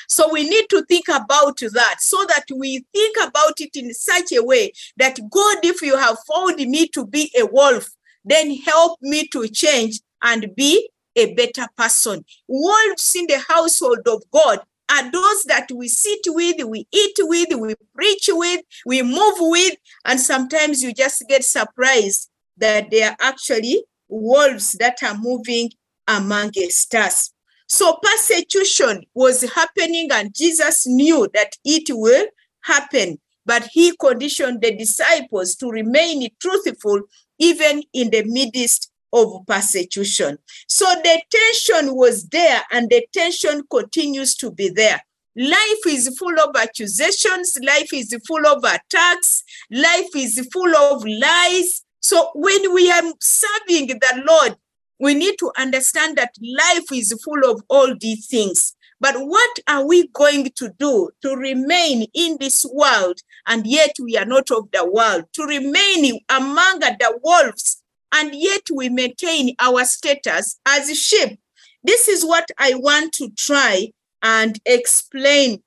So 0.07 0.31
we 0.31 0.47
need 0.47 0.69
to 0.69 0.85
think 0.85 1.07
about 1.07 1.57
that 1.57 1.95
so 1.99 2.23
that 2.27 2.45
we 2.55 2.85
think 2.93 3.17
about 3.17 3.59
it 3.59 3.75
in 3.75 3.93
such 3.93 4.31
a 4.31 4.43
way 4.43 4.73
that 4.97 5.19
God, 5.29 5.57
if 5.63 5.81
you 5.81 5.97
have 5.97 6.17
found 6.33 6.57
me 6.57 6.87
to 6.89 7.05
be 7.05 7.31
a 7.37 7.45
wolf, 7.45 7.89
then 8.23 8.55
help 8.57 8.99
me 9.01 9.27
to 9.29 9.47
change 9.47 10.01
and 10.21 10.53
be 10.55 10.89
a 11.17 11.33
better 11.33 11.67
person. 11.75 12.23
Wolves 12.47 13.15
in 13.15 13.25
the 13.27 13.39
household 13.39 14.07
of 14.07 14.23
God 14.31 14.59
are 14.89 15.11
those 15.11 15.43
that 15.43 15.67
we 15.73 15.89
sit 15.89 16.19
with, 16.27 16.63
we 16.65 16.87
eat 16.91 17.17
with, 17.19 17.49
we 17.59 17.75
preach 17.93 18.29
with, 18.31 18.61
we 18.85 19.01
move 19.01 19.35
with, 19.39 19.75
and 20.05 20.19
sometimes 20.19 20.81
you 20.81 20.93
just 20.93 21.25
get 21.27 21.43
surprised 21.43 22.29
that 22.57 22.89
they 22.89 23.03
are 23.03 23.17
actually 23.19 23.83
wolves 24.07 24.73
that 24.73 25.03
are 25.03 25.17
moving 25.17 25.69
amongst 26.07 26.95
us. 26.95 27.33
So 27.67 27.99
persecution 28.01 29.03
was 29.13 29.41
happening, 29.53 30.09
and 30.11 30.33
Jesus 30.33 30.87
knew 30.87 31.27
that 31.33 31.57
it 31.65 31.89
will 31.89 32.27
happen, 32.61 33.19
but 33.45 33.67
he 33.71 33.93
conditioned 33.97 34.61
the 34.61 34.75
disciples 34.75 35.55
to 35.55 35.69
remain 35.69 36.29
truthful 36.39 37.01
even 37.39 37.83
in 37.93 38.09
the 38.09 38.23
midst 38.23 38.91
of 39.13 39.45
persecution. 39.47 40.37
So 40.67 40.85
the 40.85 41.21
tension 41.29 41.95
was 41.95 42.27
there 42.27 42.61
and 42.71 42.89
the 42.89 43.05
tension 43.13 43.63
continues 43.69 44.35
to 44.37 44.51
be 44.51 44.69
there. 44.69 45.01
Life 45.35 45.85
is 45.87 46.17
full 46.17 46.39
of 46.39 46.55
accusations, 46.55 47.59
life 47.61 47.93
is 47.93 48.15
full 48.27 48.47
of 48.47 48.63
attacks, 48.63 49.43
life 49.69 50.15
is 50.15 50.47
full 50.51 50.75
of 50.75 51.05
lies. 51.05 51.83
So 51.99 52.31
when 52.33 52.73
we 52.73 52.89
are 52.89 53.03
serving 53.21 53.87
the 53.87 54.23
Lord, 54.27 54.57
we 54.99 55.13
need 55.13 55.37
to 55.39 55.51
understand 55.57 56.17
that 56.17 56.33
life 56.41 56.91
is 56.91 57.13
full 57.23 57.51
of 57.51 57.61
all 57.69 57.93
these 57.99 58.25
things. 58.25 58.75
But 58.99 59.15
what 59.17 59.59
are 59.67 59.85
we 59.85 60.07
going 60.07 60.49
to 60.55 60.73
do 60.79 61.11
to 61.21 61.35
remain 61.35 62.07
in 62.15 62.37
this 62.39 62.65
world 62.73 63.19
and 63.45 63.67
yet 63.67 63.91
we 64.01 64.17
are 64.17 64.25
not 64.25 64.49
of 64.49 64.71
the 64.71 64.89
world? 64.89 65.25
To 65.33 65.43
remain 65.43 66.19
among 66.29 66.79
the 66.79 67.19
wolves 67.23 67.76
and 68.13 68.33
yet 68.33 68.61
we 68.73 68.89
maintain 68.89 69.55
our 69.59 69.83
status 69.85 70.59
as 70.65 70.89
a 70.89 70.95
sheep. 70.95 71.39
This 71.83 72.07
is 72.07 72.25
what 72.25 72.49
I 72.57 72.73
want 72.75 73.13
to 73.13 73.29
try 73.37 73.91
and 74.21 74.59
explain 74.65 75.63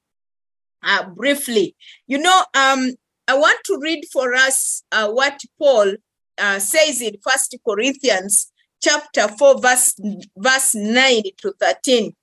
uh, 0.82 1.08
briefly. 1.08 1.76
You 2.06 2.18
know, 2.18 2.44
um, 2.54 2.92
I 3.28 3.34
want 3.34 3.58
to 3.66 3.78
read 3.80 4.04
for 4.12 4.34
us 4.34 4.82
uh, 4.92 5.08
what 5.10 5.40
Paul 5.58 5.94
uh, 6.38 6.58
says 6.58 7.00
in 7.00 7.16
First 7.22 7.54
Corinthians 7.66 8.50
chapter 8.82 9.28
4, 9.28 9.60
verse, 9.60 9.94
verse 10.36 10.74
9 10.74 11.22
to 11.38 11.52
13. 11.60 12.14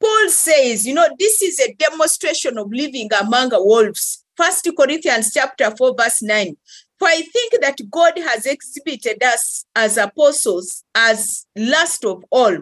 Paul 0.00 0.28
says, 0.28 0.86
you 0.86 0.94
know, 0.94 1.08
this 1.18 1.42
is 1.42 1.60
a 1.60 1.74
demonstration 1.74 2.56
of 2.58 2.70
living 2.70 3.10
among 3.20 3.50
wolves. 3.52 4.24
First 4.36 4.68
Corinthians 4.76 5.32
chapter 5.32 5.74
4, 5.76 5.94
verse 5.98 6.22
9. 6.22 6.56
For 6.98 7.06
I 7.06 7.22
think 7.22 7.60
that 7.60 7.78
God 7.90 8.18
has 8.18 8.44
exhibited 8.44 9.22
us 9.22 9.64
as 9.76 9.96
apostles 9.96 10.84
as 10.94 11.46
last 11.56 12.04
of 12.04 12.24
all, 12.30 12.58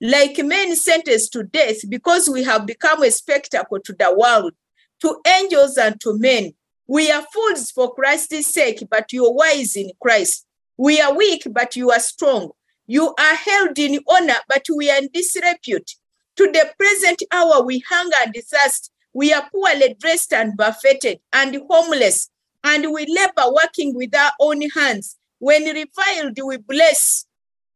like 0.00 0.38
men 0.38 0.76
sentenced 0.76 1.32
to 1.32 1.42
death, 1.42 1.78
because 1.88 2.28
we 2.28 2.44
have 2.44 2.66
become 2.66 3.02
a 3.02 3.10
spectacle 3.10 3.80
to 3.80 3.92
the 3.98 4.14
world, 4.14 4.52
to 5.00 5.16
angels 5.26 5.76
and 5.78 5.98
to 6.00 6.18
men. 6.18 6.52
We 6.86 7.10
are 7.10 7.24
fools 7.32 7.70
for 7.70 7.94
Christ's 7.94 8.46
sake, 8.46 8.84
but 8.90 9.12
you 9.12 9.26
are 9.26 9.32
wise 9.32 9.74
in 9.76 9.90
Christ. 10.00 10.46
We 10.76 11.00
are 11.00 11.14
weak, 11.14 11.46
but 11.50 11.74
you 11.74 11.90
are 11.90 12.00
strong. 12.00 12.50
You 12.86 13.14
are 13.18 13.34
held 13.34 13.78
in 13.78 14.00
honor, 14.08 14.38
but 14.48 14.64
we 14.74 14.90
are 14.90 14.98
in 14.98 15.08
disrepute. 15.12 15.96
To 16.36 16.46
the 16.46 16.72
present 16.78 17.22
hour, 17.32 17.62
we 17.62 17.80
hunger 17.80 18.16
and 18.24 18.34
thirst. 18.34 18.92
We 19.12 19.32
are 19.32 19.48
poorly 19.50 19.96
dressed 19.98 20.32
and 20.32 20.56
buffeted 20.56 21.18
and 21.32 21.60
homeless, 21.68 22.30
and 22.64 22.92
we 22.92 23.06
labor 23.06 23.52
working 23.52 23.94
with 23.94 24.14
our 24.14 24.32
own 24.40 24.62
hands. 24.70 25.16
When 25.38 25.64
reviled, 25.64 26.38
we 26.44 26.56
bless. 26.56 27.26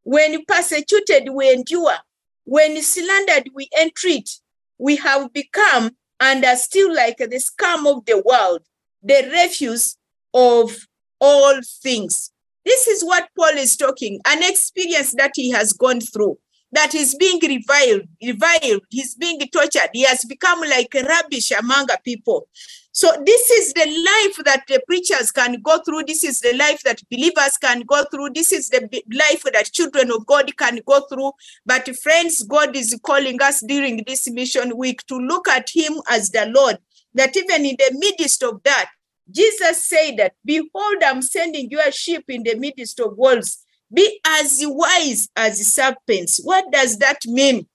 When 0.03 0.45
persecuted, 0.47 1.29
we 1.33 1.53
endure. 1.53 1.97
When 2.45 2.81
slandered, 2.83 3.51
we 3.55 3.69
entreat. 3.81 4.41
We 4.79 4.97
have 4.97 5.33
become 5.33 5.93
and 6.21 6.45
are 6.45 6.57
still 6.57 6.95
like 6.95 7.19
the 7.19 7.39
scum 7.39 7.87
of 7.87 8.05
the 8.05 8.23
world, 8.25 8.63
the 9.03 9.31
refuse 9.33 9.97
of 10.35 10.77
all 11.21 11.61
things. 11.83 12.33
This 12.65 12.87
is 12.87 13.05
what 13.05 13.29
Paul 13.37 13.57
is 13.57 13.77
talking, 13.77 14.21
an 14.27 14.43
experience 14.43 15.13
that 15.13 15.33
he 15.35 15.51
has 15.51 15.73
gone 15.73 16.01
through 16.01 16.39
that 16.73 16.95
is 16.95 17.15
being 17.15 17.39
reviled, 17.43 18.09
reviled, 18.23 18.83
he's 18.89 19.15
being 19.15 19.39
tortured. 19.53 19.91
He 19.93 20.03
has 20.05 20.25
become 20.25 20.61
like 20.61 20.95
rubbish 20.95 21.53
among 21.53 21.87
people. 22.03 22.49
So 22.95 23.09
this 23.25 23.51
is 23.51 23.73
the 23.73 23.87
life 23.87 24.45
that 24.45 24.65
the 24.69 24.83
preachers 24.87 25.31
can 25.31 25.61
go 25.63 25.79
through. 25.79 26.05
This 26.05 26.25
is 26.25 26.41
the 26.41 26.55
life 26.55 26.83
that 26.83 27.03
believers 27.11 27.57
can 27.59 27.81
go 27.83 28.05
through. 28.05 28.31
This 28.35 28.53
is 28.53 28.69
the 28.69 28.87
life 29.11 29.43
that 29.53 29.73
children 29.73 30.11
of 30.11 30.27
God 30.27 30.55
can 30.59 30.79
go 30.87 31.01
through. 31.09 31.33
But 31.65 31.89
friends, 31.97 32.43
God 32.43 32.77
is 32.77 32.99
calling 33.03 33.41
us 33.41 33.61
during 33.61 34.03
this 34.07 34.31
mission 34.31 34.77
week 34.77 35.07
to 35.07 35.17
look 35.17 35.49
at 35.49 35.71
him 35.75 35.95
as 36.11 36.31
the 36.31 36.47
Lord. 36.55 36.79
That 37.15 37.35
even 37.37 37.65
in 37.65 37.77
the 37.79 37.97
midst 37.99 38.43
of 38.43 38.63
that, 38.65 38.91
Jesus 39.31 39.87
said 39.87 40.17
that, 40.19 40.35
behold, 40.45 41.03
I'm 41.03 41.23
sending 41.23 41.71
you 41.71 41.81
a 41.81 41.91
sheep 41.91 42.25
in 42.29 42.43
the 42.43 42.57
midst 42.57 43.01
of 43.01 43.17
wolves 43.17 43.62
be 43.93 44.21
as 44.27 44.61
wise 44.63 45.29
as 45.37 45.67
serpents. 45.67 46.41
What 46.43 46.71
does 46.73 46.99
that 46.99 47.19
mean? 47.27 47.67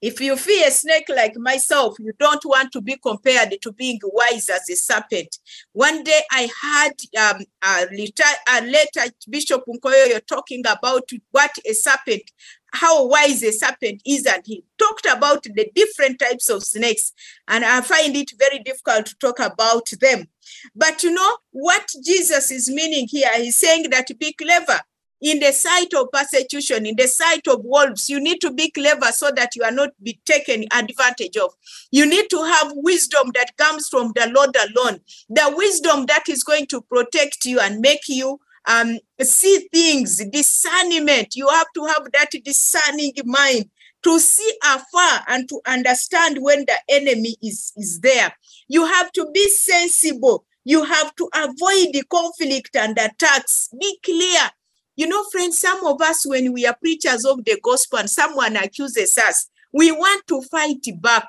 If 0.00 0.20
you 0.20 0.36
fear 0.36 0.68
a 0.68 0.70
snake 0.70 1.06
like 1.08 1.36
myself, 1.36 1.96
you 1.98 2.12
don't 2.18 2.44
want 2.44 2.72
to 2.72 2.80
be 2.80 2.96
compared 2.96 3.56
to 3.60 3.72
being 3.72 3.98
wise 4.02 4.48
as 4.48 4.68
a 4.70 4.76
serpent. 4.76 5.38
One 5.72 6.04
day 6.04 6.20
I 6.30 6.48
had 6.62 6.92
um, 7.18 7.42
a, 7.62 7.86
later, 7.90 8.22
a 8.50 8.60
later 8.62 9.12
Bishop 9.28 9.64
Nkoyoyo 9.66 10.24
talking 10.26 10.60
about 10.66 11.04
what 11.30 11.50
a 11.66 11.72
serpent, 11.72 12.22
how 12.72 13.06
wise 13.06 13.42
a 13.42 13.52
serpent 13.52 14.02
is, 14.06 14.26
and 14.26 14.42
he 14.44 14.64
talked 14.78 15.06
about 15.06 15.42
the 15.44 15.70
different 15.74 16.18
types 16.18 16.48
of 16.48 16.62
snakes. 16.62 17.12
And 17.48 17.64
I 17.64 17.80
find 17.80 18.14
it 18.14 18.32
very 18.38 18.62
difficult 18.62 19.06
to 19.06 19.16
talk 19.18 19.40
about 19.40 19.88
them. 20.00 20.28
But 20.74 21.02
you 21.02 21.12
know 21.12 21.36
what 21.50 21.88
Jesus 22.04 22.50
is 22.50 22.68
meaning 22.68 23.06
here? 23.08 23.30
He's 23.36 23.58
saying 23.58 23.90
that 23.90 24.08
be 24.18 24.32
clever 24.34 24.80
in 25.24 25.38
the 25.40 25.52
sight 25.52 25.94
of 25.94 26.12
persecution, 26.12 26.84
in 26.84 26.96
the 26.96 27.08
sight 27.08 27.48
of 27.48 27.64
wolves, 27.64 28.10
you 28.10 28.20
need 28.20 28.42
to 28.42 28.52
be 28.52 28.70
clever 28.70 29.06
so 29.06 29.30
that 29.34 29.56
you 29.56 29.64
are 29.64 29.70
not 29.70 29.88
be 30.02 30.20
taken 30.26 30.66
advantage 30.70 31.38
of. 31.38 31.50
You 31.90 32.04
need 32.04 32.28
to 32.28 32.42
have 32.42 32.72
wisdom 32.76 33.30
that 33.34 33.56
comes 33.56 33.88
from 33.88 34.12
the 34.14 34.30
Lord 34.34 34.54
alone, 34.54 35.00
the 35.30 35.50
wisdom 35.56 36.04
that 36.06 36.28
is 36.28 36.44
going 36.44 36.66
to 36.66 36.82
protect 36.82 37.46
you 37.46 37.58
and 37.58 37.80
make 37.80 38.06
you 38.06 38.38
um, 38.66 38.98
see 39.18 39.66
things, 39.72 40.22
discernment. 40.30 41.34
You 41.34 41.48
have 41.48 41.68
to 41.74 41.84
have 41.86 42.06
that 42.12 42.30
discerning 42.44 43.14
mind 43.24 43.70
to 44.02 44.20
see 44.20 44.52
afar 44.62 45.24
and 45.28 45.48
to 45.48 45.58
understand 45.66 46.36
when 46.42 46.66
the 46.66 46.76
enemy 46.90 47.36
is, 47.42 47.72
is 47.78 48.00
there. 48.00 48.30
You 48.68 48.84
have 48.84 49.10
to 49.12 49.30
be 49.32 49.48
sensible. 49.48 50.44
You 50.66 50.84
have 50.84 51.14
to 51.16 51.30
avoid 51.34 51.94
the 51.94 52.04
conflict 52.10 52.76
and 52.76 52.98
attacks. 52.98 53.70
Be 53.80 53.98
clear 54.04 54.50
you 54.96 55.08
know, 55.08 55.24
friends, 55.32 55.60
some 55.60 55.84
of 55.86 56.00
us, 56.00 56.26
when 56.26 56.52
we 56.52 56.66
are 56.66 56.76
preachers 56.80 57.24
of 57.24 57.44
the 57.44 57.58
gospel 57.62 57.98
and 57.98 58.10
someone 58.10 58.56
accuses 58.56 59.18
us, 59.18 59.48
we 59.72 59.90
want 59.90 60.26
to 60.28 60.40
fight 60.42 60.86
back. 61.00 61.26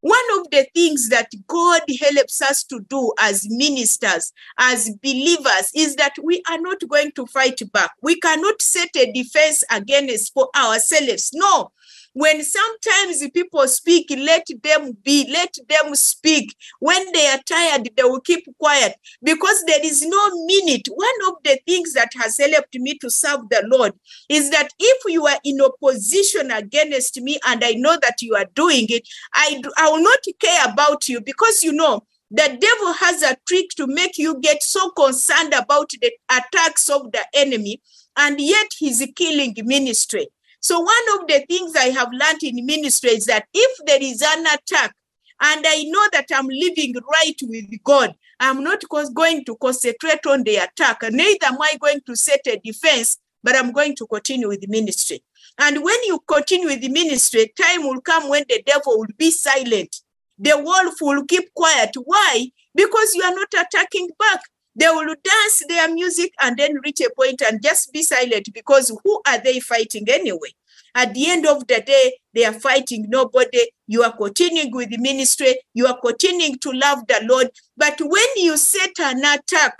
One 0.00 0.38
of 0.38 0.50
the 0.50 0.66
things 0.74 1.08
that 1.08 1.28
God 1.48 1.82
helps 2.00 2.40
us 2.40 2.62
to 2.64 2.80
do 2.88 3.12
as 3.18 3.46
ministers, 3.48 4.32
as 4.56 4.90
believers, 5.02 5.72
is 5.74 5.96
that 5.96 6.12
we 6.22 6.40
are 6.48 6.60
not 6.60 6.78
going 6.88 7.10
to 7.12 7.26
fight 7.26 7.60
back. 7.72 7.90
We 8.00 8.20
cannot 8.20 8.62
set 8.62 8.90
a 8.96 9.10
defense 9.10 9.64
against 9.72 10.32
for 10.34 10.48
ourselves. 10.54 11.30
No, 11.34 11.72
when 12.18 12.42
sometimes 12.42 13.30
people 13.30 13.68
speak, 13.68 14.10
let 14.10 14.44
them 14.64 14.96
be, 15.04 15.30
let 15.32 15.54
them 15.68 15.94
speak. 15.94 16.52
When 16.80 17.12
they 17.12 17.28
are 17.28 17.38
tired, 17.48 17.90
they 17.96 18.02
will 18.02 18.20
keep 18.20 18.44
quiet 18.58 18.96
because 19.22 19.62
there 19.68 19.84
is 19.84 20.04
no 20.04 20.44
minute. 20.46 20.88
One 20.92 21.28
of 21.28 21.34
the 21.44 21.60
things 21.64 21.92
that 21.94 22.10
has 22.16 22.36
helped 22.38 22.74
me 22.74 22.98
to 22.98 23.08
serve 23.08 23.48
the 23.50 23.62
Lord 23.66 23.92
is 24.28 24.50
that 24.50 24.70
if 24.80 25.02
you 25.06 25.28
are 25.28 25.38
in 25.44 25.60
opposition 25.60 26.50
against 26.50 27.20
me 27.20 27.38
and 27.46 27.62
I 27.62 27.74
know 27.74 27.96
that 28.02 28.20
you 28.20 28.34
are 28.34 28.46
doing 28.52 28.86
it, 28.88 29.06
I, 29.34 29.60
do, 29.62 29.70
I 29.78 29.88
will 29.88 30.02
not 30.02 30.18
care 30.40 30.72
about 30.72 31.08
you 31.08 31.20
because 31.20 31.62
you 31.62 31.72
know 31.72 32.04
the 32.32 32.58
devil 32.60 32.94
has 32.94 33.22
a 33.22 33.36
trick 33.46 33.68
to 33.76 33.86
make 33.86 34.18
you 34.18 34.40
get 34.40 34.64
so 34.64 34.90
concerned 34.90 35.54
about 35.54 35.90
the 36.00 36.12
attacks 36.28 36.90
of 36.90 37.12
the 37.12 37.24
enemy 37.32 37.80
and 38.16 38.40
yet 38.40 38.66
he's 38.76 39.06
killing 39.14 39.54
ministry 39.58 40.26
so 40.60 40.80
one 40.80 41.20
of 41.20 41.26
the 41.28 41.44
things 41.48 41.76
I 41.76 41.90
have 41.90 42.08
learned 42.12 42.42
in 42.42 42.66
ministry 42.66 43.10
is 43.10 43.26
that 43.26 43.46
if 43.54 43.86
there 43.86 44.02
is 44.02 44.22
an 44.22 44.46
attack 44.46 44.94
and 45.40 45.64
I 45.66 45.84
know 45.84 46.06
that 46.12 46.26
I'm 46.34 46.48
living 46.48 46.94
right 47.12 47.36
with 47.42 47.66
God, 47.84 48.14
I'm 48.40 48.62
not 48.62 48.82
going 49.14 49.44
to 49.44 49.56
concentrate 49.56 50.26
on 50.26 50.42
the 50.44 50.56
attack. 50.56 50.98
Neither 51.02 51.46
am 51.46 51.60
I 51.60 51.76
going 51.80 52.00
to 52.06 52.16
set 52.16 52.40
a 52.46 52.60
defense, 52.62 53.18
but 53.42 53.56
I'm 53.56 53.72
going 53.72 53.94
to 53.96 54.06
continue 54.06 54.48
with 54.48 54.68
ministry. 54.68 55.22
And 55.58 55.82
when 55.82 56.04
you 56.04 56.20
continue 56.26 56.68
with 56.68 56.80
the 56.80 56.88
ministry, 56.88 57.52
time 57.60 57.82
will 57.82 58.00
come 58.00 58.28
when 58.28 58.44
the 58.48 58.62
devil 58.64 58.98
will 58.98 59.06
be 59.16 59.30
silent. 59.30 60.02
The 60.38 60.56
wolf 60.56 60.94
will 61.00 61.24
keep 61.24 61.52
quiet. 61.54 61.90
Why? 62.04 62.50
Because 62.74 63.14
you 63.14 63.22
are 63.22 63.34
not 63.34 63.48
attacking 63.54 64.08
back. 64.18 64.40
They 64.78 64.86
will 64.86 65.06
dance 65.06 65.62
their 65.68 65.92
music 65.92 66.32
and 66.40 66.56
then 66.56 66.78
reach 66.84 67.00
a 67.00 67.10
point 67.16 67.42
and 67.42 67.60
just 67.60 67.92
be 67.92 68.02
silent 68.02 68.48
because 68.54 68.96
who 69.02 69.20
are 69.26 69.38
they 69.42 69.58
fighting 69.58 70.08
anyway? 70.08 70.50
At 70.94 71.14
the 71.14 71.30
end 71.30 71.46
of 71.46 71.66
the 71.66 71.80
day, 71.80 72.18
they 72.32 72.44
are 72.44 72.52
fighting 72.52 73.06
nobody. 73.08 73.70
You 73.88 74.04
are 74.04 74.16
continuing 74.16 74.70
with 74.72 74.90
the 74.90 74.98
ministry. 74.98 75.56
You 75.74 75.86
are 75.86 75.98
continuing 76.00 76.58
to 76.58 76.70
love 76.70 77.06
the 77.08 77.20
Lord. 77.24 77.50
But 77.76 78.00
when 78.00 78.26
you 78.36 78.56
set 78.56 78.98
an 79.00 79.24
attack, 79.24 79.74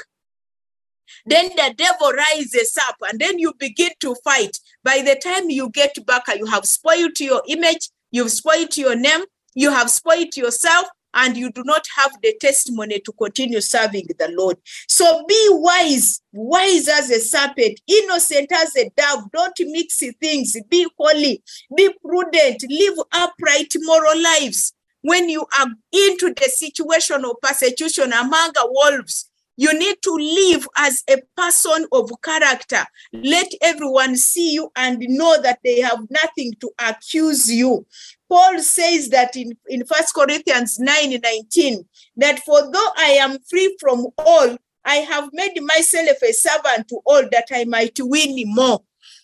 then 1.27 1.51
the 1.51 1.75
devil 1.77 2.13
rises 2.13 2.77
up 2.89 2.97
and 3.09 3.21
then 3.21 3.39
you 3.39 3.53
begin 3.59 3.91
to 4.01 4.17
fight. 4.25 4.59
By 4.83 5.03
the 5.03 5.15
time 5.23 5.49
you 5.49 5.71
get 5.71 5.95
back, 6.07 6.25
you 6.37 6.47
have 6.47 6.65
spoiled 6.65 7.19
your 7.21 7.43
image, 7.49 7.89
you've 8.11 8.33
spoiled 8.33 8.77
your 8.77 8.97
name, 8.97 9.21
you 9.55 9.71
have 9.71 9.91
spoiled 9.91 10.37
yourself, 10.37 10.89
and 11.15 11.37
you 11.37 11.51
do 11.51 11.63
not 11.65 11.87
have 11.97 12.13
the 12.23 12.35
testimony 12.41 13.01
to 13.01 13.13
continue 13.13 13.61
serving 13.61 14.07
the 14.19 14.31
Lord. 14.37 14.57
So 14.89 15.25
be 15.27 15.49
wise, 15.51 16.21
wise 16.33 16.89
as 16.89 17.11
a 17.11 17.21
serpent, 17.21 17.81
innocent 17.87 18.53
as 18.53 18.77
a 18.77 18.91
dove. 18.97 19.31
Don't 19.33 19.55
mix 19.61 20.03
things. 20.21 20.57
Be 20.69 20.87
holy, 20.99 21.43
be 21.77 21.91
prudent, 22.05 22.65
live 22.69 22.99
upright 23.13 23.73
moral 23.77 24.23
lives. 24.23 24.75
when 25.03 25.29
you 25.29 25.47
are 25.59 25.67
into 25.93 26.35
the 26.35 26.51
situation 26.51 27.25
of 27.25 27.37
persecution 27.43 28.13
among 28.13 28.53
wolves, 28.57 29.31
you 29.57 29.77
need 29.77 29.97
to 30.03 30.15
live 30.15 30.69
as 30.77 31.03
a 31.11 31.17
person 31.37 31.87
of 31.91 32.11
character. 32.23 32.85
Let 33.13 33.49
everyone 33.61 34.17
see 34.17 34.53
you 34.53 34.71
and 34.77 35.01
know 35.01 35.41
that 35.43 35.59
they 35.65 35.81
have 35.81 35.99
nothing 36.11 36.53
to 36.61 36.71
accuse 36.79 37.51
you. 37.53 37.85
Paul 38.29 38.61
says 38.61 39.09
that 39.11 39.37
in, 39.37 39.57
in 39.69 39.81
1 39.81 40.01
Corinthians 40.15 40.79
9 40.79 41.21
19, 41.23 41.85
that 42.17 42.41
for 42.41 42.71
though 42.71 42.91
I 42.97 43.19
am 43.21 43.39
free 43.49 43.77
from 43.81 44.07
all, 44.19 44.57
I 44.85 44.97
have 44.97 45.31
made 45.33 45.61
myself 45.63 46.17
a 46.23 46.33
servant 46.33 46.89
to 46.89 47.01
all 47.05 47.23
that 47.31 47.47
I 47.53 47.65
might 47.65 47.99
win 48.01 48.43
more. 48.47 48.81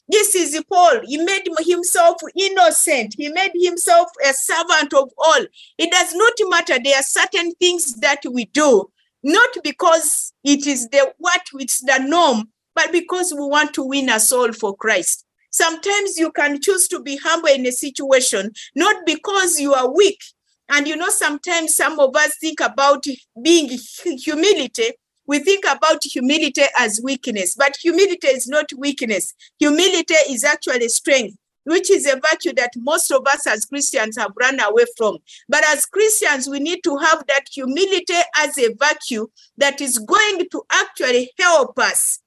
This 0.09 0.35
is 0.35 0.63
Paul. 0.71 1.01
He 1.05 1.17
made 1.17 1.49
himself 1.61 2.17
innocent. 2.37 3.15
He 3.17 3.31
made 3.31 3.53
himself 3.55 4.09
a 4.25 4.35
servant 4.35 4.93
of 4.93 5.11
all. 5.17 5.45
It 5.79 5.91
does 5.91 6.15
not 6.15 6.33
matter. 6.51 6.77
There 6.83 6.97
are 6.97 7.03
certain 7.03 7.53
things 7.53 7.95
that 7.97 8.21
we 8.31 8.45
do, 8.47 8.91
not 9.23 9.51
because 9.63 10.35
it 10.45 10.67
is 10.67 10.89
the 10.91 11.13
what 11.19 11.43
it's 11.55 11.81
the 11.81 11.99
norm, 12.07 12.51
but 12.75 12.93
because 12.93 13.33
we 13.33 13.47
want 13.47 13.73
to 13.75 13.83
win 13.83 14.11
a 14.11 14.21
soul 14.21 14.53
for 14.53 14.77
Christ. 14.77 15.24
Sometimes 15.55 16.19
you 16.19 16.33
can 16.33 16.61
choose 16.61 16.89
to 16.89 17.01
be 17.01 17.17
humble 17.17 17.49
in 17.49 17.65
a 17.65 17.71
situation, 17.71 18.51
not 18.75 19.07
because 19.07 19.61
you 19.61 19.73
are 19.73 19.95
weak. 19.95 20.21
And 20.69 20.89
you 20.89 20.97
know, 20.97 21.11
sometimes 21.11 21.77
some 21.77 22.01
of 22.01 22.17
us 22.17 22.37
think 22.41 22.59
about 22.61 23.05
being 23.41 23.79
humility 24.03 24.91
we 25.27 25.39
think 25.39 25.65
about 25.65 26.05
humility 26.05 26.63
as 26.79 27.01
weakness, 27.03 27.55
but 27.55 27.77
humility 27.81 28.29
is 28.29 28.47
not 28.47 28.67
weakness. 28.77 29.33
Humility 29.59 30.15
is 30.29 30.45
actually 30.45 30.89
strength, 30.89 31.37
which 31.65 31.91
is 31.91 32.07
a 32.07 32.21
virtue 32.31 32.53
that 32.57 32.73
most 32.77 33.11
of 33.11 33.27
us 33.27 33.47
as 33.47 33.65
Christians 33.65 34.19
have 34.19 34.33
run 34.39 34.61
away 34.61 34.85
from. 34.99 35.17
But 35.49 35.65
as 35.69 35.87
Christians, 35.87 36.47
we 36.47 36.61
need 36.61 36.85
to 36.85 36.99
have 36.99 37.25
that 37.29 37.45
humility 37.51 38.21
as 38.37 38.59
a 38.59 38.75
virtue 38.75 39.29
that 39.57 39.81
is 39.81 39.99
going 39.99 40.47
to 40.51 40.63
actually 40.71 41.31
help 41.39 41.79
us 41.79 42.21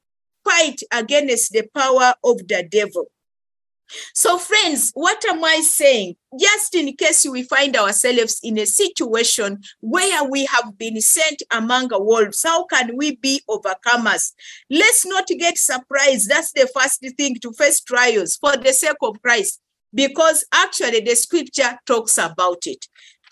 fight 0.44 0.82
against 0.92 1.52
the 1.52 1.68
power 1.76 2.13
of 2.24 2.48
the 2.48 2.68
devil. 2.70 3.06
So, 4.13 4.38
friends, 4.38 4.91
what 4.93 5.23
am 5.26 5.43
I 5.43 5.62
saying? 5.62 6.15
Just 6.38 6.76
in 6.76 6.95
case 6.95 7.26
we 7.26 7.43
find 7.43 7.76
ourselves 7.76 8.39
in 8.43 8.58
a 8.58 8.65
situation 8.65 9.62
where 9.80 10.23
we 10.26 10.45
have 10.45 10.78
been 10.78 11.00
sent 11.02 11.41
among 11.52 11.89
wolves, 11.91 12.43
how 12.43 12.65
can 12.65 12.97
we 12.97 13.15
be 13.15 13.41
overcomers? 13.50 14.34
Let's 14.69 15.06
not 15.06 15.28
get 15.28 15.58
surprised. 15.58 16.30
That's 16.30 16.52
the 16.52 16.69
first 16.76 17.06
thing 17.17 17.36
to 17.41 17.52
face 17.54 17.82
trials 17.82 18.36
for 18.36 18.58
the 18.58 18.73
sake 18.73 18.97
of 19.02 19.21
Christ, 19.21 19.62
because 19.93 20.45
actually 20.54 21.02
the 21.02 21.15
scripture 21.15 21.80
talks 21.86 22.17
about 22.17 22.65
it. 22.65 22.86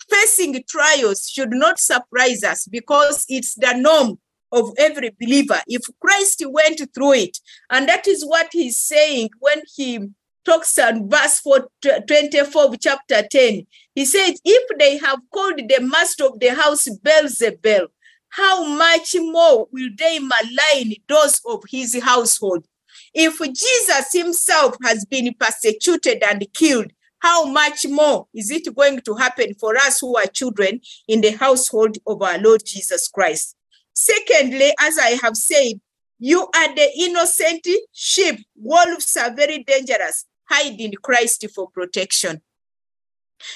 Facing 0.08 0.62
trials 0.68 1.28
should 1.28 1.50
not 1.50 1.78
surprise 1.78 2.42
us 2.44 2.66
because 2.66 3.24
it's 3.28 3.54
the 3.54 3.74
norm 3.76 4.18
of 4.52 4.72
every 4.78 5.10
believer. 5.20 5.60
If 5.66 5.82
Christ 6.00 6.42
went 6.46 6.80
through 6.94 7.14
it, 7.14 7.38
and 7.70 7.88
that 7.88 8.06
is 8.06 8.24
what 8.24 8.48
he's 8.52 8.78
saying 8.78 9.30
when 9.40 9.62
he 9.74 10.08
talks 10.46 10.78
on 10.78 11.10
verse 11.10 11.40
4, 11.40 11.68
24 12.06 12.64
of 12.64 12.80
chapter 12.80 13.22
10. 13.30 13.66
He 13.94 14.04
says, 14.04 14.40
If 14.44 14.78
they 14.78 14.96
have 14.98 15.18
called 15.32 15.58
the 15.58 15.80
master 15.80 16.26
of 16.26 16.38
the 16.38 16.54
house 16.54 16.88
Beelzebul, 17.04 17.88
how 18.28 18.64
much 18.64 19.16
more 19.18 19.66
will 19.72 19.90
they 19.98 20.18
malign 20.20 20.94
those 21.08 21.40
of 21.46 21.64
his 21.68 22.00
household? 22.02 22.64
If 23.12 23.38
Jesus 23.38 24.12
himself 24.12 24.76
has 24.84 25.04
been 25.04 25.34
persecuted 25.38 26.22
and 26.22 26.46
killed, 26.54 26.92
how 27.18 27.46
much 27.46 27.86
more 27.88 28.26
is 28.34 28.50
it 28.50 28.74
going 28.74 29.00
to 29.00 29.14
happen 29.14 29.54
for 29.54 29.74
us 29.76 30.00
who 30.00 30.16
are 30.16 30.26
children 30.26 30.80
in 31.08 31.22
the 31.22 31.30
household 31.30 31.96
of 32.06 32.22
our 32.22 32.38
Lord 32.38 32.62
Jesus 32.64 33.08
Christ? 33.08 33.56
Secondly, 33.94 34.72
as 34.78 34.98
I 34.98 35.18
have 35.22 35.36
said, 35.36 35.80
you 36.18 36.42
are 36.42 36.74
the 36.74 36.90
innocent 36.98 37.66
sheep. 37.92 38.40
Wolves 38.54 39.16
are 39.16 39.34
very 39.34 39.64
dangerous 39.64 40.26
hide 40.48 40.80
in 40.80 40.92
Christ 41.02 41.44
for 41.54 41.68
protection. 41.70 42.42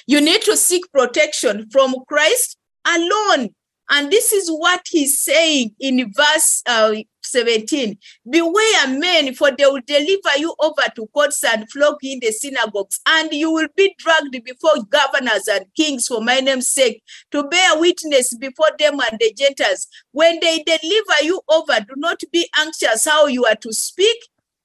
You 0.07 0.21
need 0.21 0.43
to 0.43 0.57
seek 0.57 0.91
protection 0.93 1.69
from 1.71 1.95
Christ 2.09 2.57
alone. 2.85 3.51
And 3.93 4.11
this 4.11 4.33
is 4.33 4.49
what 4.49 4.83
he's 4.89 5.19
saying 5.19 5.75
in 5.81 6.13
verse 6.15 6.63
uh, 6.65 6.95
17 7.23 7.99
Beware 8.31 8.87
men, 8.87 9.35
for 9.35 9.51
they 9.51 9.67
will 9.67 9.81
deliver 9.85 10.39
you 10.39 10.55
over 10.61 10.83
to 10.95 11.09
courts 11.09 11.43
and 11.43 11.69
flog 11.69 11.97
in 12.03 12.21
the 12.21 12.31
synagogues, 12.31 13.01
and 13.07 13.33
you 13.33 13.51
will 13.51 13.67
be 13.77 13.95
dragged 13.99 14.45
before 14.45 14.85
governors 14.89 15.49
and 15.49 15.67
kings 15.77 16.07
for 16.07 16.21
my 16.21 16.39
name's 16.39 16.71
sake, 16.71 17.03
to 17.33 17.43
bear 17.45 17.81
witness 17.81 18.37
before 18.37 18.71
them 18.79 19.01
and 19.01 19.19
the 19.19 19.35
Gentiles. 19.37 19.89
When 20.13 20.39
they 20.41 20.63
deliver 20.63 21.25
you 21.25 21.41
over, 21.49 21.81
do 21.81 21.95
not 21.97 22.21
be 22.33 22.49
anxious 22.59 23.07
how 23.07 23.27
you 23.27 23.45
are 23.45 23.57
to 23.57 23.73
speak 23.73 24.17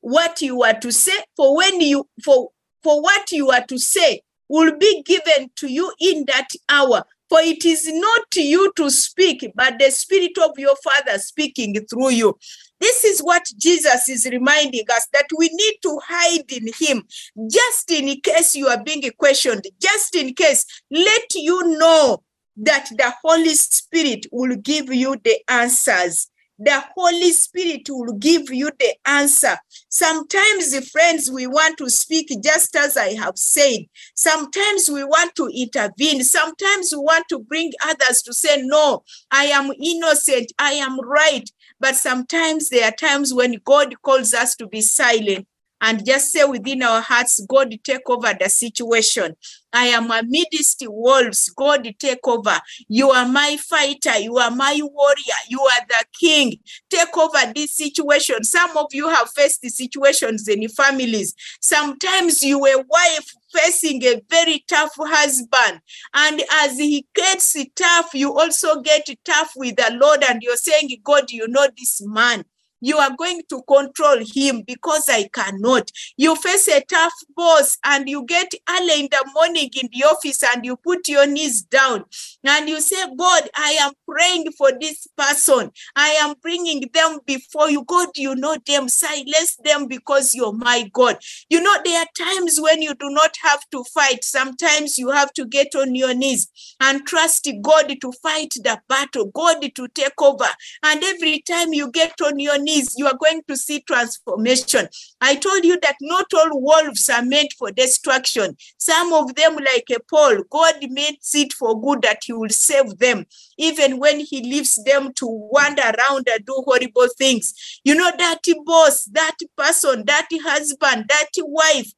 what 0.06 0.40
you 0.40 0.62
are 0.62 0.80
to 0.80 0.92
say 0.92 1.18
for 1.36 1.58
when 1.58 1.82
you 1.82 2.08
for 2.24 2.52
for 2.84 3.02
what 3.02 3.32
you 3.32 3.50
are 3.50 3.66
to 3.66 3.80
say 3.80 4.22
will 4.48 4.78
be 4.78 5.02
given 5.02 5.50
to 5.56 5.68
you 5.68 5.92
in 6.00 6.24
that 6.28 6.48
hour. 6.70 7.04
For 7.28 7.40
it 7.42 7.66
is 7.66 7.92
not 7.92 8.28
you 8.36 8.72
to 8.76 8.92
speak 8.92 9.52
but 9.56 9.80
the 9.80 9.90
spirit 9.90 10.38
of 10.38 10.52
your 10.60 10.76
father 10.84 11.18
speaking 11.18 11.74
through 11.90 12.12
you. 12.12 12.38
This 12.80 13.04
is 13.04 13.22
what 13.22 13.46
jesus 13.58 14.08
is 14.08 14.28
reminding 14.32 14.86
us 14.94 15.08
that 15.12 15.26
we 15.36 15.50
need 15.52 15.74
to 15.82 16.00
hide 16.08 16.52
in 16.52 16.68
him 16.78 17.04
just 17.50 17.90
in 17.90 18.22
case 18.22 18.54
you 18.54 18.68
are 18.68 18.84
being 18.84 19.10
questioned 19.18 19.66
just 19.82 20.16
in 20.16 20.36
case. 20.36 20.68
Let 20.92 21.34
you 21.34 21.80
know 21.80 22.22
that 22.58 22.90
the 22.96 23.12
holy 23.24 23.56
spirit 23.56 24.28
will 24.32 24.56
give 24.58 24.94
you 24.94 25.16
the 25.24 25.40
answers 25.50 26.30
the 26.58 26.84
Holy 26.96 27.32
Spirit 27.32 27.84
will 27.90 28.14
give 28.14 28.50
you 28.50 28.72
the 28.80 28.96
answer. 29.06 29.58
Sometimes, 29.90 30.90
friends, 30.90 31.30
we 31.32 31.48
want 31.48 31.78
to 31.78 31.90
speak 31.90 32.32
just 32.44 32.76
as 32.76 32.98
I 32.98 33.14
have 33.14 33.38
said. 33.38 33.80
Sometimes 34.16 34.90
we 34.90 35.04
want 35.04 35.36
to 35.36 35.48
intervene. 35.48 36.24
Sometimes 36.24 36.92
we 36.94 37.00
want 37.00 37.26
to 37.30 37.40
bring 37.40 37.72
others 37.84 38.22
to 38.24 38.34
say, 38.34 38.62
No, 38.62 39.04
I 39.32 39.46
am 39.46 39.72
innocent. 39.82 40.52
I 40.58 40.74
am 40.74 41.00
right. 41.02 41.50
But 41.80 41.96
sometimes 41.96 42.70
there 42.70 42.86
are 42.88 42.96
times 42.96 43.34
when 43.34 43.60
God 43.64 43.96
calls 44.02 44.34
us 44.34 44.56
to 44.56 44.68
be 44.68 44.82
silent 44.82 45.48
and 45.82 46.06
just 46.06 46.32
say 46.32 46.44
within 46.46 46.84
our 46.84 47.02
hearts, 47.02 47.44
God, 47.48 47.76
take 47.84 48.10
over 48.10 48.34
the 48.40 48.50
situation. 48.50 49.36
I 49.74 49.88
am 49.88 50.10
amidst 50.10 50.84
wolves. 50.88 51.50
God, 51.50 51.88
take 52.00 52.26
over. 52.26 52.58
You 52.88 53.12
are 53.12 53.28
my 53.28 53.58
fighter. 53.58 54.18
You 54.18 54.38
are 54.38 54.52
my 54.52 54.80
warrior. 54.82 55.40
You 55.50 55.60
are 55.60 55.86
the 55.88 56.06
king. 56.18 56.60
Take 56.90 57.16
over 57.18 57.52
this 57.54 57.76
situation. 57.76 58.44
Some 58.46 58.78
of 58.78 58.88
you 58.94 59.10
have 59.10 59.30
faced 59.32 59.62
the 59.62 59.70
situations 59.70 60.48
in 60.48 60.68
families. 60.70 61.36
Sometimes 61.60 62.42
you 62.42 62.66
a 62.66 62.78
wife 62.78 63.34
facing 63.54 64.04
a 64.04 64.22
very 64.30 64.64
tough 64.68 64.94
husband. 64.98 65.82
And 66.14 66.42
as 66.64 66.78
he 66.78 67.06
gets 67.14 67.56
tough, 67.76 68.14
you 68.14 68.38
also 68.38 68.82
get 68.82 69.10
tough 69.26 69.52
with 69.58 69.76
the 69.76 69.98
Lord. 70.00 70.24
And 70.24 70.42
you're 70.42 70.56
saying, 70.56 70.90
God, 71.04 71.32
you 71.32 71.48
know 71.50 71.68
this 71.78 72.02
man 72.06 72.46
you 72.82 72.98
are 72.98 73.16
going 73.18 73.42
to 73.50 73.62
control 73.68 74.20
him 74.26 74.64
because 74.66 75.10
I 75.10 75.30
cannot. 75.34 75.92
You 76.18 76.36
face 76.36 76.68
a 76.68 76.82
tough 76.82 77.14
boss 77.36 77.78
and 77.84 78.08
you 78.08 78.26
get 78.26 78.52
early 78.70 79.02
in 79.02 79.08
the 79.12 79.26
morning 79.34 79.70
in 79.82 79.90
the 79.92 80.06
office 80.06 80.44
and 80.44 80.66
you 80.66 80.78
put 80.78 81.08
your 81.08 81.28
knees 81.28 81.62
down 81.64 82.06
and 82.44 82.70
you 82.70 82.82
say, 82.82 83.04
God, 83.18 83.50
I 83.56 83.78
am 83.82 83.92
praying 84.08 84.52
for 84.58 84.72
this 84.80 85.08
person. 85.18 85.72
I 85.96 86.10
am 86.22 86.36
bringing 86.42 86.84
them 86.94 87.20
before 87.26 87.70
you. 87.70 87.84
God, 87.86 88.10
you 88.16 88.36
know 88.36 88.58
them. 88.66 88.90
Silence 88.90 89.58
them 89.64 89.88
because 89.88 90.34
you're 90.34 90.54
my 90.54 90.90
God. 90.94 91.18
You 91.50 91.62
know, 91.62 91.76
there 91.84 92.00
are 92.02 92.08
times 92.18 92.60
when 92.60 92.82
you 92.82 92.94
do 92.96 93.10
not 93.10 93.36
have 93.42 93.62
to 93.72 93.84
fight. 93.94 94.24
Sometimes 94.24 94.98
you 94.98 95.10
have 95.12 95.34
to 95.34 95.46
get 95.46 95.76
on 95.76 95.96
your 95.96 96.14
knees 96.14 96.48
and 96.80 97.06
trust 97.06 97.50
God 97.62 97.94
to 98.02 98.12
fight 98.24 98.54
the 98.56 98.80
battle, 98.88 99.26
God 99.34 99.62
to 99.76 99.88
take 99.90 100.22
over. 100.22 100.46
And 100.84 101.04
every 101.04 101.42
time 101.42 101.74
you 101.74 101.92
get 101.92 102.22
on 102.22 102.40
your 102.40 102.60
knees, 102.66 102.96
you 102.98 103.08
are 103.08 103.18
going 103.18 103.42
to 103.48 103.56
see 103.56 103.82
transformation. 103.82 104.88
I 105.22 105.36
told 105.36 105.64
you 105.64 105.80
that 105.82 105.96
not 106.02 106.34
all 106.34 106.60
wolves 106.60 107.10
are 107.10 107.24
meant 107.24 107.54
for 107.58 107.72
destruction. 107.72 108.58
Some 108.78 109.14
of 109.14 109.36
them, 109.36 109.56
like 109.56 109.86
a 109.92 110.00
Paul, 110.10 110.44
God 110.50 110.76
makes 110.90 111.34
it 111.36 111.54
for 111.54 111.80
good 111.80 112.02
that 112.02 112.20
he 112.24 112.34
will 112.34 112.50
save 112.50 112.98
them, 112.98 113.26
even 113.58 114.00
when 114.00 114.20
he 114.20 114.42
leaves 114.42 114.76
them 114.84 115.14
to 115.14 115.28
wander 115.28 115.84
around 115.84 116.28
and 116.30 116.46
do 116.46 116.64
horrible 116.66 117.08
things. 117.18 117.54
You 117.84 117.96
know, 117.96 118.12
that 118.18 118.42
boss, 118.66 119.06
that 119.06 119.38
person, 119.56 120.04
that 120.08 120.28
husband, 120.32 121.06
that 121.08 121.30
wife, 121.38 121.92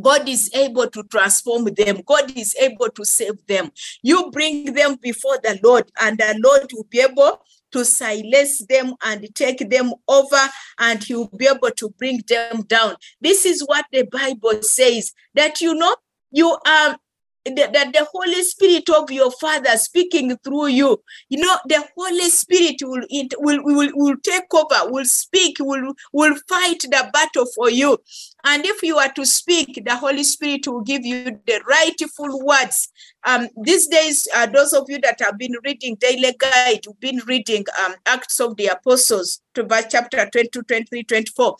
God 0.00 0.28
is 0.28 0.50
able 0.54 0.88
to 0.88 1.02
transform 1.04 1.64
them. 1.64 2.00
God 2.06 2.36
is 2.36 2.56
able 2.60 2.88
to 2.88 3.04
save 3.04 3.46
them. 3.46 3.70
You 4.02 4.30
bring 4.30 4.72
them 4.72 4.96
before 5.00 5.38
the 5.42 5.58
Lord, 5.62 5.90
and 6.00 6.18
the 6.18 6.40
Lord 6.42 6.70
will 6.72 6.86
be 6.88 7.00
able 7.00 7.42
to 7.72 7.84
silence 7.84 8.64
them 8.66 8.94
and 9.04 9.26
take 9.34 9.68
them 9.70 9.92
over, 10.08 10.48
and 10.78 11.02
he 11.02 11.14
will 11.14 11.30
be 11.36 11.46
able 11.46 11.70
to 11.70 11.90
bring 11.98 12.22
them 12.28 12.62
down. 12.62 12.96
This 13.20 13.44
is 13.46 13.62
what 13.62 13.86
the 13.92 14.04
Bible 14.04 14.62
says 14.62 15.12
that 15.34 15.60
you 15.60 15.74
know, 15.74 15.96
you 16.30 16.56
are 16.66 16.96
that 17.44 17.92
the 17.92 18.06
Holy 18.12 18.42
Spirit 18.42 18.88
of 18.90 19.10
your 19.10 19.30
Father 19.32 19.76
speaking 19.76 20.36
through 20.44 20.68
you. 20.68 21.00
You 21.28 21.40
know, 21.40 21.56
the 21.66 21.84
Holy 21.96 22.30
Spirit 22.30 22.76
will 22.82 23.04
it 23.10 23.34
will, 23.38 23.62
will 23.64 23.90
will 23.94 24.16
take 24.22 24.52
over, 24.54 24.90
will 24.90 25.04
speak, 25.04 25.56
will 25.60 25.94
will 26.12 26.36
fight 26.48 26.80
the 26.82 27.10
battle 27.12 27.46
for 27.54 27.70
you. 27.70 27.98
And 28.44 28.64
if 28.64 28.82
you 28.82 28.98
are 28.98 29.12
to 29.12 29.26
speak, 29.26 29.82
the 29.84 29.96
Holy 29.96 30.24
Spirit 30.24 30.66
will 30.66 30.82
give 30.82 31.04
you 31.04 31.24
the 31.46 31.60
rightful 31.68 32.44
words. 32.44 32.88
Um, 33.24 33.48
these 33.62 33.86
days, 33.86 34.26
uh, 34.34 34.46
those 34.46 34.72
of 34.72 34.86
you 34.88 34.98
that 35.00 35.20
have 35.20 35.38
been 35.38 35.54
reading 35.64 35.96
Daily 36.00 36.34
Guide, 36.38 36.80
you've 36.84 37.00
been 37.00 37.20
reading 37.26 37.64
um, 37.84 37.94
Acts 38.06 38.40
of 38.40 38.56
the 38.56 38.66
Apostles 38.66 39.40
to 39.54 39.62
verse 39.64 39.86
chapter 39.90 40.28
22, 40.32 40.62
23, 40.62 41.04
24 41.04 41.56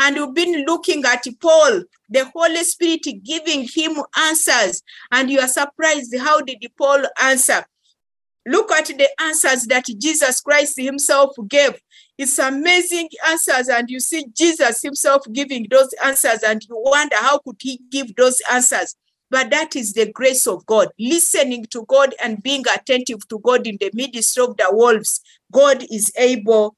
and 0.00 0.16
you've 0.16 0.34
been 0.34 0.64
looking 0.66 1.04
at 1.04 1.24
Paul, 1.40 1.82
the 2.08 2.24
Holy 2.34 2.64
Spirit 2.64 3.06
giving 3.22 3.68
him 3.68 4.02
answers, 4.18 4.82
and 5.12 5.30
you 5.30 5.38
are 5.40 5.46
surprised 5.46 6.16
how 6.18 6.40
did 6.40 6.64
Paul 6.76 7.04
answer? 7.22 7.64
Look 8.46 8.72
at 8.72 8.86
the 8.86 9.08
answers 9.20 9.66
that 9.66 9.84
Jesus 9.98 10.40
Christ 10.40 10.80
himself 10.80 11.36
gave. 11.46 11.78
It's 12.16 12.38
amazing 12.38 13.10
answers, 13.28 13.68
and 13.68 13.90
you 13.90 14.00
see 14.00 14.24
Jesus 14.34 14.80
himself 14.80 15.22
giving 15.32 15.66
those 15.70 15.92
answers, 16.02 16.42
and 16.42 16.64
you 16.66 16.82
wonder 16.82 17.16
how 17.16 17.38
could 17.38 17.56
he 17.60 17.78
give 17.90 18.16
those 18.16 18.40
answers? 18.50 18.96
But 19.30 19.50
that 19.50 19.76
is 19.76 19.92
the 19.92 20.10
grace 20.10 20.46
of 20.46 20.64
God, 20.64 20.88
listening 20.98 21.66
to 21.72 21.84
God 21.86 22.14
and 22.22 22.42
being 22.42 22.64
attentive 22.74 23.28
to 23.28 23.38
God 23.38 23.66
in 23.66 23.76
the 23.78 23.90
midst 23.92 24.38
of 24.38 24.56
the 24.56 24.68
wolves. 24.70 25.20
God 25.52 25.84
is 25.90 26.10
able 26.16 26.74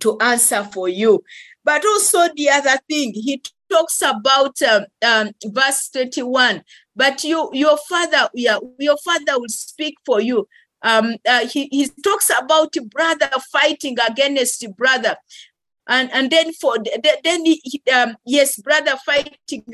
to 0.00 0.18
answer 0.20 0.64
for 0.64 0.88
you. 0.88 1.22
But 1.64 1.84
also 1.84 2.28
the 2.34 2.50
other 2.50 2.78
thing, 2.88 3.12
he 3.14 3.42
talks 3.70 4.02
about 4.02 4.60
um, 4.62 4.84
um, 5.04 5.30
verse 5.46 5.88
21. 5.90 6.62
But 6.94 7.24
you, 7.24 7.50
your 7.52 7.76
father, 7.88 8.28
yeah, 8.34 8.58
your 8.78 8.96
father 8.98 9.38
will 9.38 9.48
speak 9.48 9.96
for 10.04 10.20
you. 10.20 10.46
Um, 10.82 11.16
uh, 11.26 11.46
he, 11.46 11.68
he 11.70 11.88
talks 12.04 12.30
about 12.30 12.74
brother 12.90 13.30
fighting 13.50 13.96
against 14.06 14.64
brother. 14.76 15.16
And, 15.86 16.10
and 16.12 16.30
then 16.30 16.52
for 16.54 16.76
then 16.78 17.44
he, 17.44 17.82
um, 17.94 18.16
yes 18.24 18.58
brother 18.58 18.94
fighting 19.04 19.64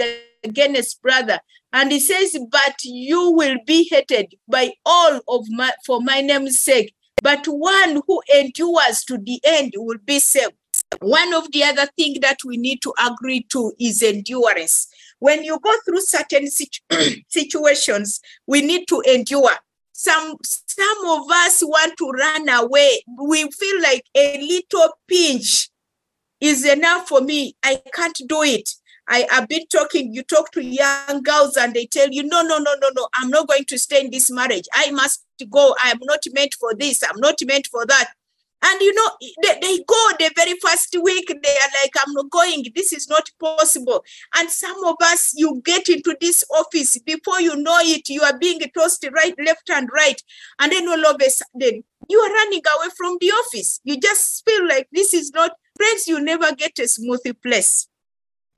against 0.43 1.01
brother 1.03 1.39
and 1.73 1.93
he 1.93 2.01
says 2.01 2.37
but 2.51 2.75
you 2.83 3.31
will 3.31 3.59
be 3.65 3.89
hated 3.89 4.35
by 4.49 4.73
all 4.85 5.21
of 5.29 5.47
my 5.51 5.71
for 5.87 6.01
my 6.01 6.21
name's 6.21 6.59
sake 6.59 6.93
but 7.23 7.45
one 7.47 8.03
who 8.09 8.21
endures 8.35 9.05
to 9.05 9.19
the 9.19 9.41
end 9.45 9.73
will 9.77 9.99
be 10.05 10.19
saved 10.19 10.55
one 11.01 11.33
of 11.35 11.51
the 11.53 11.65
other 11.65 11.87
thing 11.97 12.17
that 12.21 12.39
we 12.45 12.57
need 12.57 12.83
to 12.83 12.93
agree 12.99 13.43
to 13.51 13.73
is 13.79 14.03
endurance. 14.03 14.89
When 15.19 15.45
you 15.45 15.59
go 15.61 15.73
through 15.85 16.01
certain 16.01 16.51
situ- 16.51 16.83
situations, 17.29 18.21
we 18.47 18.63
need 18.63 18.89
to 18.89 19.01
endure. 19.07 19.53
Some 19.93 20.37
some 20.43 21.07
of 21.07 21.31
us 21.31 21.63
want 21.63 21.97
to 21.99 22.09
run 22.09 22.49
away. 22.49 23.03
We 23.19 23.51
feel 23.51 23.83
like 23.83 24.05
a 24.17 24.41
little 24.41 24.95
pinch 25.07 25.69
is 26.41 26.65
enough 26.65 27.09
for 27.09 27.21
me. 27.21 27.55
I 27.63 27.83
can't 27.95 28.19
do 28.27 28.43
it. 28.43 28.71
I 29.09 29.27
have 29.31 29.49
been 29.49 29.67
talking, 29.67 30.15
you 30.15 30.23
talk 30.23 30.53
to 30.53 30.65
young 30.65 31.23
girls 31.25 31.57
and 31.57 31.75
they 31.75 31.87
tell 31.87 32.09
you, 32.11 32.23
no, 32.23 32.43
no, 32.43 32.59
no, 32.59 32.75
no, 32.81 32.91
no, 32.95 33.09
I'm 33.15 33.29
not 33.29 33.49
going 33.49 33.65
to 33.65 33.79
stay 33.79 34.05
in 34.05 34.11
this 34.11 34.31
marriage. 34.31 34.69
I 34.73 34.93
must 34.93 35.25
go. 35.51 35.75
I'm 35.81 35.99
not 36.03 36.21
meant 36.33 36.55
for 36.55 36.75
this. 36.75 37.03
I'm 37.03 37.19
not 37.19 37.35
meant 37.45 37.67
for 37.67 37.85
that. 37.87 38.13
And 38.63 38.81
you 38.81 38.95
know, 38.95 39.11
they, 39.43 39.59
they 39.61 39.79
go 39.85 40.11
the 40.19 40.31
very 40.37 40.55
first 40.63 40.95
week, 41.03 41.29
they 41.29 41.51
are 41.51 41.71
like, 41.83 41.93
I'm 41.99 42.13
not 42.13 42.31
going, 42.31 42.65
this 42.75 42.93
is 42.93 43.09
not 43.09 43.29
possible. 43.39 44.05
And 44.37 44.51
some 44.51 44.85
of 44.85 44.97
us, 45.03 45.33
you 45.35 45.63
get 45.65 45.89
into 45.89 46.17
this 46.21 46.45
office, 46.51 46.99
before 46.99 47.41
you 47.41 47.57
know 47.57 47.79
it, 47.81 48.09
you 48.09 48.23
are 48.23 48.39
being 48.39 48.61
tossed 48.77 49.07
right, 49.13 49.35
left, 49.45 49.71
and 49.71 49.89
right. 49.93 50.21
And 50.61 50.73
then 50.73 50.89
all 50.89 51.07
of 51.07 51.17
a 51.21 51.31
sudden, 51.31 51.85
you 52.09 52.19
are 52.19 52.33
running 52.33 52.63
away 52.77 52.89
from 52.97 53.17
the 53.21 53.31
office. 53.31 53.81
You 53.85 53.99
just 53.99 54.45
feel 54.45 54.69
like 54.69 54.89
this 54.93 55.15
is 55.15 55.33
not, 55.33 55.53
friends, 55.77 56.07
you 56.07 56.21
never 56.21 56.55
get 56.55 56.79
a 56.79 56.89
smooth 56.89 57.23
place. 57.43 57.89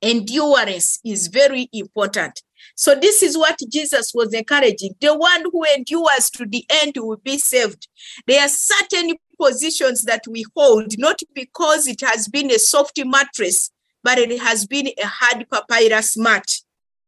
Endurance 0.01 0.99
is 1.05 1.29
very 1.29 1.69
important. 1.73 2.43
So 2.75 2.95
this 2.95 3.23
is 3.23 3.37
what 3.37 3.59
Jesus 3.71 4.13
was 4.15 4.33
encouraging. 4.33 4.95
The 5.01 5.17
one 5.17 5.45
who 5.53 5.65
endures 5.65 6.31
to 6.31 6.47
the 6.47 6.65
end 6.83 6.95
will 6.97 7.19
be 7.23 7.39
saved. 7.39 7.89
There 8.27 8.41
are 8.41 8.49
certain 8.49 9.15
positions 9.43 10.05
that 10.05 10.23
we 10.29 10.45
hold, 10.55 10.99
not 10.99 11.21
because 11.35 11.87
it 11.89 12.01
has 12.01 12.29
been 12.29 12.51
a 12.51 12.59
soft 12.59 13.01
mattress, 13.05 13.71
but 14.05 14.19
it 14.19 14.41
has 14.41 14.67
been 14.67 14.89
a 14.99 15.07
hard 15.07 15.47
papyrus 15.51 16.17
mat. 16.17 16.47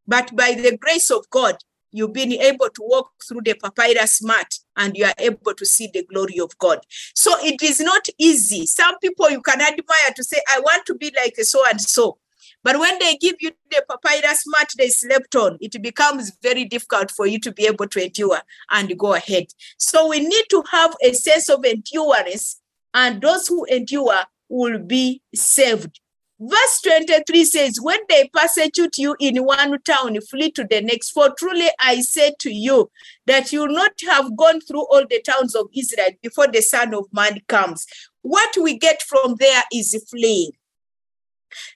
But 0.07 0.35
by 0.35 0.53
the 0.53 0.77
grace 0.77 1.11
of 1.11 1.29
God, 1.31 1.57
you've 1.93 2.13
been 2.13 2.33
able 2.33 2.69
to 2.71 2.83
walk 2.83 3.11
through 3.27 3.43
the 3.43 3.55
papyrus 3.55 4.23
mat 4.23 4.53
and 4.77 4.97
you 4.97 5.05
are 5.05 5.15
able 5.19 5.55
to 5.55 5.65
see 5.65 5.89
the 5.95 6.05
glory 6.05 6.41
of 6.41 6.57
God. 6.59 6.81
So 7.15 7.33
it 7.39 7.63
is 7.63 7.81
not 7.81 8.07
easy. 8.19 8.67
Some 8.67 8.99
people 8.99 9.31
you 9.31 9.41
can 9.41 9.61
admire 9.61 10.13
to 10.17 10.25
say, 10.25 10.41
I 10.51 10.59
want 10.59 10.85
to 10.87 10.95
be 10.95 11.13
like 11.17 11.37
so 11.37 11.63
and 11.69 11.81
so. 11.81 12.19
But 12.65 12.81
when 12.81 12.99
they 12.99 13.17
give 13.17 13.37
you 13.41 13.53
the 13.71 13.85
papyrus 13.89 14.45
mat 14.47 14.71
they 14.77 14.89
slept 14.89 15.37
on, 15.37 15.59
it 15.61 15.81
becomes 15.83 16.33
very 16.43 16.65
difficult 16.65 17.11
for 17.11 17.27
you 17.27 17.39
to 17.41 17.53
be 17.53 17.67
able 17.67 17.87
to 17.89 18.03
endure 18.03 18.41
and 18.71 18.99
go 18.99 19.15
ahead. 19.15 19.47
So 19.77 20.09
we 20.09 20.21
need 20.21 20.47
to 20.51 20.65
have 20.73 20.97
a 21.03 21.13
sense 21.13 21.51
of 21.51 21.65
endurance, 21.65 22.61
and 22.95 23.21
those 23.21 23.47
who 23.47 23.65
endure 23.67 24.19
will 24.49 24.79
be 24.79 25.21
saved. 25.35 26.01
Verse 26.41 26.81
23 26.83 27.45
says, 27.45 27.79
When 27.81 28.01
they 28.09 28.29
persecute 28.33 28.99
you 28.99 29.15
in 29.21 29.45
one 29.45 29.81
town, 29.83 30.19
flee 30.23 30.51
to 30.53 30.65
the 30.65 30.81
next. 30.81 31.11
For 31.11 31.33
truly 31.39 31.69
I 31.79 32.01
say 32.01 32.35
to 32.41 32.51
you 32.51 32.91
that 33.27 33.53
you 33.53 33.61
will 33.61 33.75
not 33.75 33.93
have 34.09 34.37
gone 34.37 34.61
through 34.61 34.87
all 34.87 35.05
the 35.09 35.23
towns 35.23 35.55
of 35.55 35.69
Israel 35.77 36.11
before 36.23 36.49
the 36.49 36.61
Son 36.61 36.93
of 36.95 37.07
Man 37.13 37.41
comes. 37.47 37.87
What 38.23 38.57
we 38.61 38.79
get 38.79 39.03
from 39.03 39.37
there 39.39 39.63
is 39.73 40.03
fleeing. 40.11 40.51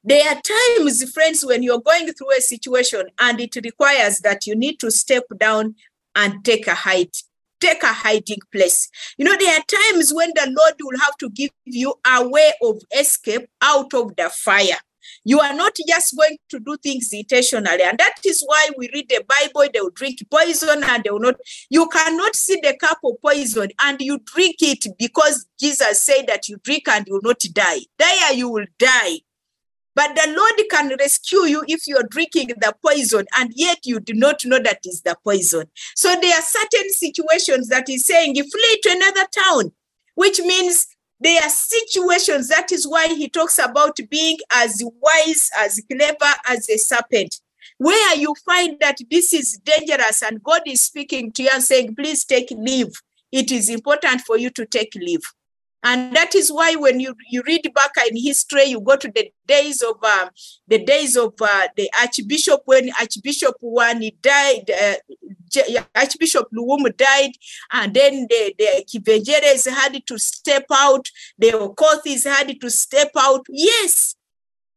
There 0.05 0.29
are 0.29 0.41
times, 0.41 1.11
friends, 1.12 1.45
when 1.45 1.62
you're 1.62 1.81
going 1.81 2.12
through 2.12 2.37
a 2.37 2.41
situation 2.41 3.05
and 3.19 3.41
it 3.41 3.57
requires 3.57 4.21
that 4.21 4.47
you 4.47 4.55
need 4.55 4.79
to 4.81 4.91
step 4.91 5.25
down 5.38 5.75
and 6.14 6.45
take 6.45 6.67
a 6.67 6.75
height, 6.75 7.17
take 7.61 7.83
a 7.83 7.93
hiding 7.93 8.41
place. 8.53 8.88
You 9.17 9.25
know, 9.25 9.37
there 9.38 9.59
are 9.59 9.64
times 9.67 10.12
when 10.12 10.31
the 10.35 10.47
Lord 10.47 10.75
will 10.81 10.99
have 11.01 11.17
to 11.19 11.31
give 11.31 11.51
you 11.64 11.95
a 12.07 12.29
way 12.29 12.53
of 12.62 12.81
escape 12.99 13.49
out 13.62 13.95
of 13.95 14.17
the 14.17 14.31
fire. 14.31 14.79
You 15.25 15.41
are 15.41 15.55
not 15.55 15.77
just 15.87 16.17
going 16.17 16.37
to 16.51 16.61
do 16.61 16.77
things 16.77 17.11
intentionally. 17.12 17.83
And 17.83 17.99
that 17.99 18.14
is 18.25 18.43
why 18.45 18.69
we 18.77 18.91
read 18.93 19.09
the 19.09 19.25
Bible, 19.27 19.71
they 19.73 19.81
will 19.81 19.91
drink 19.91 20.19
poison 20.31 20.83
and 20.85 21.05
they 21.05 21.11
will 21.11 21.21
not. 21.21 21.37
You 21.71 21.88
cannot 21.88 22.37
see 22.37 22.59
the 22.62 22.77
cup 22.77 22.99
of 23.05 23.14
poison 23.23 23.69
and 23.83 24.01
you 24.01 24.19
drink 24.25 24.57
it 24.61 24.87
because 24.99 25.47
Jesus 25.59 26.03
said 26.03 26.27
that 26.29 26.49
you 26.49 26.59
drink 26.62 26.88
and 26.88 27.07
you 27.07 27.14
will 27.14 27.23
not 27.23 27.41
die. 27.53 27.81
There 27.99 28.33
you 28.35 28.49
will 28.49 28.67
die. 28.79 29.21
But 29.99 30.15
the 30.15 30.33
Lord 30.33 30.71
can 30.71 30.97
rescue 30.97 31.41
you 31.41 31.65
if 31.67 31.89
you're 31.89 32.05
drinking 32.05 32.53
the 32.61 32.73
poison 32.87 33.27
and 33.37 33.53
yet 33.57 33.79
you 33.83 33.99
do 33.99 34.15
not 34.15 34.45
know 34.45 34.61
that 34.61 34.79
is 34.85 35.01
the 35.01 35.17
poison. 35.25 35.65
So 35.97 36.15
there 36.15 36.37
are 36.39 36.41
certain 36.41 36.89
situations 36.91 37.67
that 37.71 37.89
He's 37.89 38.07
saying, 38.07 38.35
flee 38.37 38.81
to 38.85 38.91
another 38.93 39.27
town, 39.37 39.73
which 40.15 40.39
means 40.39 40.87
there 41.19 41.43
are 41.43 41.49
situations. 41.49 42.47
That 42.47 42.71
is 42.71 42.87
why 42.87 43.09
he 43.09 43.29
talks 43.29 43.59
about 43.59 43.99
being 44.09 44.39
as 44.55 44.81
wise, 44.85 45.51
as 45.59 45.83
clever 45.91 46.33
as 46.47 46.71
a 46.71 46.77
serpent. 46.77 47.41
Where 47.79 48.15
you 48.15 48.37
find 48.47 48.77
that 48.79 48.99
this 49.11 49.35
is 49.35 49.59
dangerous 49.65 50.23
and 50.23 50.41
God 50.45 50.63
is 50.65 50.81
speaking 50.81 51.33
to 51.33 51.43
you 51.43 51.51
and 51.53 51.65
saying, 51.65 51.97
please 51.97 52.25
take 52.25 52.53
leave. 52.53 52.93
It 53.33 53.51
is 53.51 53.69
important 53.69 54.21
for 54.21 54.39
you 54.39 54.51
to 54.51 54.65
take 54.65 54.95
leave. 54.95 55.23
And 55.83 56.14
that 56.17 56.35
is 56.35 56.51
why 56.51 56.75
when 56.75 56.99
you, 56.99 57.14
you 57.31 57.43
read 57.47 57.71
back 57.75 57.93
in 58.09 58.17
history, 58.17 58.64
you 58.64 58.81
go 58.81 58.97
to 58.97 59.09
the 59.09 59.33
days 59.47 59.81
of 59.81 59.97
uh, 60.03 60.29
the 60.67 60.85
days 60.85 61.17
of 61.17 61.35
uh, 61.41 61.69
the 61.77 61.91
Archbishop 62.01 62.62
when 62.64 62.91
Archbishop 62.99 63.55
when 63.61 64.03
he 64.03 64.11
died, 64.21 64.71
uh, 64.71 64.94
Archbishop 65.94 66.48
Luwum 66.52 66.94
died, 66.96 67.31
and 67.73 67.94
then 67.94 68.27
the, 68.29 68.55
the 68.59 68.85
Kivengeres 68.88 69.71
had 69.71 70.05
to 70.07 70.19
step 70.19 70.67
out, 70.73 71.07
the 71.38 71.50
Okothis 71.52 72.25
had 72.25 72.61
to 72.61 72.71
step 72.71 73.13
out. 73.17 73.46
Yes, 73.48 74.17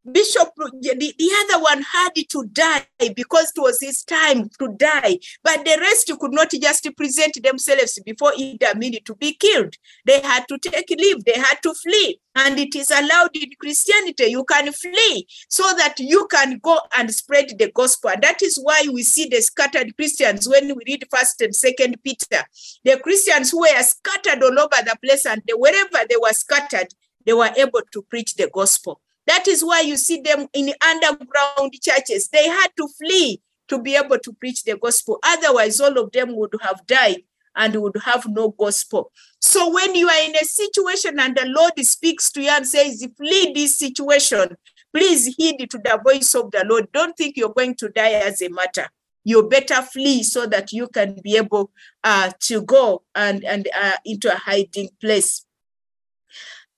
Bishop, 0.10 0.50
the, 0.56 0.96
the 0.98 1.32
other 1.42 1.64
one 1.64 1.84
had 1.84 2.10
to 2.16 2.44
die 2.52 2.86
because 3.16 3.52
it 3.56 3.62
was 3.62 3.80
his 3.80 4.04
time 4.04 4.50
to 4.60 4.74
die. 4.76 5.20
But 5.44 5.64
the 5.64 5.78
rest 5.80 6.12
could 6.20 6.34
not 6.34 6.50
just 6.50 6.88
present 6.98 7.38
themselves 7.44 8.00
before 8.04 8.32
Idi 8.32 8.64
Amin 8.64 8.98
to 9.06 9.16
be 9.16 9.34
killed. 9.34 9.76
They 10.06 10.20
had 10.20 10.48
to 10.48 10.58
take 10.58 10.90
leave, 10.90 11.24
they 11.24 11.40
had 11.40 11.62
to 11.64 11.74
flee. 11.76 12.20
And 12.36 12.58
it 12.58 12.76
is 12.76 12.90
allowed 12.90 13.36
in 13.36 13.50
Christianity. 13.60 14.28
You 14.28 14.44
can 14.46 14.72
flee 14.72 15.28
so 15.50 15.64
that 15.78 16.00
you 16.00 16.28
can 16.32 16.60
go 16.64 16.80
and 16.98 17.14
spread 17.14 17.54
the 17.60 17.72
gospel. 17.72 18.10
And 18.10 18.24
that 18.24 18.42
is 18.42 18.58
why 18.58 18.88
we 18.92 19.04
see 19.04 19.28
the 19.28 19.42
scattered 19.42 19.96
Christians 19.98 20.50
when 20.50 20.68
we 20.68 20.82
read 20.88 21.06
first 21.12 21.42
and 21.42 21.56
second 21.56 21.98
Peter. 22.04 22.44
The 22.84 23.00
Christians 23.04 23.52
who 23.52 23.60
were 23.60 23.84
scattered 23.84 24.42
all 24.42 24.60
over 24.60 24.84
the 24.84 24.98
place 25.04 25.26
and 25.26 25.44
wherever 25.54 26.08
they 26.10 26.18
were 26.20 26.34
scattered, 26.34 26.88
they 27.26 27.34
were 27.34 27.52
able 27.56 27.82
to 27.92 28.02
preach 28.04 28.36
the 28.36 28.50
gospel. 28.52 29.00
That 29.32 29.48
is 29.48 29.64
why 29.64 29.80
you 29.80 29.96
see 29.96 30.20
them 30.20 30.48
in 30.52 30.74
underground 30.86 31.72
churches. 31.82 32.28
They 32.28 32.50
had 32.50 32.68
to 32.76 32.86
flee 33.00 33.42
to 33.70 33.82
be 33.82 33.96
able 33.96 34.20
to 34.20 34.34
preach 34.34 34.66
the 34.66 34.76
gospel. 34.76 35.20
Otherwise, 35.24 35.80
all 35.80 35.98
of 35.98 36.12
them 36.12 36.36
would 36.36 36.54
have 36.62 36.86
died 36.86 37.24
and 37.56 37.74
would 37.78 37.96
have 38.04 38.26
no 38.28 38.50
gospel. 38.50 39.10
So 39.40 39.72
when 39.74 39.96
you 39.96 40.10
are 40.10 40.22
in 40.22 40.36
a 40.36 40.44
situation 40.44 41.18
and 41.18 41.34
the 41.34 41.46
Lord 41.46 41.80
speaks 41.80 42.30
to 42.34 42.42
you 42.42 42.50
and 42.50 42.68
says, 42.68 43.08
flee 43.18 43.54
this 43.54 43.80
situation, 43.80 44.58
please 44.94 45.34
heed 45.38 45.66
to 45.70 45.78
the 45.78 45.98
voice 46.04 46.36
of 46.36 46.52
the 46.52 46.66
Lord. 46.68 46.92
Don't 46.92 47.16
think 47.16 47.38
you're 47.38 47.54
going 47.54 47.76
to 47.76 47.88
die 47.88 48.12
as 48.12 48.42
a 48.42 48.50
matter. 48.50 48.90
You 49.24 49.48
better 49.48 49.82
flee 49.82 50.24
so 50.24 50.46
that 50.48 50.74
you 50.74 50.90
can 50.90 51.22
be 51.24 51.38
able 51.38 51.72
uh, 52.04 52.32
to 52.42 52.64
go 52.64 53.04
and, 53.16 53.46
and 53.46 53.70
uh, 53.74 53.96
into 54.04 54.30
a 54.30 54.36
hiding 54.36 54.90
place. 55.00 55.46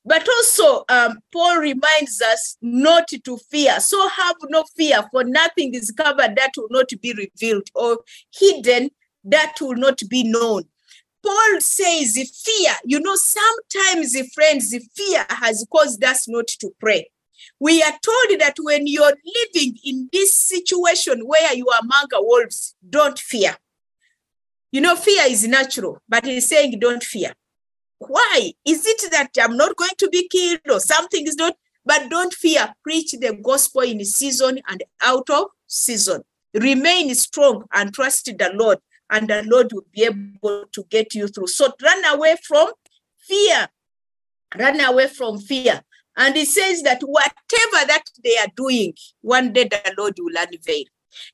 But 0.05 0.27
also, 0.27 0.83
um, 0.89 1.19
Paul 1.31 1.59
reminds 1.59 2.21
us 2.21 2.57
not 2.61 3.07
to 3.07 3.37
fear. 3.49 3.79
So 3.79 4.07
have 4.07 4.35
no 4.49 4.65
fear, 4.75 5.01
for 5.11 5.23
nothing 5.23 5.73
is 5.73 5.91
covered 5.91 6.35
that 6.35 6.51
will 6.57 6.67
not 6.69 6.89
be 7.01 7.13
revealed, 7.13 7.69
or 7.73 7.99
hidden 8.33 8.91
that 9.23 9.55
will 9.61 9.75
not 9.75 10.01
be 10.09 10.23
known. 10.23 10.63
Paul 11.25 11.61
says, 11.61 12.15
fear, 12.43 12.73
you 12.83 12.99
know, 12.99 13.15
sometimes, 13.15 14.17
friends, 14.33 14.75
fear 14.93 15.25
has 15.29 15.65
caused 15.71 16.03
us 16.03 16.27
not 16.27 16.47
to 16.47 16.75
pray. 16.81 17.09
We 17.59 17.81
are 17.81 17.91
told 17.91 18.39
that 18.41 18.57
when 18.59 18.87
you're 18.87 19.05
living 19.05 19.77
in 19.85 20.09
this 20.11 20.35
situation 20.35 21.21
where 21.21 21.53
you 21.53 21.69
are 21.69 21.79
among 21.79 22.07
wolves, 22.13 22.75
don't 22.89 23.17
fear. 23.17 23.55
You 24.71 24.81
know, 24.81 24.97
fear 24.97 25.23
is 25.27 25.47
natural, 25.47 26.01
but 26.09 26.25
he's 26.25 26.47
saying 26.47 26.77
don't 26.79 27.03
fear. 27.03 27.33
Why? 28.07 28.53
Is 28.65 28.85
it 28.85 29.11
that 29.11 29.31
I'm 29.39 29.57
not 29.57 29.75
going 29.75 29.91
to 29.97 30.09
be 30.09 30.27
killed 30.27 30.61
or 30.69 30.79
something 30.79 31.27
is 31.27 31.35
not? 31.35 31.55
But 31.85 32.09
don't 32.09 32.33
fear. 32.33 32.73
Preach 32.83 33.11
the 33.11 33.37
gospel 33.43 33.81
in 33.81 34.03
season 34.05 34.59
and 34.67 34.83
out 35.01 35.29
of 35.29 35.47
season. 35.67 36.23
Remain 36.53 37.13
strong 37.15 37.65
and 37.73 37.93
trust 37.93 38.25
the 38.25 38.51
Lord, 38.53 38.77
and 39.09 39.27
the 39.27 39.43
Lord 39.45 39.73
will 39.73 39.85
be 39.91 40.03
able 40.03 40.65
to 40.71 40.83
get 40.89 41.13
you 41.15 41.27
through. 41.27 41.47
So 41.47 41.73
run 41.81 42.05
away 42.05 42.35
from 42.43 42.71
fear. 43.17 43.67
Run 44.57 44.79
away 44.79 45.07
from 45.07 45.39
fear. 45.39 45.81
And 46.15 46.37
it 46.37 46.47
says 46.47 46.83
that 46.83 47.01
whatever 47.01 47.87
that 47.87 48.03
they 48.23 48.37
are 48.37 48.51
doing, 48.55 48.93
one 49.21 49.51
day 49.51 49.63
the 49.63 49.93
Lord 49.97 50.13
will 50.19 50.35
unveil. 50.37 50.85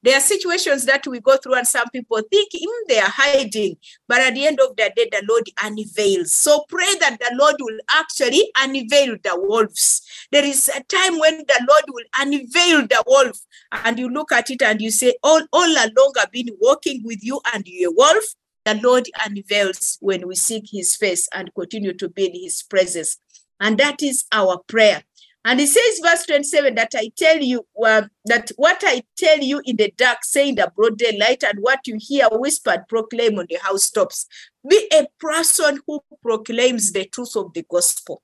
There 0.03 0.17
are 0.17 0.21
situations 0.21 0.85
that 0.85 1.05
we 1.07 1.19
go 1.19 1.37
through, 1.37 1.55
and 1.55 1.67
some 1.67 1.87
people 1.91 2.21
think 2.31 2.51
mm, 2.53 2.87
they 2.87 2.99
are 2.99 3.09
hiding, 3.09 3.77
but 4.07 4.21
at 4.21 4.33
the 4.33 4.47
end 4.47 4.59
of 4.59 4.75
the 4.75 4.91
day, 4.95 5.09
the 5.11 5.23
Lord 5.27 5.43
unveils. 5.61 6.33
So 6.33 6.65
pray 6.69 6.95
that 6.99 7.19
the 7.19 7.35
Lord 7.35 7.55
will 7.59 7.79
actually 7.89 8.51
unveil 8.57 9.17
the 9.23 9.39
wolves. 9.39 10.01
There 10.31 10.45
is 10.45 10.69
a 10.69 10.83
time 10.83 11.19
when 11.19 11.39
the 11.39 11.65
Lord 11.67 11.83
will 11.89 12.05
unveil 12.19 12.87
the 12.87 13.03
wolf, 13.05 13.39
and 13.71 13.99
you 13.99 14.09
look 14.09 14.31
at 14.31 14.49
it 14.49 14.61
and 14.61 14.81
you 14.81 14.91
say, 14.91 15.15
All, 15.23 15.41
all 15.51 15.71
along 15.71 16.13
I've 16.19 16.31
been 16.31 16.49
walking 16.59 17.01
with 17.03 17.23
you, 17.23 17.41
and 17.53 17.63
you're 17.67 17.91
a 17.91 17.95
wolf. 17.95 18.25
The 18.65 18.75
Lord 18.83 19.07
unveils 19.25 19.97
when 20.01 20.27
we 20.27 20.35
seek 20.35 20.65
his 20.71 20.95
face 20.95 21.27
and 21.33 21.53
continue 21.55 21.93
to 21.93 22.09
be 22.09 22.25
in 22.25 22.43
his 22.43 22.61
presence. 22.61 23.17
And 23.59 23.77
that 23.79 24.01
is 24.01 24.25
our 24.31 24.59
prayer. 24.67 25.03
And 25.45 25.59
he 25.59 25.67
says, 25.67 26.01
verse 26.03 26.25
27, 26.25 26.75
that 26.75 26.93
I 26.95 27.11
tell 27.15 27.37
you 27.37 27.65
uh, 27.83 28.03
that 28.25 28.51
what 28.57 28.83
I 28.85 29.03
tell 29.17 29.39
you 29.39 29.61
in 29.63 29.77
the 29.77 29.93
dark, 29.95 30.23
say 30.23 30.49
in 30.49 30.55
the 30.55 30.71
broad 30.75 30.97
daylight, 30.97 31.43
and 31.43 31.59
what 31.59 31.79
you 31.87 31.97
hear 31.97 32.27
whispered, 32.31 32.83
proclaim 32.89 33.39
on 33.39 33.45
the 33.49 33.57
housetops. 33.61 34.27
Be 34.67 34.89
a 34.93 35.07
person 35.19 35.79
who 35.87 36.01
proclaims 36.21 36.91
the 36.91 37.05
truth 37.05 37.35
of 37.37 37.53
the 37.53 37.65
gospel. 37.69 38.21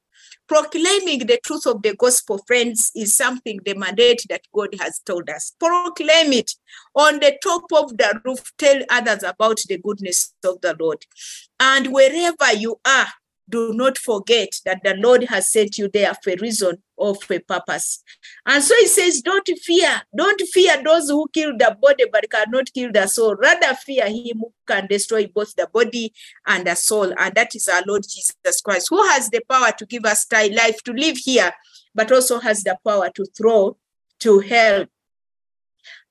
Proclaiming 0.47 1.19
the 1.25 1.39
truth 1.43 1.65
of 1.65 1.81
the 1.81 1.95
gospel, 1.95 2.39
friends, 2.45 2.91
is 2.95 3.13
something 3.13 3.59
the 3.65 3.73
mandate 3.73 4.25
that 4.29 4.41
God 4.53 4.75
has 4.79 4.99
told 4.99 5.29
us. 5.29 5.53
Proclaim 5.59 6.33
it 6.33 6.51
on 6.93 7.19
the 7.19 7.37
top 7.41 7.63
of 7.73 7.97
the 7.97 8.21
roof. 8.23 8.51
Tell 8.57 8.83
others 8.89 9.23
about 9.23 9.59
the 9.67 9.77
goodness 9.77 10.33
of 10.43 10.61
the 10.61 10.75
Lord. 10.79 11.03
And 11.59 11.91
wherever 11.93 12.53
you 12.53 12.79
are, 12.85 13.07
do 13.49 13.73
not 13.73 13.97
forget 13.97 14.49
that 14.65 14.83
the 14.83 14.95
Lord 14.95 15.23
has 15.25 15.51
sent 15.51 15.77
you 15.77 15.87
there 15.87 16.13
for 16.23 16.31
a 16.31 16.37
reason 16.37 16.81
or 16.97 17.15
for 17.15 17.35
a 17.35 17.39
purpose. 17.39 18.03
And 18.45 18.63
so 18.63 18.75
he 18.75 18.87
says, 18.87 19.21
Don't 19.21 19.47
fear, 19.63 20.01
don't 20.15 20.41
fear 20.41 20.81
those 20.83 21.09
who 21.09 21.27
kill 21.33 21.57
the 21.57 21.77
body 21.79 22.05
but 22.11 22.29
cannot 22.29 22.73
kill 22.73 22.91
the 22.91 23.07
soul. 23.07 23.35
Rather, 23.35 23.75
fear 23.75 24.07
him 24.07 24.39
who 24.39 24.53
can 24.67 24.87
destroy 24.87 25.27
both 25.27 25.55
the 25.55 25.67
body 25.71 26.13
and 26.47 26.65
the 26.65 26.75
soul. 26.75 27.13
And 27.17 27.35
that 27.35 27.55
is 27.55 27.67
our 27.67 27.83
Lord 27.85 28.03
Jesus 28.03 28.61
Christ, 28.61 28.87
who 28.89 29.03
has 29.09 29.29
the 29.29 29.41
power 29.49 29.71
to 29.77 29.85
give 29.85 30.05
us 30.05 30.25
life 30.31 30.81
to 30.83 30.93
live 30.93 31.17
here, 31.17 31.51
but 31.93 32.11
also 32.11 32.39
has 32.39 32.63
the 32.63 32.77
power 32.85 33.09
to 33.09 33.25
throw 33.37 33.77
to 34.19 34.39
hell. 34.39 34.85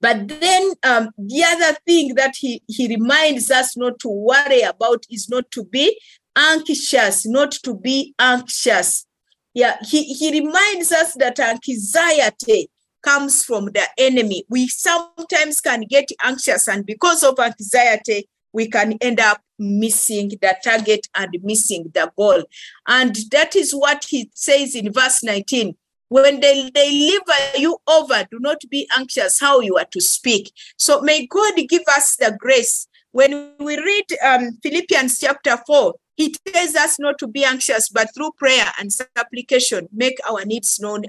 But 0.00 0.28
then 0.28 0.72
um, 0.82 1.10
the 1.16 1.42
other 1.44 1.78
thing 1.86 2.14
that 2.16 2.34
he, 2.36 2.62
he 2.68 2.88
reminds 2.88 3.50
us 3.50 3.76
not 3.76 3.98
to 4.00 4.08
worry 4.08 4.60
about 4.60 5.04
is 5.10 5.28
not 5.28 5.50
to 5.52 5.64
be 5.64 5.98
anxious, 6.36 7.26
not 7.26 7.52
to 7.52 7.74
be 7.74 8.14
anxious. 8.18 9.06
Yeah, 9.52 9.76
he, 9.82 10.04
he 10.04 10.40
reminds 10.40 10.90
us 10.92 11.14
that 11.14 11.38
anxiety 11.38 12.68
comes 13.02 13.44
from 13.44 13.66
the 13.66 13.86
enemy. 13.98 14.44
We 14.48 14.66
sometimes 14.68 15.60
can 15.60 15.82
get 15.82 16.08
anxious, 16.22 16.66
and 16.68 16.84
because 16.84 17.22
of 17.22 17.38
anxiety, 17.38 18.28
we 18.52 18.68
can 18.68 18.92
end 19.00 19.20
up 19.20 19.40
missing 19.58 20.30
the 20.40 20.56
target 20.62 21.06
and 21.14 21.36
missing 21.42 21.90
the 21.94 22.10
goal. 22.16 22.44
And 22.88 23.16
that 23.30 23.54
is 23.54 23.72
what 23.72 24.06
he 24.08 24.30
says 24.34 24.74
in 24.74 24.92
verse 24.92 25.22
19. 25.22 25.76
When 26.08 26.40
they 26.40 26.70
deliver 26.70 27.58
you 27.58 27.78
over, 27.88 28.24
do 28.30 28.38
not 28.38 28.62
be 28.70 28.88
anxious 28.96 29.40
how 29.40 29.60
you 29.60 29.76
are 29.76 29.86
to 29.86 30.00
speak. 30.00 30.52
So 30.76 31.00
may 31.00 31.26
God 31.26 31.54
give 31.68 31.82
us 31.88 32.16
the 32.16 32.36
grace. 32.38 32.86
When 33.10 33.52
we 33.58 33.76
read 33.76 34.04
um, 34.24 34.58
Philippians 34.62 35.18
chapter 35.18 35.56
4, 35.66 35.94
he 36.16 36.34
tells 36.46 36.74
us 36.74 36.98
not 36.98 37.18
to 37.18 37.26
be 37.26 37.44
anxious, 37.44 37.88
but 37.88 38.14
through 38.14 38.32
prayer 38.38 38.66
and 38.78 38.92
supplication, 38.92 39.88
make 39.92 40.18
our 40.28 40.44
needs 40.44 40.78
known 40.80 41.04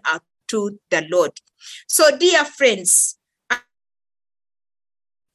to 0.47 0.79
the 0.89 1.05
Lord. 1.09 1.31
So, 1.87 2.17
dear 2.17 2.43
friends, 2.45 3.17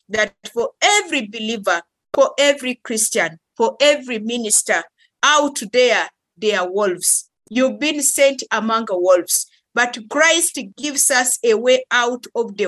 that 0.08 0.34
for 0.52 0.70
every 0.82 1.26
believer, 1.26 1.82
for 2.12 2.32
every 2.38 2.76
Christian, 2.76 3.38
for 3.56 3.76
every 3.80 4.18
minister 4.18 4.82
out 5.22 5.60
there, 5.72 6.08
they 6.36 6.54
are 6.54 6.70
wolves. 6.70 7.30
You've 7.48 7.78
been 7.78 8.02
sent 8.02 8.42
among 8.50 8.86
wolves. 8.90 9.46
But 9.72 9.96
Christ 10.08 10.58
gives 10.76 11.10
us 11.12 11.38
a 11.44 11.54
way 11.54 11.84
out 11.92 12.26
of 12.34 12.56
the 12.56 12.66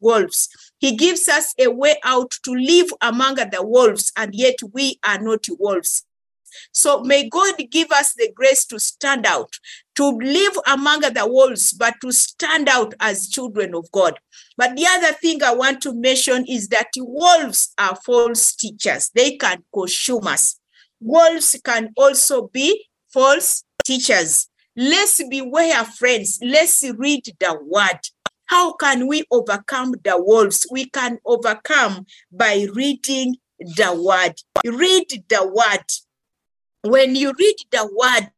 wolves. 0.00 0.48
He 0.78 0.96
gives 0.96 1.28
us 1.28 1.52
a 1.58 1.68
way 1.68 1.96
out 2.04 2.30
to 2.44 2.52
live 2.52 2.90
among 3.00 3.36
the 3.36 3.60
wolves, 3.60 4.12
and 4.16 4.32
yet 4.34 4.56
we 4.72 5.00
are 5.04 5.18
not 5.20 5.46
wolves. 5.58 6.04
So 6.72 7.02
may 7.02 7.28
God 7.28 7.54
give 7.70 7.90
us 7.90 8.14
the 8.14 8.30
grace 8.34 8.64
to 8.66 8.78
stand 8.78 9.26
out, 9.26 9.50
to 9.96 10.08
live 10.10 10.58
among 10.66 11.00
the 11.00 11.26
wolves, 11.26 11.72
but 11.72 11.94
to 12.02 12.12
stand 12.12 12.68
out 12.68 12.94
as 13.00 13.28
children 13.28 13.74
of 13.74 13.90
God. 13.92 14.18
But 14.56 14.76
the 14.76 14.86
other 14.86 15.12
thing 15.12 15.42
I 15.42 15.54
want 15.54 15.80
to 15.82 15.94
mention 15.94 16.44
is 16.48 16.68
that 16.68 16.88
wolves 16.96 17.72
are 17.78 17.96
false 17.96 18.54
teachers. 18.54 19.10
They 19.14 19.36
can 19.36 19.64
consume 19.72 20.26
us. 20.26 20.60
Wolves 21.00 21.56
can 21.64 21.90
also 21.96 22.48
be 22.48 22.86
false 23.12 23.64
teachers. 23.84 24.48
Let's 24.76 25.22
beware, 25.28 25.84
friends. 25.84 26.38
Let's 26.42 26.84
read 26.96 27.24
the 27.38 27.58
word. 27.62 28.00
How 28.46 28.72
can 28.74 29.06
we 29.06 29.24
overcome 29.30 29.94
the 30.04 30.22
wolves? 30.22 30.66
We 30.70 30.86
can 30.90 31.18
overcome 31.24 32.06
by 32.32 32.66
reading 32.74 33.36
the 33.58 33.94
word. 33.94 34.34
Read 34.64 35.24
the 35.28 35.46
word 35.46 35.84
when 36.84 37.16
you 37.16 37.32
read 37.38 37.56
the 37.72 37.86
word, 37.92 38.30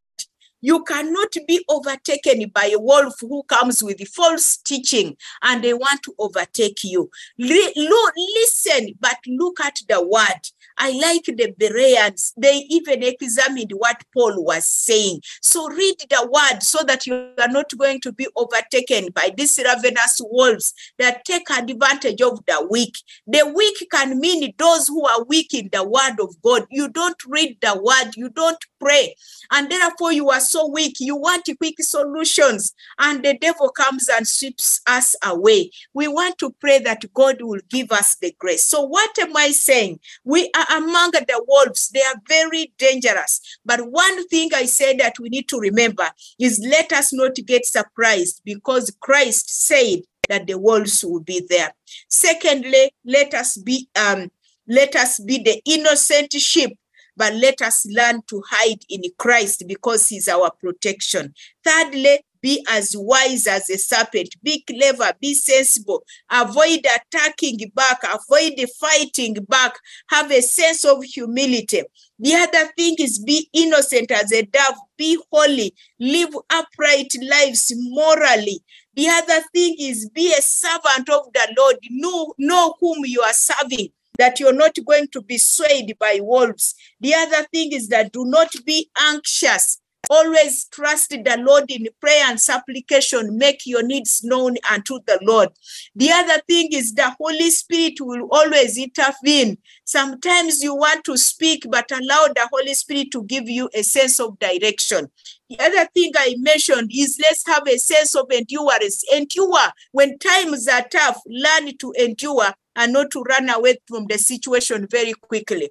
you 0.66 0.82
cannot 0.82 1.32
be 1.46 1.64
overtaken 1.68 2.50
by 2.52 2.72
a 2.74 2.78
wolf 2.80 3.14
who 3.20 3.44
comes 3.44 3.84
with 3.84 4.00
false 4.08 4.56
teaching 4.56 5.16
and 5.42 5.62
they 5.62 5.72
want 5.72 6.02
to 6.02 6.12
overtake 6.18 6.82
you. 6.82 7.08
listen, 7.38 8.94
but 8.98 9.18
look 9.28 9.60
at 9.60 9.76
the 9.88 10.04
word. 10.04 10.50
I 10.78 10.90
like 10.90 11.24
the 11.24 11.54
Bereans. 11.56 12.34
They 12.36 12.64
even 12.68 13.04
examined 13.04 13.72
what 13.76 14.02
Paul 14.12 14.44
was 14.44 14.66
saying. 14.66 15.20
So 15.40 15.68
read 15.68 15.96
the 16.10 16.28
word 16.30 16.62
so 16.62 16.80
that 16.84 17.06
you 17.06 17.14
are 17.40 17.48
not 17.48 17.70
going 17.78 18.00
to 18.00 18.12
be 18.12 18.26
overtaken 18.36 19.10
by 19.14 19.32
these 19.36 19.58
ravenous 19.64 20.20
wolves 20.20 20.74
that 20.98 21.24
take 21.24 21.48
advantage 21.50 22.20
of 22.20 22.44
the 22.46 22.66
weak. 22.68 22.96
The 23.26 23.50
weak 23.54 23.88
can 23.90 24.18
mean 24.18 24.52
those 24.58 24.88
who 24.88 25.06
are 25.06 25.24
weak 25.24 25.54
in 25.54 25.68
the 25.72 25.84
word 25.84 26.20
of 26.20 26.34
God. 26.42 26.66
You 26.70 26.88
don't 26.88 27.16
read 27.26 27.58
the 27.62 27.80
word, 27.80 28.16
you 28.16 28.28
don't 28.30 28.62
pray. 28.80 29.14
And 29.52 29.70
therefore, 29.70 30.12
you 30.12 30.30
are 30.30 30.40
so 30.40 30.55
weak. 30.64 30.96
You 31.00 31.16
want 31.16 31.48
quick 31.58 31.76
solutions. 31.80 32.74
And 32.98 33.24
the 33.24 33.36
devil 33.38 33.70
comes 33.70 34.08
and 34.08 34.26
sweeps 34.26 34.80
us 34.86 35.16
away. 35.24 35.70
We 35.94 36.08
want 36.08 36.38
to 36.38 36.54
pray 36.60 36.78
that 36.80 37.04
God 37.14 37.36
will 37.40 37.60
give 37.68 37.92
us 37.92 38.16
the 38.16 38.34
grace. 38.38 38.64
So, 38.64 38.82
what 38.82 39.18
am 39.18 39.36
I 39.36 39.50
saying? 39.50 40.00
We 40.24 40.50
are 40.56 40.78
among 40.78 41.12
the 41.12 41.44
wolves. 41.46 41.88
They 41.90 42.02
are 42.02 42.20
very 42.28 42.72
dangerous. 42.78 43.40
But 43.64 43.90
one 43.90 44.26
thing 44.28 44.50
I 44.54 44.64
say 44.64 44.96
that 44.96 45.18
we 45.18 45.28
need 45.28 45.48
to 45.48 45.58
remember 45.58 46.08
is 46.38 46.64
let 46.68 46.92
us 46.92 47.12
not 47.12 47.34
get 47.46 47.66
surprised 47.66 48.42
because 48.44 48.94
Christ 49.00 49.66
said, 49.66 50.00
that 50.28 50.46
the 50.46 50.58
wolves 50.58 51.04
will 51.04 51.20
be 51.20 51.46
there. 51.48 51.72
Secondly, 52.08 52.90
let 53.04 53.32
us 53.34 53.56
be 53.56 53.88
um, 53.96 54.30
let 54.68 54.96
us 54.96 55.20
be 55.20 55.38
the 55.38 55.60
innocent 55.64 56.32
sheep 56.32 56.76
but 57.16 57.34
let 57.34 57.62
us 57.62 57.86
learn 57.90 58.22
to 58.28 58.42
hide 58.48 58.82
in 58.88 59.02
Christ 59.18 59.64
because 59.66 60.08
he's 60.08 60.28
our 60.28 60.50
protection. 60.50 61.34
Thirdly, 61.64 62.20
be 62.42 62.64
as 62.68 62.94
wise 62.96 63.46
as 63.46 63.68
a 63.70 63.76
serpent, 63.76 64.36
be 64.42 64.62
clever, 64.62 65.12
be 65.20 65.34
sensible, 65.34 66.04
avoid 66.30 66.86
attacking 66.86 67.58
back, 67.74 68.00
avoid 68.04 68.64
fighting 68.78 69.34
back, 69.48 69.74
have 70.10 70.30
a 70.30 70.40
sense 70.40 70.84
of 70.84 71.02
humility. 71.02 71.82
The 72.18 72.34
other 72.34 72.70
thing 72.76 72.96
is 73.00 73.18
be 73.18 73.48
innocent 73.52 74.10
as 74.12 74.32
a 74.32 74.42
dove, 74.42 74.76
be 74.96 75.18
holy, 75.32 75.74
live 75.98 76.36
upright 76.50 77.12
lives 77.20 77.72
morally. 77.76 78.62
The 78.94 79.08
other 79.08 79.42
thing 79.52 79.74
is 79.80 80.08
be 80.10 80.32
a 80.32 80.40
servant 80.40 81.10
of 81.10 81.32
the 81.32 81.54
Lord, 81.58 81.76
know, 81.90 82.32
know 82.38 82.74
whom 82.80 83.04
you 83.04 83.22
are 83.22 83.32
serving 83.32 83.88
that 84.18 84.40
you're 84.40 84.52
not 84.52 84.76
going 84.86 85.08
to 85.08 85.22
be 85.22 85.38
swayed 85.38 85.96
by 85.98 86.18
wolves. 86.22 86.74
The 87.00 87.14
other 87.14 87.46
thing 87.52 87.72
is 87.72 87.88
that 87.88 88.12
do 88.12 88.24
not 88.24 88.52
be 88.64 88.90
anxious. 88.98 89.80
Always 90.08 90.66
trust 90.66 91.10
the 91.10 91.36
Lord 91.40 91.68
in 91.68 91.88
prayer 92.00 92.26
and 92.26 92.40
supplication. 92.40 93.36
Make 93.36 93.62
your 93.66 93.82
needs 93.84 94.22
known 94.22 94.54
unto 94.70 95.00
the 95.04 95.18
Lord. 95.22 95.48
The 95.96 96.12
other 96.12 96.40
thing 96.46 96.68
is 96.72 96.94
the 96.94 97.12
Holy 97.18 97.50
Spirit 97.50 97.94
will 98.00 98.28
always 98.30 98.78
intervene. 98.78 99.58
Sometimes 99.84 100.62
you 100.62 100.76
want 100.76 101.02
to 101.04 101.16
speak, 101.16 101.66
but 101.68 101.90
allow 101.90 102.28
the 102.28 102.48
Holy 102.52 102.74
Spirit 102.74 103.08
to 103.12 103.24
give 103.24 103.48
you 103.48 103.68
a 103.74 103.82
sense 103.82 104.20
of 104.20 104.38
direction. 104.38 105.08
The 105.50 105.58
other 105.60 105.88
thing 105.92 106.12
I 106.16 106.36
mentioned 106.38 106.92
is 106.94 107.18
let's 107.20 107.44
have 107.48 107.66
a 107.66 107.78
sense 107.78 108.14
of 108.14 108.26
endurance. 108.30 109.02
Endure 109.12 109.72
when 109.90 110.18
times 110.18 110.68
are 110.68 110.86
tough, 110.88 111.20
learn 111.26 111.76
to 111.78 111.92
endure 111.98 112.54
and 112.76 112.92
not 112.92 113.10
to 113.12 113.22
run 113.22 113.48
away 113.48 113.78
from 113.88 114.06
the 114.06 114.18
situation 114.18 114.86
very 114.90 115.14
quickly. 115.14 115.70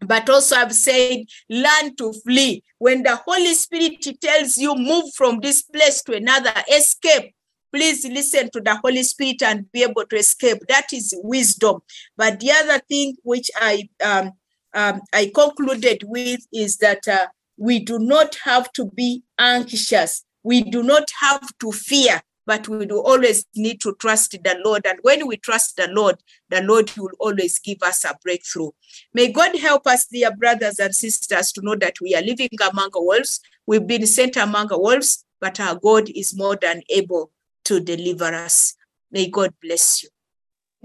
But 0.00 0.30
also, 0.30 0.56
I've 0.56 0.74
said, 0.74 1.24
learn 1.48 1.96
to 1.96 2.12
flee. 2.24 2.62
When 2.78 3.02
the 3.02 3.16
Holy 3.16 3.54
Spirit 3.54 4.06
tells 4.20 4.56
you, 4.56 4.74
move 4.76 5.06
from 5.16 5.40
this 5.40 5.62
place 5.62 6.02
to 6.04 6.14
another, 6.14 6.52
escape. 6.72 7.34
Please 7.72 8.06
listen 8.06 8.48
to 8.52 8.60
the 8.60 8.76
Holy 8.76 9.02
Spirit 9.02 9.42
and 9.42 9.70
be 9.72 9.82
able 9.82 10.04
to 10.06 10.16
escape. 10.16 10.58
That 10.68 10.92
is 10.92 11.14
wisdom. 11.22 11.80
But 12.16 12.40
the 12.40 12.52
other 12.52 12.80
thing 12.88 13.16
which 13.24 13.50
I 13.56 13.88
um, 14.02 14.32
um, 14.72 15.00
I 15.12 15.30
concluded 15.34 16.04
with 16.06 16.40
is 16.52 16.76
that 16.78 17.06
uh, 17.08 17.26
we 17.56 17.80
do 17.80 17.98
not 17.98 18.36
have 18.44 18.72
to 18.74 18.86
be 18.86 19.22
anxious. 19.38 20.24
We 20.42 20.62
do 20.62 20.82
not 20.82 21.08
have 21.20 21.46
to 21.60 21.72
fear 21.72 22.22
but 22.48 22.66
we 22.66 22.86
do 22.86 22.98
always 22.98 23.44
need 23.54 23.78
to 23.82 23.94
trust 24.00 24.30
the 24.42 24.58
Lord. 24.64 24.86
And 24.86 24.98
when 25.02 25.26
we 25.26 25.36
trust 25.36 25.76
the 25.76 25.86
Lord, 25.88 26.16
the 26.48 26.62
Lord 26.62 26.90
will 26.96 27.10
always 27.20 27.58
give 27.58 27.82
us 27.82 28.06
a 28.06 28.16
breakthrough. 28.24 28.70
May 29.12 29.30
God 29.30 29.54
help 29.58 29.86
us, 29.86 30.06
dear 30.06 30.34
brothers 30.34 30.78
and 30.78 30.94
sisters, 30.94 31.52
to 31.52 31.60
know 31.60 31.76
that 31.76 32.00
we 32.00 32.14
are 32.14 32.22
living 32.22 32.48
among 32.72 32.88
wolves. 32.94 33.40
We've 33.66 33.86
been 33.86 34.06
sent 34.06 34.38
among 34.38 34.68
wolves, 34.70 35.26
but 35.42 35.60
our 35.60 35.74
God 35.74 36.08
is 36.08 36.34
more 36.38 36.56
than 36.56 36.80
able 36.88 37.30
to 37.66 37.80
deliver 37.80 38.34
us. 38.34 38.74
May 39.12 39.28
God 39.28 39.52
bless 39.62 40.02
you. 40.02 40.08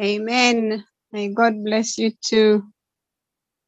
Amen. 0.02 0.84
May 1.14 1.30
God 1.30 1.64
bless 1.64 1.98
you 1.98 2.12
too, 2.22 2.66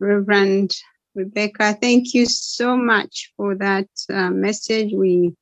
Reverend 0.02 0.76
Rebecca. 1.16 1.78
Thank 1.80 2.14
you 2.14 2.26
so 2.26 2.76
much 2.76 3.32
for 3.38 3.56
that 3.56 3.88
uh, 4.10 4.32
message. 4.32 4.92
We 4.94 5.34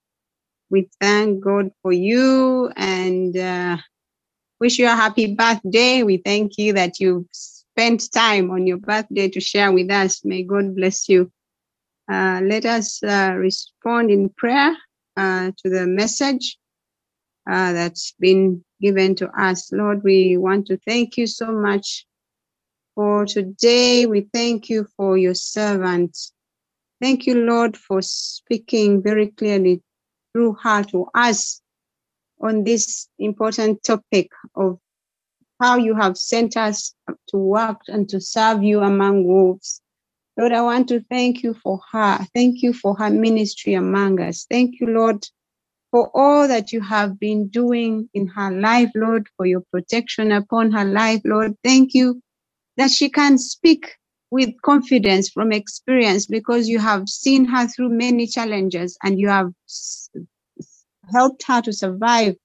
we 0.74 0.90
thank 1.00 1.40
God 1.40 1.70
for 1.84 1.94
you 1.94 2.72
and 2.76 3.38
uh, 3.38 3.78
wish 4.60 4.80
you 4.80 4.88
a 4.88 4.96
happy 4.96 5.36
birthday. 5.36 6.02
We 6.02 6.18
thank 6.18 6.58
you 6.58 6.74
that 6.74 7.00
you've 7.00 7.28
spent 7.32 8.12
time 8.12 8.50
on 8.50 8.66
your 8.66 8.78
birthday 8.78 9.30
to 9.30 9.40
share 9.40 9.72
with 9.72 9.92
us. 9.92 10.26
May 10.26 10.42
God 10.42 10.76
bless 10.76 11.08
you. 11.08 11.32
Uh, 12.12 12.42
let 12.44 12.66
us 12.66 13.04
uh, 13.04 13.36
respond 13.38 14.10
in 14.10 14.30
prayer 14.30 14.76
uh, 15.16 15.52
to 15.60 15.70
the 15.70 15.86
message 15.86 16.58
uh, 17.48 17.74
that's 17.74 18.16
been 18.20 18.66
given 18.82 19.14
to 19.18 19.30
us. 19.40 19.72
Lord, 19.72 20.04
we 20.04 20.38
want 20.38 20.66
to 20.68 20.78
thank 20.88 21.18
you 21.18 21.28
so 21.28 21.52
much 21.52 22.08
for 22.96 23.28
today. 23.28 24.08
We 24.08 24.22
thank 24.34 24.72
you 24.72 24.88
for 24.98 25.20
your 25.20 25.36
servant. 25.36 26.18
Thank 27.00 27.28
you, 27.28 27.36
Lord, 27.46 27.78
for 27.78 28.02
speaking 28.02 29.04
very 29.04 29.28
clearly 29.28 29.84
through 30.34 30.58
her 30.62 30.84
to 30.84 31.08
us 31.14 31.62
on 32.42 32.64
this 32.64 33.08
important 33.20 33.84
topic 33.84 34.30
of 34.56 34.80
how 35.62 35.78
you 35.78 35.96
have 35.96 36.18
sent 36.18 36.58
us 36.58 36.94
to 37.30 37.38
work 37.38 37.80
and 37.88 38.10
to 38.10 38.20
serve 38.20 38.64
you 38.64 38.82
among 38.82 39.24
wolves. 39.26 39.82
Lord, 40.38 40.52
I 40.52 40.62
want 40.62 40.90
to 40.90 41.00
thank 41.10 41.44
you 41.44 41.54
for 41.54 41.80
her. 41.92 42.20
Thank 42.34 42.64
you 42.64 42.74
for 42.74 42.96
her 42.96 43.10
ministry 43.10 43.76
among 43.76 44.20
us. 44.20 44.46
Thank 44.50 44.80
you, 44.80 44.88
Lord, 44.88 45.26
for 45.92 46.10
all 46.16 46.48
that 46.48 46.72
you 46.72 46.82
have 46.82 47.20
been 47.20 47.50
doing 47.50 48.10
in 48.14 48.28
her 48.28 48.52
life, 48.52 48.90
Lord, 48.96 49.28
for 49.38 49.46
your 49.46 49.62
protection 49.72 50.32
upon 50.32 50.72
her 50.72 50.86
life, 50.86 51.22
Lord. 51.24 51.56
Thank 51.64 51.94
you 51.94 52.22
that 52.78 52.90
she 52.90 53.10
can 53.10 53.38
speak 53.38 53.96
with 54.34 54.60
confidence 54.64 55.30
from 55.30 55.52
experience 55.52 56.26
because 56.26 56.68
you 56.68 56.80
have 56.80 57.08
seen 57.08 57.46
her 57.46 57.68
through 57.68 57.90
many 57.90 58.26
challenges 58.26 58.98
and 59.04 59.20
you 59.20 59.30
have 59.30 59.52
helped 61.12 61.44
her 61.46 61.62
to 61.62 61.72
survive 61.72 62.36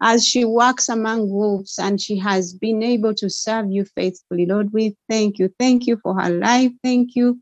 as 0.00 0.24
she 0.24 0.44
walks 0.44 0.88
among 0.88 1.28
wolves 1.28 1.80
and 1.80 2.00
she 2.00 2.16
has 2.16 2.54
been 2.54 2.80
able 2.80 3.12
to 3.12 3.28
serve 3.28 3.66
you 3.72 3.84
faithfully. 3.96 4.46
Lord, 4.46 4.72
we 4.72 4.96
thank 5.10 5.40
you. 5.40 5.52
Thank 5.58 5.88
you 5.88 5.96
for 6.00 6.14
her 6.20 6.30
life. 6.30 6.70
Thank 6.84 7.16
you 7.16 7.40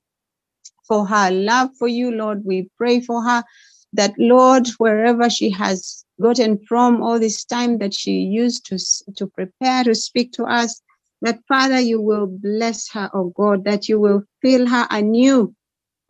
for 0.88 1.06
her 1.06 1.30
love 1.30 1.68
for 1.78 1.86
you, 1.86 2.10
Lord. 2.10 2.42
We 2.42 2.70
pray 2.78 3.00
for 3.00 3.22
her 3.22 3.44
that, 3.92 4.14
Lord, 4.16 4.66
wherever 4.78 5.28
she 5.28 5.50
has 5.50 6.06
gotten 6.22 6.58
from 6.66 7.02
all 7.02 7.18
this 7.18 7.44
time 7.44 7.76
that 7.78 7.92
she 7.92 8.12
used 8.12 8.64
to, 8.66 8.78
to 9.16 9.26
prepare 9.26 9.84
to 9.84 9.94
speak 9.94 10.32
to 10.32 10.44
us, 10.44 10.80
that 11.24 11.40
Father, 11.48 11.80
you 11.80 12.02
will 12.02 12.26
bless 12.26 12.90
her, 12.90 13.10
oh 13.14 13.32
God, 13.34 13.64
that 13.64 13.88
you 13.88 13.98
will 13.98 14.22
fill 14.42 14.66
her 14.66 14.86
anew, 14.90 15.54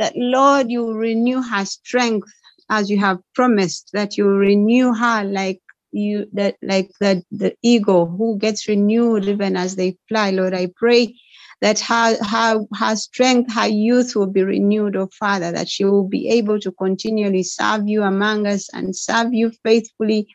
that 0.01 0.13
Lord, 0.17 0.71
you 0.71 0.93
renew 0.93 1.41
her 1.41 1.65
strength 1.65 2.29
as 2.69 2.91
you 2.91 2.99
have 2.99 3.21
promised, 3.33 3.91
that 3.93 4.19
you 4.19 4.27
renew 4.27 4.93
her 4.93 5.23
like 5.23 5.61
you 5.93 6.27
that 6.33 6.57
like 6.61 6.91
the, 6.99 7.23
the 7.31 7.55
eagle 7.63 8.07
who 8.07 8.37
gets 8.39 8.67
renewed 8.67 9.27
even 9.27 9.57
as 9.57 9.77
they 9.77 9.97
fly. 10.09 10.31
Lord, 10.31 10.53
I 10.53 10.69
pray 10.75 11.15
that 11.61 11.79
her, 11.79 12.17
her, 12.21 12.65
her 12.75 12.97
strength, 12.97 13.55
her 13.55 13.69
youth 13.69 14.17
will 14.17 14.27
be 14.27 14.43
renewed, 14.43 14.97
oh 14.97 15.09
Father, 15.17 15.53
that 15.53 15.69
she 15.69 15.85
will 15.85 16.09
be 16.09 16.29
able 16.31 16.59
to 16.59 16.73
continually 16.73 17.45
serve 17.45 17.87
you 17.87 18.03
among 18.03 18.49
us 18.49 18.69
and 18.75 18.97
serve 18.97 19.33
you 19.33 19.53
faithfully 19.63 20.27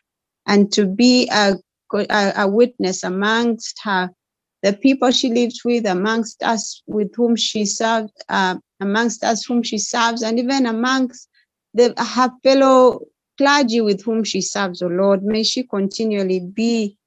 and 0.46 0.72
to 0.72 0.86
be 0.86 1.28
a, 1.30 1.56
a, 1.92 2.32
a 2.36 2.48
witness 2.48 3.04
amongst 3.04 3.78
her 3.84 4.10
the 4.62 4.74
people 4.74 5.10
she 5.10 5.30
lives 5.30 5.62
with, 5.64 5.86
amongst 5.86 6.42
us 6.42 6.82
with 6.86 7.14
whom 7.14 7.36
she 7.36 7.64
serves, 7.64 8.12
uh, 8.28 8.56
amongst 8.80 9.24
us 9.24 9.44
whom 9.44 9.62
she 9.62 9.78
serves, 9.78 10.22
and 10.22 10.38
even 10.38 10.66
amongst 10.66 11.28
the, 11.74 11.94
her 11.96 12.30
fellow 12.42 13.00
clergy 13.38 13.80
with 13.80 14.02
whom 14.04 14.22
she 14.22 14.40
serves, 14.40 14.82
oh 14.82 14.88
Lord. 14.88 15.22
May 15.22 15.42
she 15.42 15.62
continually 15.62 16.40
be 16.40 16.98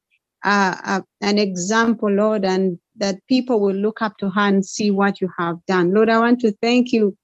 uh, 0.43 0.75
uh, 0.83 1.01
an 1.21 1.37
example, 1.37 2.09
Lord, 2.09 2.43
and 2.43 2.79
that 2.97 3.19
people 3.27 3.59
will 3.59 3.75
look 3.75 4.01
up 4.01 4.17
to 4.17 4.29
her 4.29 4.41
and 4.41 4.65
see 4.65 4.89
what 4.91 5.21
you 5.21 5.29
have 5.37 5.57
done. 5.67 5.93
Lord, 5.93 6.09
I 6.09 6.19
want 6.19 6.41
to 6.41 6.51
thank 6.61 6.91
you 6.91 7.15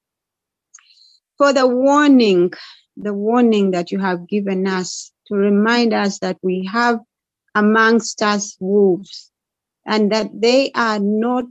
for 1.37 1.53
the 1.53 1.67
warning, 1.67 2.51
the 2.97 3.13
warning 3.13 3.71
that 3.71 3.91
you 3.91 3.99
have 3.99 4.27
given 4.27 4.67
us 4.67 5.11
to 5.27 5.35
remind 5.35 5.93
us 5.93 6.19
that 6.19 6.37
we 6.43 6.69
have 6.71 6.99
amongst 7.55 8.21
us 8.21 8.55
wolves 8.59 9.31
and 9.87 10.11
that 10.11 10.29
they 10.33 10.71
are 10.75 10.99
not 10.99 11.45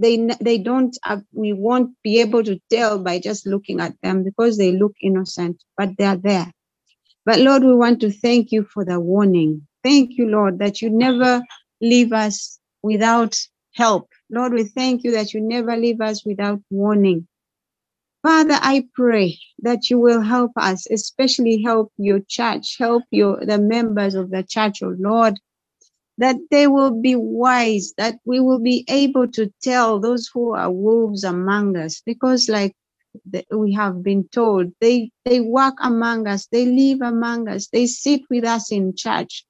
they 0.00 0.28
they 0.40 0.58
don't 0.58 0.96
uh, 1.06 1.18
we 1.32 1.52
won't 1.52 1.90
be 2.04 2.20
able 2.20 2.44
to 2.44 2.60
tell 2.70 2.98
by 2.98 3.18
just 3.20 3.46
looking 3.46 3.80
at 3.80 3.94
them 4.02 4.24
because 4.24 4.58
they 4.58 4.72
look 4.72 4.94
innocent 5.02 5.62
but 5.78 5.90
they 5.98 6.04
are 6.04 6.16
there. 6.18 6.52
But 7.26 7.40
lord 7.40 7.64
we 7.64 7.74
want 7.74 8.00
to 8.02 8.12
thank 8.12 8.52
you 8.52 8.64
for 8.64 8.84
the 8.84 9.00
warning. 9.00 9.66
Thank 9.84 10.18
you 10.18 10.28
lord 10.28 10.58
that 10.60 10.82
you 10.82 10.90
never 10.90 11.42
leave 11.80 12.12
us 12.12 12.58
without 12.82 13.36
help. 13.74 14.10
Lord 14.30 14.54
we 14.54 14.64
thank 14.64 15.04
you 15.04 15.12
that 15.12 15.34
you 15.34 15.40
never 15.42 15.76
leave 15.76 16.00
us 16.00 16.24
without 16.26 16.60
warning. 16.70 17.26
Father 18.22 18.58
i 18.62 18.84
pray 18.94 19.38
that 19.60 19.90
you 19.90 19.98
will 19.98 20.20
help 20.22 20.52
us 20.58 20.86
especially 20.92 21.62
help 21.62 21.90
your 21.98 22.20
church 22.28 22.76
help 22.78 23.04
your 23.12 23.40
the 23.46 23.58
members 23.58 24.14
of 24.14 24.30
the 24.30 24.44
church 24.44 24.82
oh 24.84 24.94
lord 24.98 25.36
that 26.18 26.36
they 26.50 26.66
will 26.66 27.00
be 27.00 27.14
wise, 27.14 27.92
that 27.98 28.18
we 28.24 28.40
will 28.40 28.58
be 28.58 28.84
able 28.88 29.28
to 29.28 29.52
tell 29.62 30.00
those 30.00 30.30
who 30.32 30.54
are 30.54 30.70
wolves 30.70 31.24
among 31.24 31.76
us, 31.76 32.02
because 32.04 32.48
like 32.48 32.74
we 33.50 33.72
have 33.72 34.02
been 34.02 34.26
told, 34.28 34.72
they, 34.80 35.10
they 35.24 35.40
walk 35.40 35.74
among 35.82 36.26
us, 36.26 36.46
they 36.52 36.66
live 36.66 37.00
among 37.02 37.48
us, 37.48 37.68
they 37.68 37.86
sit 37.86 38.22
with 38.30 38.44
us 38.44 38.72
in 38.72 38.94
church. 38.96 39.44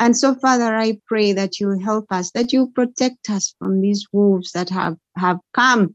And 0.00 0.16
so, 0.16 0.34
Father, 0.34 0.74
I 0.74 0.98
pray 1.06 1.32
that 1.32 1.60
you 1.60 1.78
help 1.78 2.06
us, 2.10 2.30
that 2.32 2.52
you 2.52 2.70
protect 2.74 3.30
us 3.30 3.54
from 3.58 3.80
these 3.80 4.06
wolves 4.12 4.52
that 4.52 4.68
have, 4.70 4.96
have 5.16 5.38
come, 5.54 5.94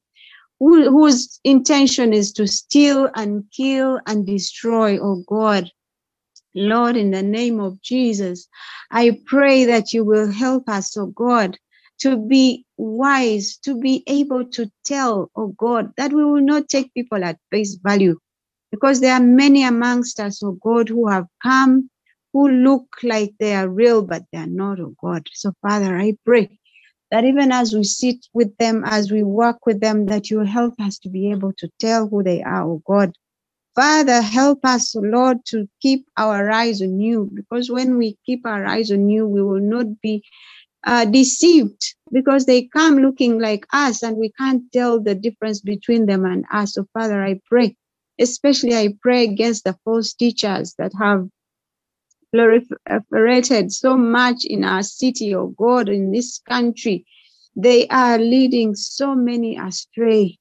who, 0.59 0.89
whose 0.89 1.39
intention 1.43 2.13
is 2.13 2.31
to 2.33 2.47
steal 2.47 3.09
and 3.15 3.43
kill 3.55 3.99
and 4.07 4.25
destroy, 4.25 4.97
oh 4.97 5.23
God. 5.27 5.69
Lord, 6.57 6.97
in 6.97 7.11
the 7.11 7.21
name 7.21 7.59
of 7.59 7.79
Jesus, 7.81 8.47
I 8.91 9.19
pray 9.25 9.65
that 9.65 9.93
you 9.93 10.03
will 10.03 10.31
help 10.31 10.67
us, 10.67 10.97
oh 10.97 11.07
God, 11.07 11.57
to 11.99 12.17
be 12.17 12.65
wise, 12.77 13.57
to 13.57 13.79
be 13.79 14.03
able 14.07 14.45
to 14.51 14.71
tell, 14.83 15.29
oh 15.35 15.49
God, 15.49 15.93
that 15.97 16.11
we 16.11 16.25
will 16.25 16.41
not 16.41 16.67
take 16.67 16.93
people 16.95 17.23
at 17.23 17.37
face 17.51 17.75
value. 17.75 18.17
Because 18.71 18.99
there 18.99 19.13
are 19.13 19.21
many 19.21 19.63
amongst 19.63 20.19
us, 20.19 20.41
oh 20.43 20.53
God, 20.53 20.89
who 20.89 21.07
have 21.07 21.27
come, 21.43 21.89
who 22.33 22.49
look 22.49 22.87
like 23.03 23.33
they 23.39 23.55
are 23.55 23.69
real, 23.69 24.01
but 24.01 24.23
they 24.31 24.39
are 24.39 24.47
not, 24.47 24.79
oh 24.79 24.95
God. 24.99 25.27
So, 25.33 25.53
Father, 25.61 25.95
I 25.95 26.17
pray 26.25 26.59
that 27.11 27.23
even 27.23 27.51
as 27.51 27.73
we 27.73 27.83
sit 27.83 28.25
with 28.33 28.57
them, 28.57 28.83
as 28.83 29.11
we 29.11 29.23
work 29.23 29.65
with 29.65 29.79
them, 29.79 30.07
that 30.07 30.29
you 30.31 30.39
help 30.39 30.73
us 30.79 30.97
to 30.99 31.09
be 31.09 31.31
able 31.31 31.53
to 31.59 31.69
tell 31.79 32.07
who 32.07 32.23
they 32.23 32.41
are, 32.41 32.63
oh 32.63 32.81
God. 32.85 33.13
Father, 33.77 34.23
help 34.23 34.65
us, 34.65 34.95
Lord, 34.95 35.37
to 35.49 35.69
keep 35.83 36.07
our 36.17 36.49
eyes 36.49 36.81
on 36.81 36.99
you, 36.99 37.29
because 37.35 37.69
when 37.69 37.99
we 37.99 38.17
keep 38.25 38.43
our 38.43 38.65
eyes 38.65 38.91
on 38.91 39.07
you, 39.07 39.27
we 39.27 39.43
will 39.43 39.61
not 39.61 40.01
be 40.01 40.23
uh, 40.83 41.05
deceived 41.05 41.93
because 42.11 42.47
they 42.47 42.63
come 42.63 42.97
looking 42.97 43.39
like 43.39 43.67
us 43.73 44.01
and 44.01 44.17
we 44.17 44.31
can't 44.31 44.63
tell 44.73 44.99
the 44.99 45.13
difference 45.13 45.61
between 45.61 46.07
them 46.07 46.25
and 46.25 46.43
us. 46.51 46.73
So, 46.73 46.87
Father, 46.91 47.23
I 47.23 47.39
pray, 47.45 47.75
especially 48.19 48.75
I 48.75 48.95
pray 48.99 49.25
against 49.25 49.63
the 49.63 49.77
false 49.85 50.13
teachers 50.13 50.73
that 50.79 50.93
have 50.99 51.27
proliferated 52.35 53.71
so 53.71 53.95
much 53.95 54.43
in 54.43 54.63
our 54.63 54.81
city, 54.81 55.35
oh 55.35 55.53
God, 55.57 55.87
in 55.87 56.11
this 56.11 56.39
country. 56.49 57.05
They 57.55 57.87
are 57.89 58.17
leading 58.17 58.75
so 58.75 59.13
many 59.13 59.57
astray. 59.57 60.39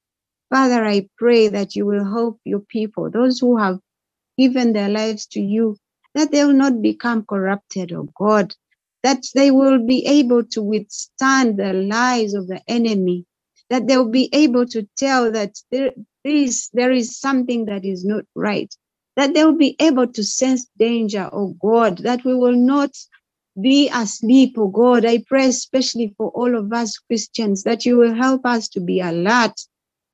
Father, 0.49 0.85
I 0.85 1.09
pray 1.17 1.49
that 1.49 1.75
you 1.75 1.85
will 1.85 2.05
help 2.05 2.39
your 2.45 2.61
people, 2.61 3.09
those 3.09 3.39
who 3.39 3.57
have 3.57 3.79
given 4.37 4.73
their 4.73 4.89
lives 4.89 5.25
to 5.27 5.41
you, 5.41 5.77
that 6.15 6.31
they 6.31 6.45
will 6.45 6.53
not 6.53 6.81
become 6.81 7.25
corrupted, 7.25 7.91
oh 7.91 8.07
God, 8.17 8.53
that 9.03 9.23
they 9.35 9.51
will 9.51 9.85
be 9.85 10.05
able 10.05 10.43
to 10.45 10.61
withstand 10.63 11.57
the 11.57 11.73
lies 11.73 12.33
of 12.33 12.47
the 12.47 12.61
enemy, 12.67 13.25
that 13.69 13.87
they 13.87 13.97
will 13.97 14.09
be 14.09 14.29
able 14.33 14.65
to 14.67 14.87
tell 14.97 15.31
that 15.31 15.55
there 15.71 15.91
is, 16.23 16.69
there 16.73 16.91
is 16.91 17.19
something 17.19 17.65
that 17.65 17.83
is 17.83 18.05
not 18.05 18.23
right, 18.35 18.73
that 19.17 19.33
they 19.33 19.43
will 19.43 19.57
be 19.57 19.75
able 19.79 20.07
to 20.07 20.23
sense 20.23 20.67
danger, 20.77 21.29
oh 21.33 21.55
God, 21.61 21.99
that 21.99 22.23
we 22.23 22.33
will 22.33 22.55
not 22.55 22.91
be 23.59 23.89
asleep, 23.89 24.55
oh 24.57 24.67
God. 24.67 25.05
I 25.05 25.23
pray 25.27 25.47
especially 25.47 26.13
for 26.17 26.29
all 26.29 26.55
of 26.55 26.71
us 26.71 26.97
Christians 26.99 27.63
that 27.63 27.85
you 27.85 27.97
will 27.97 28.13
help 28.13 28.45
us 28.45 28.69
to 28.69 28.79
be 28.79 29.01
alert, 29.01 29.59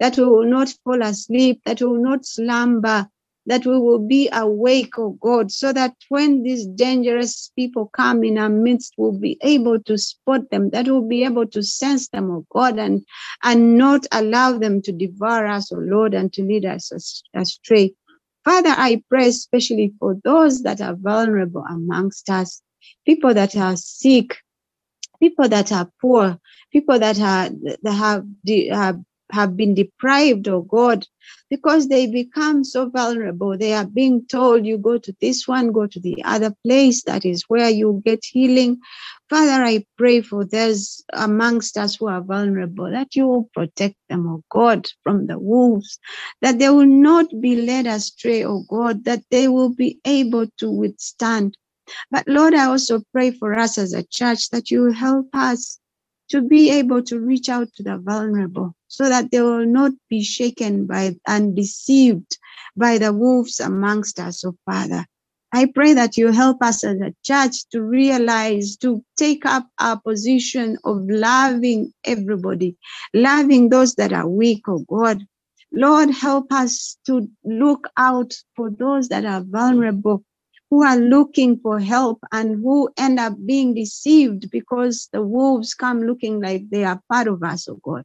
that 0.03 0.17
we 0.17 0.25
will 0.25 0.43
not 0.43 0.67
fall 0.83 1.01
asleep, 1.01 1.61
that 1.63 1.79
we 1.79 1.87
will 1.87 2.03
not 2.03 2.25
slumber, 2.25 3.07
that 3.45 3.65
we 3.65 3.79
will 3.79 4.05
be 4.05 4.27
awake, 4.33 4.99
oh 4.99 5.11
God, 5.21 5.49
so 5.49 5.71
that 5.71 5.95
when 6.09 6.43
these 6.43 6.65
dangerous 6.65 7.53
people 7.55 7.85
come 7.85 8.21
in 8.25 8.37
our 8.37 8.49
midst, 8.49 8.95
we'll 8.97 9.17
be 9.17 9.37
able 9.43 9.79
to 9.83 9.97
spot 9.97 10.41
them, 10.51 10.69
that 10.71 10.87
we'll 10.87 11.07
be 11.07 11.23
able 11.23 11.47
to 11.47 11.63
sense 11.63 12.09
them, 12.09 12.29
oh 12.31 12.45
God, 12.49 12.79
and, 12.79 13.05
and 13.43 13.77
not 13.77 14.05
allow 14.11 14.57
them 14.57 14.81
to 14.81 14.91
devour 14.91 15.47
us, 15.47 15.71
oh 15.71 15.77
Lord, 15.77 16.13
and 16.13 16.33
to 16.33 16.43
lead 16.43 16.65
us 16.65 16.91
astray. 17.33 17.93
Father, 18.43 18.75
I 18.75 19.01
pray 19.07 19.29
especially 19.29 19.93
for 19.99 20.17
those 20.25 20.63
that 20.63 20.81
are 20.81 20.97
vulnerable 20.97 21.63
amongst 21.69 22.29
us, 22.29 22.61
people 23.05 23.33
that 23.35 23.55
are 23.55 23.77
sick, 23.77 24.35
people 25.21 25.47
that 25.47 25.71
are 25.71 25.89
poor, 26.01 26.37
people 26.73 26.99
that 26.99 27.21
are 27.21 27.49
that 27.83 27.93
have, 27.93 28.25
have 28.69 28.99
have 29.33 29.57
been 29.57 29.73
deprived, 29.73 30.47
oh 30.47 30.61
God, 30.61 31.05
because 31.49 31.87
they 31.87 32.05
become 32.07 32.63
so 32.63 32.89
vulnerable. 32.89 33.57
They 33.57 33.73
are 33.73 33.85
being 33.85 34.25
told, 34.27 34.65
you 34.65 34.77
go 34.77 34.97
to 34.99 35.15
this 35.19 35.47
one, 35.47 35.71
go 35.71 35.87
to 35.87 35.99
the 35.99 36.23
other 36.23 36.53
place, 36.63 37.03
that 37.03 37.25
is 37.25 37.43
where 37.47 37.69
you 37.69 38.01
get 38.05 38.23
healing. 38.23 38.79
Father, 39.29 39.63
I 39.63 39.85
pray 39.97 40.21
for 40.21 40.45
those 40.45 41.03
amongst 41.13 41.77
us 41.77 41.95
who 41.95 42.07
are 42.07 42.21
vulnerable, 42.21 42.91
that 42.91 43.15
you 43.15 43.27
will 43.27 43.49
protect 43.53 43.95
them, 44.09 44.27
oh 44.27 44.43
God, 44.49 44.87
from 45.03 45.27
the 45.27 45.39
wolves, 45.39 45.99
that 46.41 46.59
they 46.59 46.69
will 46.69 46.85
not 46.85 47.25
be 47.41 47.65
led 47.65 47.87
astray, 47.87 48.45
oh 48.45 48.63
God, 48.69 49.03
that 49.05 49.23
they 49.31 49.47
will 49.47 49.73
be 49.73 49.99
able 50.05 50.47
to 50.59 50.69
withstand. 50.69 51.57
But 52.11 52.27
Lord, 52.27 52.53
I 52.53 52.65
also 52.65 53.01
pray 53.11 53.31
for 53.31 53.57
us 53.57 53.77
as 53.77 53.93
a 53.93 54.03
church 54.03 54.49
that 54.51 54.69
you 54.69 54.91
help 54.91 55.27
us 55.33 55.79
to 56.29 56.41
be 56.41 56.71
able 56.71 57.03
to 57.03 57.19
reach 57.19 57.49
out 57.49 57.73
to 57.75 57.83
the 57.83 57.97
vulnerable 57.97 58.75
so 58.93 59.09
that 59.09 59.31
they 59.31 59.41
will 59.41 59.65
not 59.65 59.91
be 60.07 60.23
shaken 60.23 60.85
by 60.85 61.15
and 61.27 61.55
deceived 61.55 62.37
by 62.77 62.99
the 62.99 63.11
wolves 63.11 63.59
amongst 63.59 64.19
us, 64.19 64.45
oh 64.45 64.55
Father. 64.67 65.03
I 65.51 65.65
pray 65.65 65.93
that 65.93 66.15
you 66.15 66.31
help 66.31 66.61
us 66.61 66.83
as 66.83 67.01
a 67.01 67.11
church 67.23 67.67
to 67.71 67.81
realize, 67.81 68.77
to 68.77 69.03
take 69.17 69.47
up 69.47 69.67
our 69.79 69.99
position 69.99 70.77
of 70.83 70.97
loving 71.09 71.91
everybody, 72.03 72.77
loving 73.15 73.69
those 73.69 73.95
that 73.95 74.13
are 74.13 74.27
weak, 74.27 74.61
oh 74.67 74.85
God. 74.87 75.25
Lord, 75.71 76.11
help 76.11 76.53
us 76.53 76.95
to 77.07 77.27
look 77.43 77.87
out 77.97 78.35
for 78.55 78.69
those 78.69 79.09
that 79.09 79.25
are 79.25 79.41
vulnerable 79.41 80.23
who 80.69 80.83
are 80.83 80.97
looking 80.97 81.57
for 81.57 81.79
help 81.79 82.19
and 82.31 82.61
who 82.61 82.89
end 82.97 83.19
up 83.19 83.33
being 83.43 83.73
deceived 83.73 84.51
because 84.51 85.09
the 85.11 85.23
wolves 85.23 85.73
come 85.73 86.03
looking 86.03 86.39
like 86.39 86.69
they 86.69 86.83
are 86.83 87.01
part 87.11 87.27
of 87.27 87.41
us, 87.41 87.67
oh 87.67 87.79
God. 87.83 88.03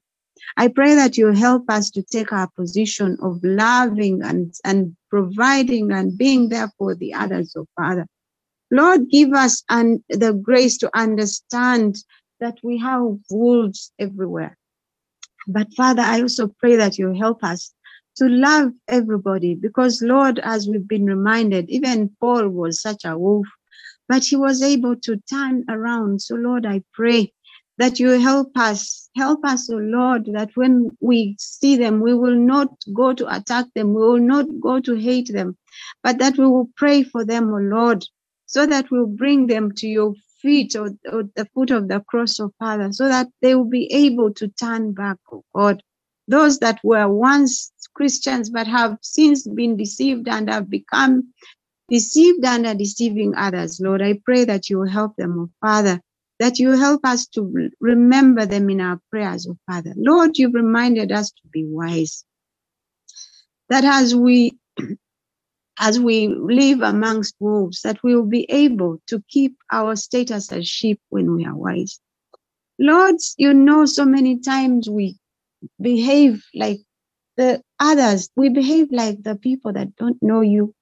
I 0.57 0.68
pray 0.68 0.95
that 0.95 1.16
you 1.16 1.32
help 1.32 1.68
us 1.68 1.91
to 1.91 2.03
take 2.03 2.32
our 2.32 2.49
position 2.49 3.16
of 3.22 3.43
loving 3.43 4.22
and, 4.22 4.55
and 4.64 4.97
providing 5.11 5.93
and 5.93 6.16
being 6.16 6.49
there 6.49 6.70
for 6.78 6.95
the 6.95 7.14
others, 7.14 7.55
oh 7.57 7.66
Father. 7.76 8.07
Lord, 8.70 9.09
give 9.11 9.32
us 9.32 9.62
and 9.68 10.03
the 10.09 10.32
grace 10.32 10.76
to 10.78 10.91
understand 10.95 11.97
that 12.41 12.59
we 12.62 12.78
have 12.78 13.18
wolves 13.30 13.93
everywhere. 13.99 14.57
But 15.47 15.72
Father, 15.74 16.03
I 16.03 16.20
also 16.20 16.49
pray 16.49 16.76
that 16.76 16.99
you 16.99 17.14
help 17.14 17.43
us 17.43 17.72
to 18.16 18.28
love 18.28 18.72
everybody 18.89 19.55
because, 19.55 20.03
Lord, 20.03 20.41
as 20.43 20.68
we've 20.68 20.86
been 20.86 21.07
reminded, 21.07 21.70
even 21.70 22.14
Paul 22.20 22.49
was 22.49 22.82
such 22.82 23.05
a 23.05 23.16
wolf, 23.16 23.47
but 24.09 24.24
he 24.24 24.36
was 24.36 24.62
able 24.62 24.97
to 24.97 25.16
turn 25.30 25.64
around. 25.68 26.20
So, 26.20 26.34
Lord, 26.34 26.66
I 26.66 26.82
pray 26.93 27.32
that 27.79 27.99
you 27.99 28.20
help 28.20 28.51
us. 28.57 29.09
Help 29.16 29.45
us, 29.45 29.70
O 29.70 29.76
oh 29.76 29.79
Lord, 29.79 30.26
that 30.33 30.51
when 30.55 30.91
we 31.01 31.37
see 31.39 31.76
them, 31.76 32.01
we 32.01 32.14
will 32.14 32.37
not 32.37 32.68
go 32.93 33.12
to 33.12 33.35
attack 33.35 33.66
them, 33.74 33.95
we 33.95 34.03
will 34.03 34.20
not 34.20 34.47
go 34.61 34.81
to 34.81 34.95
hate 34.95 35.33
them, 35.33 35.57
but 36.03 36.18
that 36.18 36.37
we 36.37 36.47
will 36.47 36.68
pray 36.76 37.03
for 37.03 37.24
them, 37.24 37.51
O 37.51 37.57
oh 37.57 37.61
Lord, 37.61 38.05
so 38.47 38.66
that 38.66 38.91
we'll 38.91 39.07
bring 39.07 39.47
them 39.47 39.72
to 39.76 39.89
your 39.89 40.14
feet 40.41 40.76
or, 40.76 40.91
or 41.11 41.24
the 41.35 41.49
foot 41.55 41.70
of 41.70 41.89
the 41.89 42.01
cross, 42.01 42.39
O 42.39 42.47
oh 42.47 42.53
Father, 42.59 42.93
so 42.93 43.09
that 43.09 43.29
they 43.43 43.55
will 43.55 43.70
be 43.70 43.93
able 43.93 44.33
to 44.35 44.49
turn 44.49 44.93
back, 44.93 45.18
O 45.33 45.43
God. 45.55 45.83
Those 46.29 46.59
that 46.59 46.79
were 46.85 47.09
once 47.09 47.72
Christians 47.95 48.51
but 48.51 48.66
have 48.66 48.99
since 49.03 49.47
been 49.49 49.76
deceived 49.76 50.29
and 50.29 50.49
have 50.49 50.68
become 50.68 51.33
deceived 51.89 52.45
and 52.45 52.66
are 52.66 52.74
deceiving 52.74 53.35
others. 53.35 53.81
Lord, 53.81 54.03
I 54.03 54.20
pray 54.24 54.45
that 54.45 54.68
you 54.68 54.79
will 54.79 54.89
help 54.89 55.16
them, 55.16 55.39
oh 55.39 55.51
Father, 55.61 56.01
that 56.39 56.59
you 56.59 56.72
help 56.72 57.05
us 57.05 57.26
to 57.26 57.70
remember 57.80 58.47
them 58.47 58.70
in 58.70 58.80
our 58.80 59.01
prayers, 59.11 59.47
oh 59.49 59.57
Father. 59.66 59.93
Lord, 59.97 60.39
you've 60.39 60.55
reminded 60.55 61.12
us 61.12 61.30
to 61.30 61.43
be 61.53 61.64
wise. 61.66 62.24
That 63.68 63.84
as 63.84 64.14
we 64.14 64.59
as 65.78 65.99
we 66.01 66.28
live 66.28 66.80
amongst 66.82 67.34
wolves, 67.41 67.82
that 67.82 68.03
we 68.03 68.14
will 68.14 68.26
be 68.26 68.47
able 68.51 69.01
to 69.07 69.22
keep 69.28 69.57
our 69.72 69.97
status 69.97 70.51
as 70.53 70.66
sheep 70.66 71.01
when 71.09 71.34
we 71.34 71.45
are 71.45 71.57
wise. 71.57 72.01
Lord, 72.78 73.16
you 73.36 73.55
know, 73.55 73.86
so 73.86 74.05
many 74.05 74.39
times 74.39 74.89
we 74.89 75.18
behave 75.80 76.45
like 76.55 76.80
the 77.36 77.62
others, 77.78 78.30
we 78.36 78.49
behave 78.49 78.89
like 78.91 79.22
the 79.22 79.36
people 79.36 79.72
that 79.72 79.95
don't 79.97 80.20
know 80.22 80.41
you. 80.41 80.74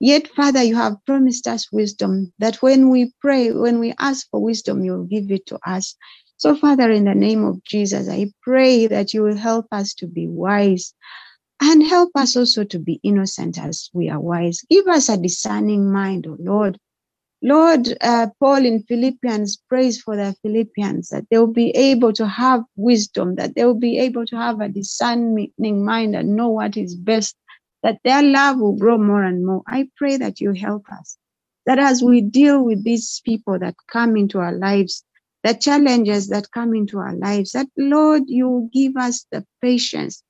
Yet, 0.00 0.28
Father, 0.28 0.62
you 0.62 0.76
have 0.76 0.96
promised 1.06 1.46
us 1.46 1.70
wisdom 1.72 2.32
that 2.38 2.56
when 2.56 2.90
we 2.90 3.12
pray, 3.20 3.52
when 3.52 3.78
we 3.78 3.94
ask 3.98 4.28
for 4.30 4.42
wisdom, 4.42 4.84
you'll 4.84 5.04
give 5.04 5.30
it 5.30 5.46
to 5.46 5.58
us. 5.66 5.96
So, 6.36 6.56
Father, 6.56 6.90
in 6.90 7.04
the 7.04 7.14
name 7.14 7.44
of 7.44 7.62
Jesus, 7.64 8.08
I 8.08 8.32
pray 8.42 8.86
that 8.86 9.14
you 9.14 9.22
will 9.22 9.36
help 9.36 9.66
us 9.72 9.94
to 9.94 10.06
be 10.06 10.26
wise 10.28 10.92
and 11.60 11.82
help 11.86 12.10
us 12.14 12.36
also 12.36 12.64
to 12.64 12.78
be 12.78 13.00
innocent 13.02 13.58
as 13.58 13.88
we 13.92 14.10
are 14.10 14.20
wise. 14.20 14.60
Give 14.68 14.86
us 14.88 15.08
a 15.08 15.16
discerning 15.16 15.90
mind, 15.92 16.26
O 16.26 16.32
oh 16.32 16.36
Lord, 16.40 16.78
Lord, 17.44 17.94
uh, 18.00 18.28
Paul 18.40 18.64
in 18.64 18.82
Philippians 18.84 19.58
prays 19.68 20.00
for 20.00 20.16
the 20.16 20.34
Philippians 20.40 21.10
that 21.10 21.24
they 21.30 21.36
will 21.36 21.52
be 21.52 21.70
able 21.72 22.14
to 22.14 22.26
have 22.26 22.62
wisdom, 22.76 23.34
that 23.34 23.54
they 23.54 23.66
will 23.66 23.78
be 23.78 23.98
able 23.98 24.24
to 24.24 24.36
have 24.36 24.62
a 24.62 24.68
discerning 24.70 25.84
mind 25.84 26.16
and 26.16 26.36
know 26.36 26.48
what 26.48 26.78
is 26.78 26.94
best, 26.94 27.36
that 27.84 28.00
their 28.04 28.24
love 28.24 28.58
will 28.60 28.76
grow 28.76 28.98
more 28.98 29.24
and 29.24 29.46
more. 29.46 29.62
I 29.68 29.88
pray 29.96 30.18
that 30.18 30.40
you 30.42 30.52
help 30.54 30.86
us. 30.92 31.18
that 31.66 31.78
as 31.80 32.02
we 32.02 32.20
deal 32.22 32.64
with 32.64 32.84
these 32.84 33.22
people 33.24 33.58
that 33.60 33.76
come 33.92 34.16
into 34.16 34.38
our 34.40 34.52
lives, 34.54 35.04
the 35.44 35.54
challenges 35.54 36.28
that 36.28 36.50
come 36.52 36.74
into 36.74 36.98
our 36.98 37.14
lives, 37.14 37.52
that 37.52 37.68
Lord, 37.78 38.24
you 38.28 38.70
give 38.72 38.96
us 38.96 39.26
the 39.32 39.46
patience, 39.62 40.22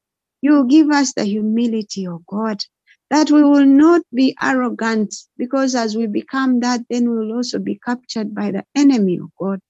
you 0.43 0.67
give 0.69 0.91
us 0.91 1.15
the 1.15 1.25
humility, 1.25 2.09
oh 2.09 2.23
God, 2.29 2.63
that 3.11 3.31
we 3.31 3.43
will 3.43 3.67
not 3.67 4.03
be 4.15 4.37
arrogant, 4.43 5.15
because 5.39 5.75
as 5.75 5.97
we 5.97 6.07
become 6.09 6.61
that, 6.61 6.83
then 6.91 7.11
we 7.11 7.19
will 7.19 7.37
also 7.37 7.59
be 7.59 7.79
captured 7.85 8.35
by 8.35 8.53
the 8.53 8.65
enemy, 8.77 9.21
oh 9.23 9.31
God. 9.39 9.61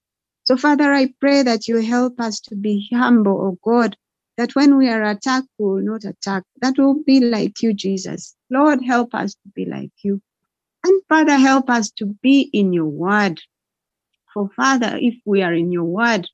So, 0.45 0.57
Father, 0.57 0.93
I 0.93 1.15
pray 1.21 1.43
that 1.45 1.69
you 1.69 1.79
help 1.79 2.21
us 2.21 2.41
to 2.43 2.57
be 2.57 2.89
humble, 2.93 3.41
oh 3.43 3.59
God, 3.65 3.97
that 4.37 4.55
when 4.55 4.77
we 4.77 4.89
are 4.89 5.03
attacked, 5.03 5.49
we 5.59 5.67
will 5.67 5.83
not 5.83 6.05
attack. 6.05 6.45
That 6.61 6.75
will 6.79 7.03
be 7.05 7.21
like 7.21 7.63
you, 7.63 7.73
Jesus. 7.73 8.35
Lord, 8.51 8.83
help 8.85 9.15
us 9.15 9.35
to 9.35 9.49
be 9.55 9.65
like 9.65 9.93
you. 10.03 10.21
And 10.85 11.03
Father, 11.09 11.37
help 11.37 11.71
us 11.71 11.91
to 11.93 12.07
be 12.23 12.51
in 12.53 12.73
your 12.73 12.87
word. 12.87 13.41
For 14.33 14.51
Father, 14.57 14.99
if 15.01 15.15
we 15.25 15.43
are 15.43 15.55
in 15.55 15.73
your 15.73 15.85
word, 15.85 16.29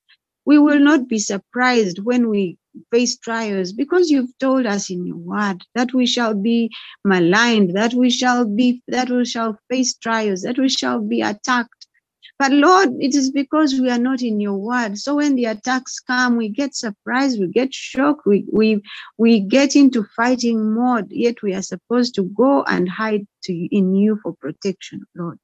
we 0.44 0.58
will 0.58 0.80
not 0.80 1.08
be 1.08 1.18
surprised 1.18 1.98
when 2.00 2.28
we 2.28 2.56
face 2.90 3.18
trials 3.18 3.72
because 3.72 4.10
you've 4.10 4.36
told 4.38 4.66
us 4.66 4.90
in 4.90 5.06
your 5.06 5.16
word 5.16 5.62
that 5.74 5.92
we 5.92 6.06
shall 6.06 6.34
be 6.34 6.70
maligned, 7.04 7.76
that 7.76 7.94
we 7.94 8.10
shall 8.10 8.44
be, 8.46 8.82
that 8.88 9.10
we 9.10 9.24
shall 9.24 9.58
face 9.68 9.94
trials, 9.96 10.42
that 10.42 10.58
we 10.58 10.68
shall 10.68 11.00
be 11.00 11.20
attacked 11.20 11.79
but 12.38 12.52
Lord, 12.52 12.90
it 13.00 13.14
is 13.14 13.30
because 13.30 13.78
we 13.80 13.90
are 13.90 13.98
not 13.98 14.22
in 14.22 14.40
your 14.40 14.56
word. 14.56 14.98
So 14.98 15.16
when 15.16 15.36
the 15.36 15.44
attacks 15.46 16.00
come, 16.00 16.36
we 16.36 16.48
get 16.48 16.74
surprised, 16.74 17.38
we 17.38 17.48
get 17.48 17.74
shocked, 17.74 18.22
we 18.26 18.46
we 18.50 18.82
we 19.18 19.40
get 19.40 19.76
into 19.76 20.04
fighting 20.16 20.74
mode, 20.74 21.10
yet 21.10 21.42
we 21.42 21.54
are 21.54 21.62
supposed 21.62 22.14
to 22.14 22.22
go 22.22 22.62
and 22.64 22.88
hide 22.88 23.26
to, 23.44 23.52
in 23.52 23.94
you 23.94 24.18
for 24.22 24.34
protection, 24.40 25.02
Lord. 25.14 25.38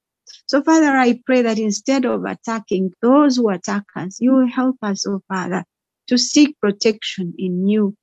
So, 0.46 0.62
Father, 0.62 0.96
I 0.96 1.20
pray 1.24 1.42
that 1.42 1.58
instead 1.58 2.04
of 2.04 2.24
attacking 2.24 2.92
those 3.02 3.36
who 3.36 3.50
attack 3.50 3.84
us, 3.94 4.20
you 4.20 4.32
will 4.32 4.48
help 4.48 4.76
us, 4.82 5.06
oh 5.06 5.22
Father, 5.28 5.64
to 6.08 6.18
seek 6.18 6.58
protection 6.60 7.34
in 7.38 7.68
you. 7.68 7.94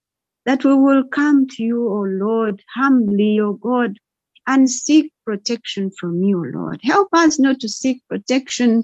That 0.45 0.65
we 0.65 0.75
will 0.75 1.05
come 1.05 1.47
to 1.47 1.63
you, 1.63 1.87
O 1.87 1.99
oh 1.99 2.03
Lord, 2.03 2.61
humbly, 2.75 3.39
O 3.39 3.47
oh 3.47 3.53
God, 3.53 3.97
and 4.47 4.69
seek 4.69 5.11
protection 5.25 5.91
from 5.91 6.23
you, 6.23 6.43
Lord. 6.51 6.79
Help 6.83 7.09
us 7.13 7.39
not 7.39 7.59
to 7.61 7.69
seek 7.69 8.01
protection 8.09 8.83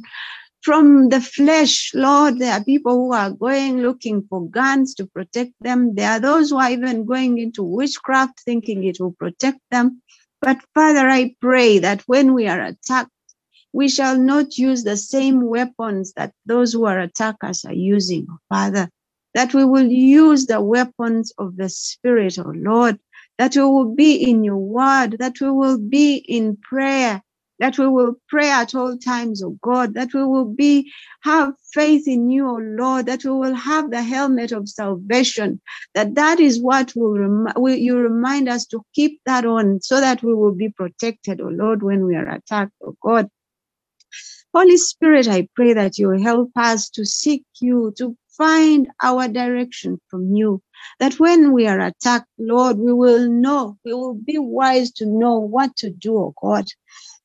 from 0.62 1.10
the 1.10 1.22
flesh, 1.22 1.92
Lord. 1.94 2.40
There 2.40 2.54
are 2.54 2.64
people 2.64 2.96
who 2.96 3.14
are 3.14 3.32
going 3.32 3.82
looking 3.82 4.24
for 4.30 4.48
guns 4.48 4.94
to 4.96 5.06
protect 5.06 5.54
them. 5.62 5.96
There 5.96 6.12
are 6.12 6.20
those 6.20 6.50
who 6.50 6.58
are 6.58 6.70
even 6.70 7.06
going 7.06 7.38
into 7.38 7.64
witchcraft 7.64 8.42
thinking 8.42 8.84
it 8.84 9.00
will 9.00 9.14
protect 9.14 9.60
them. 9.72 10.02
But 10.42 10.58
Father, 10.74 11.10
I 11.10 11.36
pray 11.42 11.80
that 11.80 12.02
when 12.08 12.34
we 12.34 12.48
are 12.48 12.62
attacked, 12.62 13.12
we 13.74 13.90
shall 13.90 14.18
not 14.18 14.58
use 14.58 14.84
the 14.84 14.98
same 14.98 15.46
weapons 15.46 16.14
that 16.14 16.34
those 16.46 16.74
who 16.74 16.86
are 16.86 17.00
attackers 17.00 17.66
are 17.66 17.74
using, 17.74 18.28
Father. 18.50 18.90
That 19.36 19.54
we 19.54 19.64
will 19.64 19.86
use 19.86 20.48
the 20.48 20.60
weapons 20.60 21.32
of 21.38 21.56
the 21.56 21.70
Spirit, 21.70 22.40
oh 22.40 22.52
Lord, 22.56 23.00
that 23.40 23.56
we 23.58 23.64
will 23.64 23.96
be 23.96 24.16
in 24.18 24.46
your 24.46 24.58
word, 24.60 25.18
that 25.20 25.42
we 25.42 25.52
will 25.52 25.80
be 25.80 26.18
in 26.18 26.58
prayer, 26.58 27.24
that 27.60 27.80
we 27.80 27.88
will 27.90 28.16
pray 28.30 28.52
at 28.52 28.76
all 28.76 28.98
times, 29.00 29.44
oh 29.44 29.58
God, 29.64 29.96
that 29.96 30.14
we 30.16 30.24
will 30.26 30.46
be 30.46 30.92
have 31.24 31.54
faith 31.74 32.08
in 32.08 32.32
you, 32.32 32.50
oh 32.50 32.60
Lord, 32.62 33.08
that 33.08 33.26
we 33.26 33.32
will 33.32 33.56
have 33.56 33.92
the 33.92 34.04
helmet 34.04 34.54
of 34.54 34.70
salvation, 34.70 35.62
that 35.96 36.16
that 36.16 36.42
is 36.42 36.62
what 36.62 36.94
will, 36.96 37.20
rem- 37.20 37.54
will 37.58 37.76
you 37.78 38.00
remind 38.00 38.50
us 38.50 38.68
to 38.68 38.82
keep 38.96 39.22
that 39.28 39.46
on 39.46 39.82
so 39.82 40.02
that 40.02 40.24
we 40.24 40.36
will 40.36 40.56
be 40.56 40.70
protected, 40.70 41.42
oh 41.42 41.50
Lord, 41.50 41.84
when 41.84 42.06
we 42.06 42.16
are 42.18 42.30
attacked, 42.30 42.74
oh 42.86 42.96
God. 43.04 43.24
Holy 44.54 44.78
Spirit, 44.78 45.30
I 45.30 45.48
pray 45.56 45.74
that 45.74 46.00
you 46.00 46.10
will 46.10 46.22
help 46.24 46.52
us 46.58 46.90
to 46.92 47.06
seek 47.06 47.46
you, 47.62 47.94
to 48.00 48.18
find 48.40 48.90
our 49.04 49.30
direction 49.30 50.02
from 50.10 50.36
you. 50.36 50.64
That 51.00 51.16
when 51.20 51.54
we 51.54 51.68
are 51.68 51.82
attacked, 51.82 52.30
Lord, 52.40 52.80
we 52.80 52.94
will 52.94 53.30
know, 53.30 53.78
we 53.86 53.94
will 53.94 54.16
be 54.16 54.40
wise 54.40 54.94
to 54.94 55.08
know 55.08 55.40
what 55.40 55.76
to 55.78 55.92
do, 55.92 56.18
oh 56.18 56.36
God. 56.42 56.68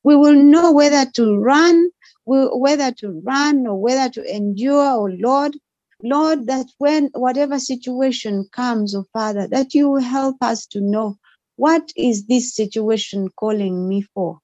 We 0.03 0.17
will 0.17 0.35
know 0.35 0.73
whether 0.73 1.09
to 1.15 1.37
run, 1.37 1.91
whether 2.25 2.91
to 2.93 3.21
run 3.25 3.67
or 3.67 3.81
whether 3.81 4.09
to 4.11 4.35
endure, 4.35 4.91
oh 4.91 5.09
Lord. 5.19 5.57
Lord, 6.03 6.47
that 6.47 6.67
when 6.79 7.11
whatever 7.15 7.59
situation 7.59 8.47
comes, 8.53 8.95
oh 8.95 9.05
Father, 9.13 9.47
that 9.49 9.75
you 9.75 9.89
will 9.89 10.03
help 10.03 10.37
us 10.41 10.67
to 10.67 10.81
know 10.81 11.17
what 11.57 11.91
is 11.97 12.27
this 12.27 12.55
situation 12.55 13.29
calling 13.39 13.89
me 13.89 14.03
for. 14.15 14.39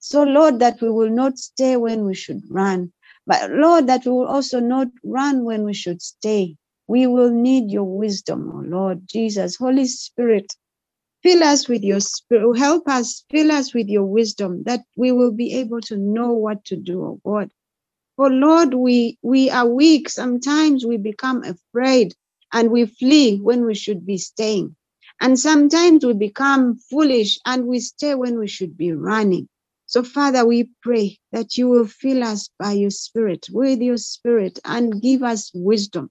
So, 0.00 0.24
Lord, 0.24 0.60
that 0.60 0.82
we 0.82 0.90
will 0.90 1.10
not 1.10 1.38
stay 1.38 1.76
when 1.76 2.06
we 2.06 2.14
should 2.14 2.42
run, 2.50 2.92
but 3.26 3.50
Lord, 3.50 3.88
that 3.88 4.06
we 4.06 4.12
will 4.12 4.26
also 4.28 4.60
not 4.60 4.88
run 5.04 5.44
when 5.44 5.64
we 5.64 5.74
should 5.74 6.02
stay. 6.02 6.56
We 6.88 7.06
will 7.08 7.30
need 7.30 7.70
your 7.72 7.84
wisdom, 7.84 8.52
oh 8.54 8.62
Lord 8.66 9.02
Jesus. 9.08 9.56
Holy 9.56 9.86
Spirit, 9.86 10.52
fill 11.22 11.44
us 11.44 11.68
with 11.68 11.84
your 11.84 12.00
spirit. 12.00 12.58
Help 12.58 12.88
us, 12.88 13.24
fill 13.30 13.52
us 13.52 13.74
with 13.74 13.88
your 13.88 14.06
wisdom 14.06 14.64
that 14.64 14.82
we 14.96 15.12
will 15.12 15.32
be 15.32 15.54
able 15.56 15.80
to 15.82 15.96
know 15.96 16.32
what 16.32 16.64
to 16.66 16.76
do, 16.76 17.04
oh 17.04 17.20
God. 17.24 17.50
For 18.16 18.30
Lord, 18.30 18.74
we, 18.74 19.18
we 19.22 19.50
are 19.50 19.68
weak. 19.68 20.08
Sometimes 20.08 20.86
we 20.86 20.98
become 20.98 21.44
afraid 21.44 22.14
and 22.52 22.70
we 22.70 22.86
flee 22.86 23.38
when 23.40 23.66
we 23.66 23.74
should 23.74 24.06
be 24.06 24.18
staying. 24.18 24.76
And 25.20 25.38
sometimes 25.38 26.06
we 26.06 26.14
become 26.14 26.76
foolish 26.90 27.40
and 27.46 27.66
we 27.66 27.80
stay 27.80 28.14
when 28.14 28.38
we 28.38 28.48
should 28.48 28.78
be 28.78 28.92
running. 28.92 29.48
So, 29.86 30.02
Father, 30.02 30.46
we 30.46 30.70
pray 30.82 31.18
that 31.32 31.56
you 31.56 31.68
will 31.68 31.86
fill 31.86 32.24
us 32.24 32.48
by 32.58 32.72
your 32.72 32.90
Spirit, 32.90 33.46
with 33.50 33.80
your 33.80 33.98
Spirit, 33.98 34.58
and 34.64 35.00
give 35.02 35.22
us 35.22 35.50
wisdom 35.54 36.10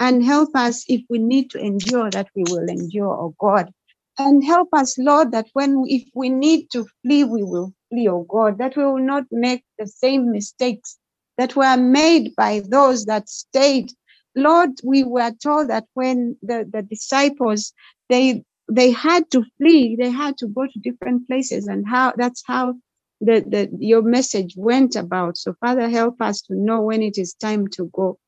and 0.00 0.24
help 0.24 0.50
us 0.54 0.84
if 0.88 1.02
we 1.08 1.18
need 1.18 1.50
to 1.50 1.58
endure, 1.58 2.10
that 2.10 2.28
we 2.34 2.44
will 2.48 2.68
endure, 2.68 3.12
oh 3.12 3.34
God. 3.38 3.72
And 4.18 4.44
help 4.44 4.68
us, 4.72 4.98
Lord, 4.98 5.32
that 5.32 5.46
when 5.52 5.84
if 5.88 6.04
we 6.14 6.28
need 6.28 6.70
to 6.72 6.86
flee, 7.02 7.24
we 7.24 7.42
will 7.42 7.72
flee, 7.90 8.08
oh 8.08 8.26
God, 8.28 8.58
that 8.58 8.76
we 8.76 8.84
will 8.84 8.98
not 8.98 9.24
make 9.30 9.64
the 9.78 9.86
same 9.86 10.32
mistakes 10.32 10.98
that 11.36 11.56
were 11.56 11.76
made 11.76 12.34
by 12.36 12.62
those 12.68 13.06
that 13.06 13.28
stayed. 13.28 13.92
Lord, 14.34 14.70
we 14.84 15.04
were 15.04 15.32
told 15.42 15.68
that 15.70 15.84
when 15.94 16.36
the, 16.42 16.68
the 16.70 16.82
disciples 16.82 17.72
they 18.08 18.44
they 18.70 18.90
had 18.90 19.30
to 19.30 19.44
flee, 19.56 19.96
they 19.98 20.10
had 20.10 20.36
to 20.38 20.46
go 20.48 20.66
to 20.66 20.78
different 20.80 21.26
places, 21.26 21.68
and 21.68 21.88
how 21.88 22.12
that's 22.16 22.42
how 22.46 22.74
the, 23.20 23.44
the 23.46 23.70
your 23.78 24.02
message 24.02 24.54
went 24.56 24.96
about. 24.96 25.36
So 25.36 25.54
Father, 25.60 25.88
help 25.88 26.20
us 26.20 26.42
to 26.42 26.54
know 26.54 26.80
when 26.82 27.02
it 27.02 27.18
is 27.18 27.34
time 27.34 27.68
to 27.68 27.90
go. 27.92 28.18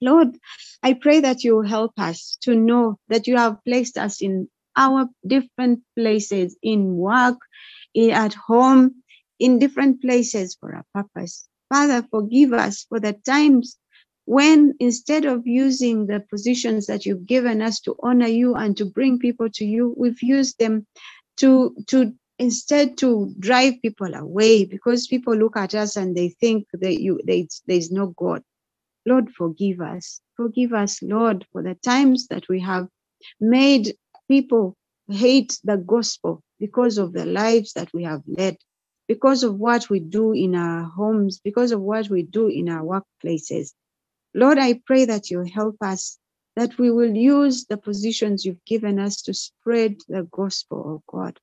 Lord, 0.00 0.36
I 0.82 0.94
pray 0.94 1.20
that 1.20 1.44
you 1.44 1.60
help 1.62 1.92
us 1.98 2.38
to 2.42 2.54
know 2.54 2.98
that 3.08 3.26
you 3.26 3.36
have 3.36 3.62
placed 3.64 3.98
us 3.98 4.22
in 4.22 4.48
our 4.76 5.08
different 5.26 5.80
places, 5.96 6.56
in 6.62 6.96
work, 6.96 7.38
in, 7.92 8.10
at 8.10 8.34
home, 8.34 9.02
in 9.38 9.58
different 9.58 10.00
places 10.00 10.56
for 10.58 10.70
a 10.70 10.84
purpose. 10.94 11.48
Father, 11.68 12.06
forgive 12.10 12.52
us 12.52 12.86
for 12.88 12.98
the 12.98 13.12
times 13.12 13.76
when 14.24 14.74
instead 14.80 15.24
of 15.24 15.46
using 15.46 16.06
the 16.06 16.20
positions 16.30 16.86
that 16.86 17.04
you've 17.04 17.26
given 17.26 17.60
us 17.60 17.80
to 17.80 17.96
honor 18.02 18.28
you 18.28 18.54
and 18.54 18.76
to 18.76 18.84
bring 18.84 19.18
people 19.18 19.48
to 19.50 19.64
you, 19.64 19.94
we've 19.96 20.22
used 20.22 20.58
them 20.58 20.86
to, 21.36 21.74
to 21.88 22.14
instead 22.40 22.96
to 22.96 23.34
drive 23.38 23.74
people 23.82 24.14
away 24.14 24.64
because 24.64 25.06
people 25.06 25.36
look 25.36 25.58
at 25.58 25.74
us 25.74 25.94
and 25.96 26.16
they 26.16 26.30
think 26.30 26.66
that 26.72 26.98
you 26.98 27.20
they, 27.26 27.46
there's 27.66 27.90
no 27.90 28.06
god. 28.16 28.42
Lord 29.04 29.30
forgive 29.30 29.80
us. 29.82 30.22
Forgive 30.38 30.72
us 30.72 31.02
lord 31.02 31.46
for 31.52 31.62
the 31.62 31.74
times 31.74 32.28
that 32.28 32.48
we 32.48 32.58
have 32.60 32.88
made 33.40 33.94
people 34.26 34.74
hate 35.08 35.58
the 35.64 35.76
gospel 35.76 36.42
because 36.58 36.96
of 36.96 37.12
the 37.12 37.26
lives 37.26 37.74
that 37.74 37.92
we 37.92 38.04
have 38.04 38.22
led 38.26 38.56
because 39.06 39.42
of 39.42 39.56
what 39.56 39.90
we 39.90 40.00
do 40.00 40.32
in 40.32 40.54
our 40.54 40.84
homes 40.84 41.40
because 41.44 41.72
of 41.72 41.82
what 41.82 42.08
we 42.08 42.22
do 42.22 42.46
in 42.46 42.70
our 42.70 42.82
workplaces. 42.82 43.74
Lord 44.32 44.58
i 44.58 44.80
pray 44.86 45.04
that 45.04 45.30
you 45.30 45.42
help 45.42 45.76
us 45.82 46.18
that 46.56 46.78
we 46.78 46.90
will 46.90 47.14
use 47.14 47.66
the 47.66 47.76
positions 47.76 48.46
you've 48.46 48.64
given 48.64 48.98
us 48.98 49.20
to 49.22 49.34
spread 49.34 49.96
the 50.08 50.22
gospel 50.32 50.94
of 50.94 51.02
god 51.06 51.38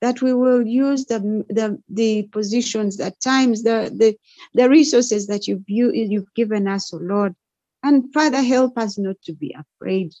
that 0.00 0.22
we 0.22 0.32
will 0.32 0.66
use 0.66 1.06
the, 1.06 1.44
the, 1.48 1.80
the 1.88 2.22
positions, 2.24 3.00
at 3.00 3.20
times, 3.20 3.62
the, 3.62 3.92
the, 3.94 4.16
the 4.54 4.68
resources 4.68 5.26
that 5.26 5.48
you've, 5.48 5.64
you, 5.66 5.92
you've 5.92 6.32
given 6.34 6.68
us, 6.68 6.92
oh 6.92 6.98
Lord. 6.98 7.34
And 7.82 8.12
Father, 8.12 8.42
help 8.42 8.78
us 8.78 8.98
not 8.98 9.16
to 9.24 9.32
be 9.32 9.54
afraid 9.54 10.14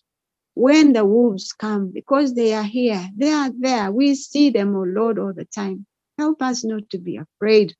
when 0.54 0.92
the 0.92 1.04
wolves 1.04 1.52
come, 1.52 1.92
because 1.92 2.34
they 2.34 2.52
are 2.52 2.64
here, 2.64 3.08
they 3.16 3.30
are 3.30 3.50
there. 3.56 3.92
We 3.92 4.16
see 4.16 4.50
them, 4.50 4.74
oh 4.74 4.82
Lord, 4.82 5.18
all 5.18 5.32
the 5.32 5.44
time. 5.44 5.86
Help 6.18 6.42
us 6.42 6.64
not 6.64 6.90
to 6.90 6.98
be 6.98 7.16
afraid. 7.16 7.76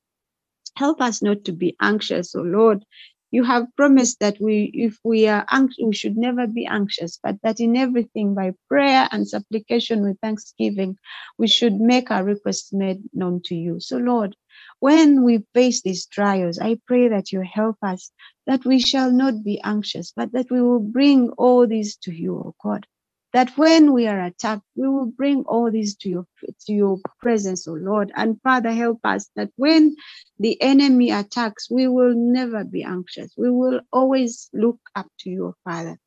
Help 0.76 1.00
us 1.00 1.20
not 1.20 1.44
to 1.46 1.52
be 1.52 1.74
anxious, 1.80 2.36
oh 2.36 2.42
Lord. 2.42 2.84
You 3.30 3.44
have 3.44 3.66
promised 3.76 4.20
that 4.20 4.40
we, 4.40 4.70
if 4.74 4.98
we 5.04 5.28
are 5.28 5.44
anxious, 5.50 5.84
we 5.84 5.94
should 5.94 6.16
never 6.16 6.46
be 6.46 6.66
anxious, 6.66 7.18
but 7.22 7.36
that 7.42 7.60
in 7.60 7.76
everything 7.76 8.34
by 8.34 8.54
prayer 8.68 9.08
and 9.12 9.28
supplication 9.28 10.02
with 10.02 10.18
thanksgiving, 10.20 10.96
we 11.38 11.48
should 11.48 11.74
make 11.74 12.10
our 12.10 12.24
requests 12.24 12.72
made 12.72 13.02
known 13.12 13.42
to 13.46 13.54
you. 13.54 13.80
So, 13.80 13.98
Lord, 13.98 14.36
when 14.80 15.24
we 15.24 15.44
face 15.54 15.82
these 15.82 16.06
trials, 16.06 16.58
I 16.58 16.78
pray 16.86 17.08
that 17.08 17.32
you 17.32 17.42
help 17.42 17.76
us, 17.82 18.10
that 18.46 18.64
we 18.64 18.80
shall 18.80 19.12
not 19.12 19.44
be 19.44 19.60
anxious, 19.62 20.12
but 20.16 20.32
that 20.32 20.50
we 20.50 20.62
will 20.62 20.80
bring 20.80 21.30
all 21.32 21.66
these 21.66 21.96
to 21.98 22.12
you, 22.12 22.36
O 22.36 22.54
God 22.62 22.86
that 23.32 23.50
when 23.58 23.92
we 23.92 24.06
are 24.06 24.20
attacked, 24.20 24.62
we 24.74 24.88
will 24.88 25.06
bring 25.06 25.44
all 25.44 25.70
this 25.70 25.94
to 25.96 26.08
your 26.08 26.26
to 26.66 26.72
your 26.72 26.98
presence, 27.20 27.68
O 27.68 27.72
oh 27.72 27.74
Lord. 27.74 28.10
And 28.16 28.40
Father, 28.42 28.72
help 28.72 29.00
us 29.04 29.28
that 29.36 29.50
when 29.56 29.94
the 30.38 30.60
enemy 30.62 31.10
attacks, 31.10 31.70
we 31.70 31.88
will 31.88 32.14
never 32.14 32.64
be 32.64 32.82
anxious. 32.82 33.32
We 33.36 33.50
will 33.50 33.80
always 33.92 34.48
look 34.52 34.78
up 34.96 35.06
to 35.20 35.30
you, 35.30 35.54
Father. 35.64 35.98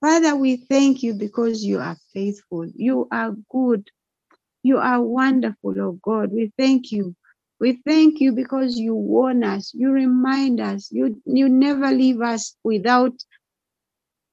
Father, 0.00 0.36
we 0.36 0.56
thank 0.56 1.02
you 1.02 1.14
because 1.14 1.64
you 1.64 1.80
are 1.80 1.96
faithful. 2.14 2.66
You 2.74 3.08
are 3.10 3.34
good. 3.50 3.88
You 4.62 4.78
are 4.78 5.02
wonderful, 5.02 5.80
oh 5.80 5.98
God. 6.02 6.30
We 6.32 6.52
thank 6.56 6.92
you. 6.92 7.16
We 7.60 7.80
thank 7.84 8.20
you 8.20 8.32
because 8.32 8.78
you 8.78 8.94
warn 8.94 9.42
us, 9.42 9.72
you 9.74 9.90
remind 9.90 10.60
us, 10.60 10.92
you, 10.92 11.20
you 11.26 11.48
never 11.48 11.90
leave 11.90 12.20
us 12.20 12.54
without 12.62 13.14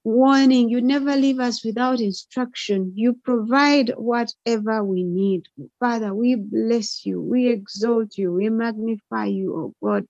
warning. 0.06 0.70
You 0.70 0.82
never 0.82 1.16
leave 1.16 1.40
us 1.40 1.66
without 1.66 2.00
instruction. 2.00 2.94
You 2.96 3.14
provide 3.14 3.92
whatever 3.98 4.84
we 4.84 5.04
need. 5.04 5.48
Father, 5.80 6.14
we 6.14 6.36
bless 6.36 7.06
you. 7.06 7.22
We 7.22 7.50
exalt 7.50 8.18
you. 8.18 8.32
We 8.32 8.50
magnify 8.50 9.26
you, 9.26 9.56
oh 9.56 9.74
God. 9.86 10.06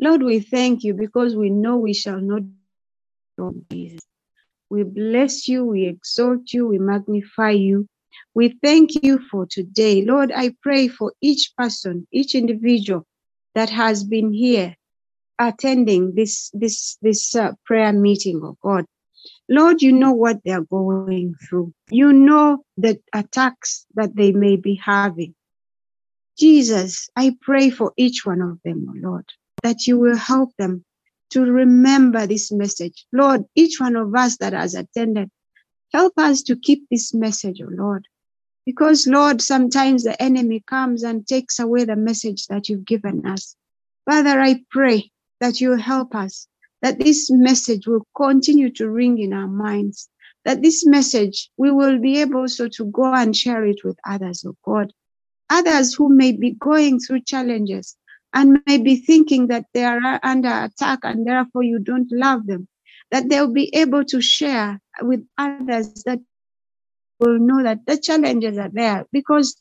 Lord, 0.00 0.22
we 0.22 0.40
thank 0.40 0.82
you 0.82 0.94
because 0.94 1.36
we 1.36 1.50
know 1.50 1.76
we 1.76 1.94
shall 1.94 2.20
not. 2.20 2.42
We 4.70 4.82
bless 4.82 5.46
you, 5.46 5.64
we 5.64 5.86
exalt 5.86 6.52
you, 6.52 6.66
we 6.66 6.78
magnify 6.78 7.50
you. 7.50 7.86
We 8.34 8.58
thank 8.62 9.04
you 9.04 9.20
for 9.30 9.46
today. 9.46 10.04
Lord, 10.04 10.32
I 10.32 10.54
pray 10.62 10.88
for 10.88 11.12
each 11.20 11.52
person, 11.56 12.06
each 12.12 12.34
individual 12.34 13.06
that 13.54 13.70
has 13.70 14.02
been 14.02 14.32
here 14.32 14.74
attending 15.38 16.14
this 16.14 16.50
this 16.52 16.96
this 17.02 17.34
uh, 17.34 17.52
prayer 17.64 17.92
meeting 17.92 18.40
oh 18.42 18.56
god. 18.62 18.86
Lord 19.48 19.82
you 19.82 19.92
know 19.92 20.12
what 20.12 20.42
they 20.44 20.52
are 20.52 20.62
going 20.64 21.34
through. 21.48 21.72
You 21.90 22.12
know 22.12 22.64
the 22.76 23.00
attacks 23.12 23.86
that 23.94 24.14
they 24.14 24.32
may 24.32 24.56
be 24.56 24.74
having. 24.74 25.34
Jesus 26.38 27.08
i 27.16 27.36
pray 27.40 27.70
for 27.70 27.92
each 27.96 28.26
one 28.26 28.40
of 28.40 28.58
them 28.64 28.86
oh 28.88 28.94
lord 28.96 29.24
that 29.62 29.86
you 29.86 29.98
will 29.98 30.16
help 30.16 30.50
them 30.58 30.84
to 31.30 31.40
remember 31.42 32.26
this 32.26 32.52
message. 32.52 33.06
Lord 33.12 33.44
each 33.54 33.80
one 33.80 33.96
of 33.96 34.14
us 34.14 34.36
that 34.38 34.52
has 34.52 34.74
attended 34.74 35.30
help 35.92 36.12
us 36.16 36.42
to 36.42 36.56
keep 36.56 36.86
this 36.90 37.14
message 37.14 37.60
oh 37.62 37.70
lord. 37.70 38.06
Because 38.66 39.06
lord 39.06 39.42
sometimes 39.42 40.04
the 40.04 40.20
enemy 40.20 40.62
comes 40.66 41.02
and 41.02 41.26
takes 41.26 41.58
away 41.58 41.84
the 41.84 41.96
message 41.96 42.46
that 42.46 42.68
you've 42.68 42.84
given 42.84 43.26
us. 43.26 43.56
Father 44.04 44.40
i 44.40 44.60
pray 44.70 45.10
that 45.40 45.60
you 45.60 45.76
help 45.76 46.14
us, 46.14 46.48
that 46.82 46.98
this 46.98 47.30
message 47.30 47.86
will 47.86 48.06
continue 48.16 48.70
to 48.70 48.88
ring 48.88 49.18
in 49.18 49.32
our 49.32 49.48
minds, 49.48 50.08
that 50.44 50.62
this 50.62 50.86
message 50.86 51.50
we 51.56 51.70
will 51.70 51.98
be 51.98 52.20
able 52.20 52.48
so 52.48 52.68
to 52.68 52.84
go 52.86 53.12
and 53.12 53.36
share 53.36 53.64
it 53.64 53.84
with 53.84 53.98
others, 54.06 54.44
oh 54.46 54.56
God. 54.64 54.92
Others 55.50 55.94
who 55.94 56.14
may 56.14 56.32
be 56.32 56.52
going 56.52 56.98
through 56.98 57.20
challenges 57.20 57.96
and 58.32 58.60
may 58.66 58.78
be 58.78 58.96
thinking 58.96 59.46
that 59.48 59.66
they 59.74 59.84
are 59.84 60.20
under 60.22 60.48
attack 60.48 61.00
and 61.02 61.26
therefore 61.26 61.62
you 61.62 61.78
don't 61.78 62.10
love 62.10 62.46
them, 62.46 62.66
that 63.10 63.28
they'll 63.28 63.52
be 63.52 63.74
able 63.74 64.04
to 64.04 64.20
share 64.20 64.80
with 65.02 65.24
others 65.38 66.02
that 66.04 66.18
will 67.20 67.38
know 67.38 67.62
that 67.62 67.86
the 67.86 67.96
challenges 67.98 68.58
are 68.58 68.70
there 68.72 69.06
because 69.12 69.56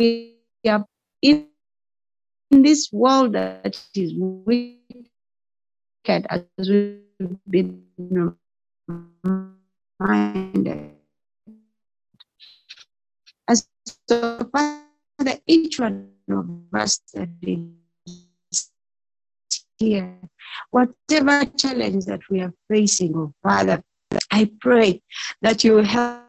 we 0.00 0.36
are 0.66 0.86
in 1.22 1.46
this 2.60 2.90
world 2.92 3.32
that 3.32 3.80
is 3.94 4.12
wicked, 4.14 5.06
as 6.06 6.44
we've 6.58 7.00
been 7.48 7.82
reminded. 10.04 10.90
As 13.48 13.66
so, 14.06 14.46
Father, 14.52 15.38
each 15.46 15.80
one 15.80 16.10
of 16.30 16.46
us 16.74 17.00
that 17.14 17.30
is 17.40 18.70
here, 19.78 20.18
whatever 20.70 21.46
challenge 21.56 22.04
that 22.04 22.20
we 22.28 22.42
are 22.42 22.52
facing, 22.68 23.16
oh 23.16 23.32
Father, 23.42 23.82
I 24.30 24.50
pray 24.60 25.00
that 25.40 25.64
you 25.64 25.78
help 25.78 26.22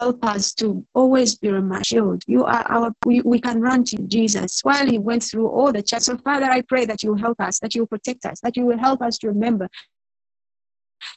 help 0.00 0.24
us 0.24 0.54
to 0.54 0.86
always 0.94 1.34
be 1.34 1.50
reminded. 1.50 2.22
You 2.26 2.44
are 2.44 2.64
our, 2.68 2.92
we, 3.04 3.20
we 3.22 3.40
can 3.40 3.60
run 3.60 3.84
to 3.84 3.96
Jesus 4.02 4.60
while 4.62 4.86
he 4.86 4.98
went 4.98 5.22
through 5.22 5.48
all 5.48 5.72
the 5.72 5.82
challenges. 5.82 6.06
So, 6.06 6.18
Father, 6.18 6.46
I 6.46 6.62
pray 6.62 6.84
that 6.86 7.02
you 7.02 7.14
help 7.14 7.40
us, 7.40 7.58
that 7.60 7.74
you 7.74 7.86
protect 7.86 8.24
us, 8.26 8.40
that 8.40 8.56
you 8.56 8.64
will 8.64 8.78
help 8.78 9.02
us 9.02 9.18
to 9.18 9.28
remember 9.28 9.68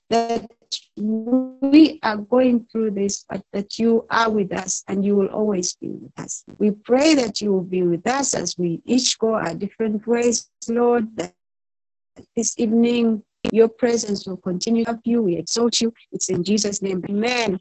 that 0.09 0.45
we 0.97 1.99
are 2.03 2.17
going 2.17 2.67
through 2.71 2.91
this, 2.91 3.25
but 3.29 3.41
that 3.53 3.79
you 3.79 4.05
are 4.09 4.29
with 4.29 4.51
us 4.53 4.83
and 4.87 5.05
you 5.05 5.15
will 5.15 5.27
always 5.27 5.75
be 5.75 5.89
with 5.89 6.11
us. 6.17 6.43
We 6.57 6.71
pray 6.71 7.15
that 7.15 7.41
you 7.41 7.51
will 7.51 7.63
be 7.63 7.83
with 7.83 8.05
us 8.07 8.33
as 8.33 8.57
we 8.57 8.81
each 8.85 9.17
go 9.19 9.35
our 9.35 9.53
different 9.53 10.05
ways, 10.07 10.49
Lord, 10.67 11.15
that 11.17 11.33
this 12.35 12.59
evening 12.59 13.23
your 13.51 13.67
presence 13.67 14.27
will 14.27 14.37
continue 14.37 14.85
to 14.85 14.91
help 14.91 15.01
you. 15.05 15.21
We 15.21 15.37
exalt 15.37 15.81
you. 15.81 15.93
It's 16.11 16.29
in 16.29 16.43
Jesus' 16.43 16.81
name. 16.81 17.03
Amen. 17.09 17.59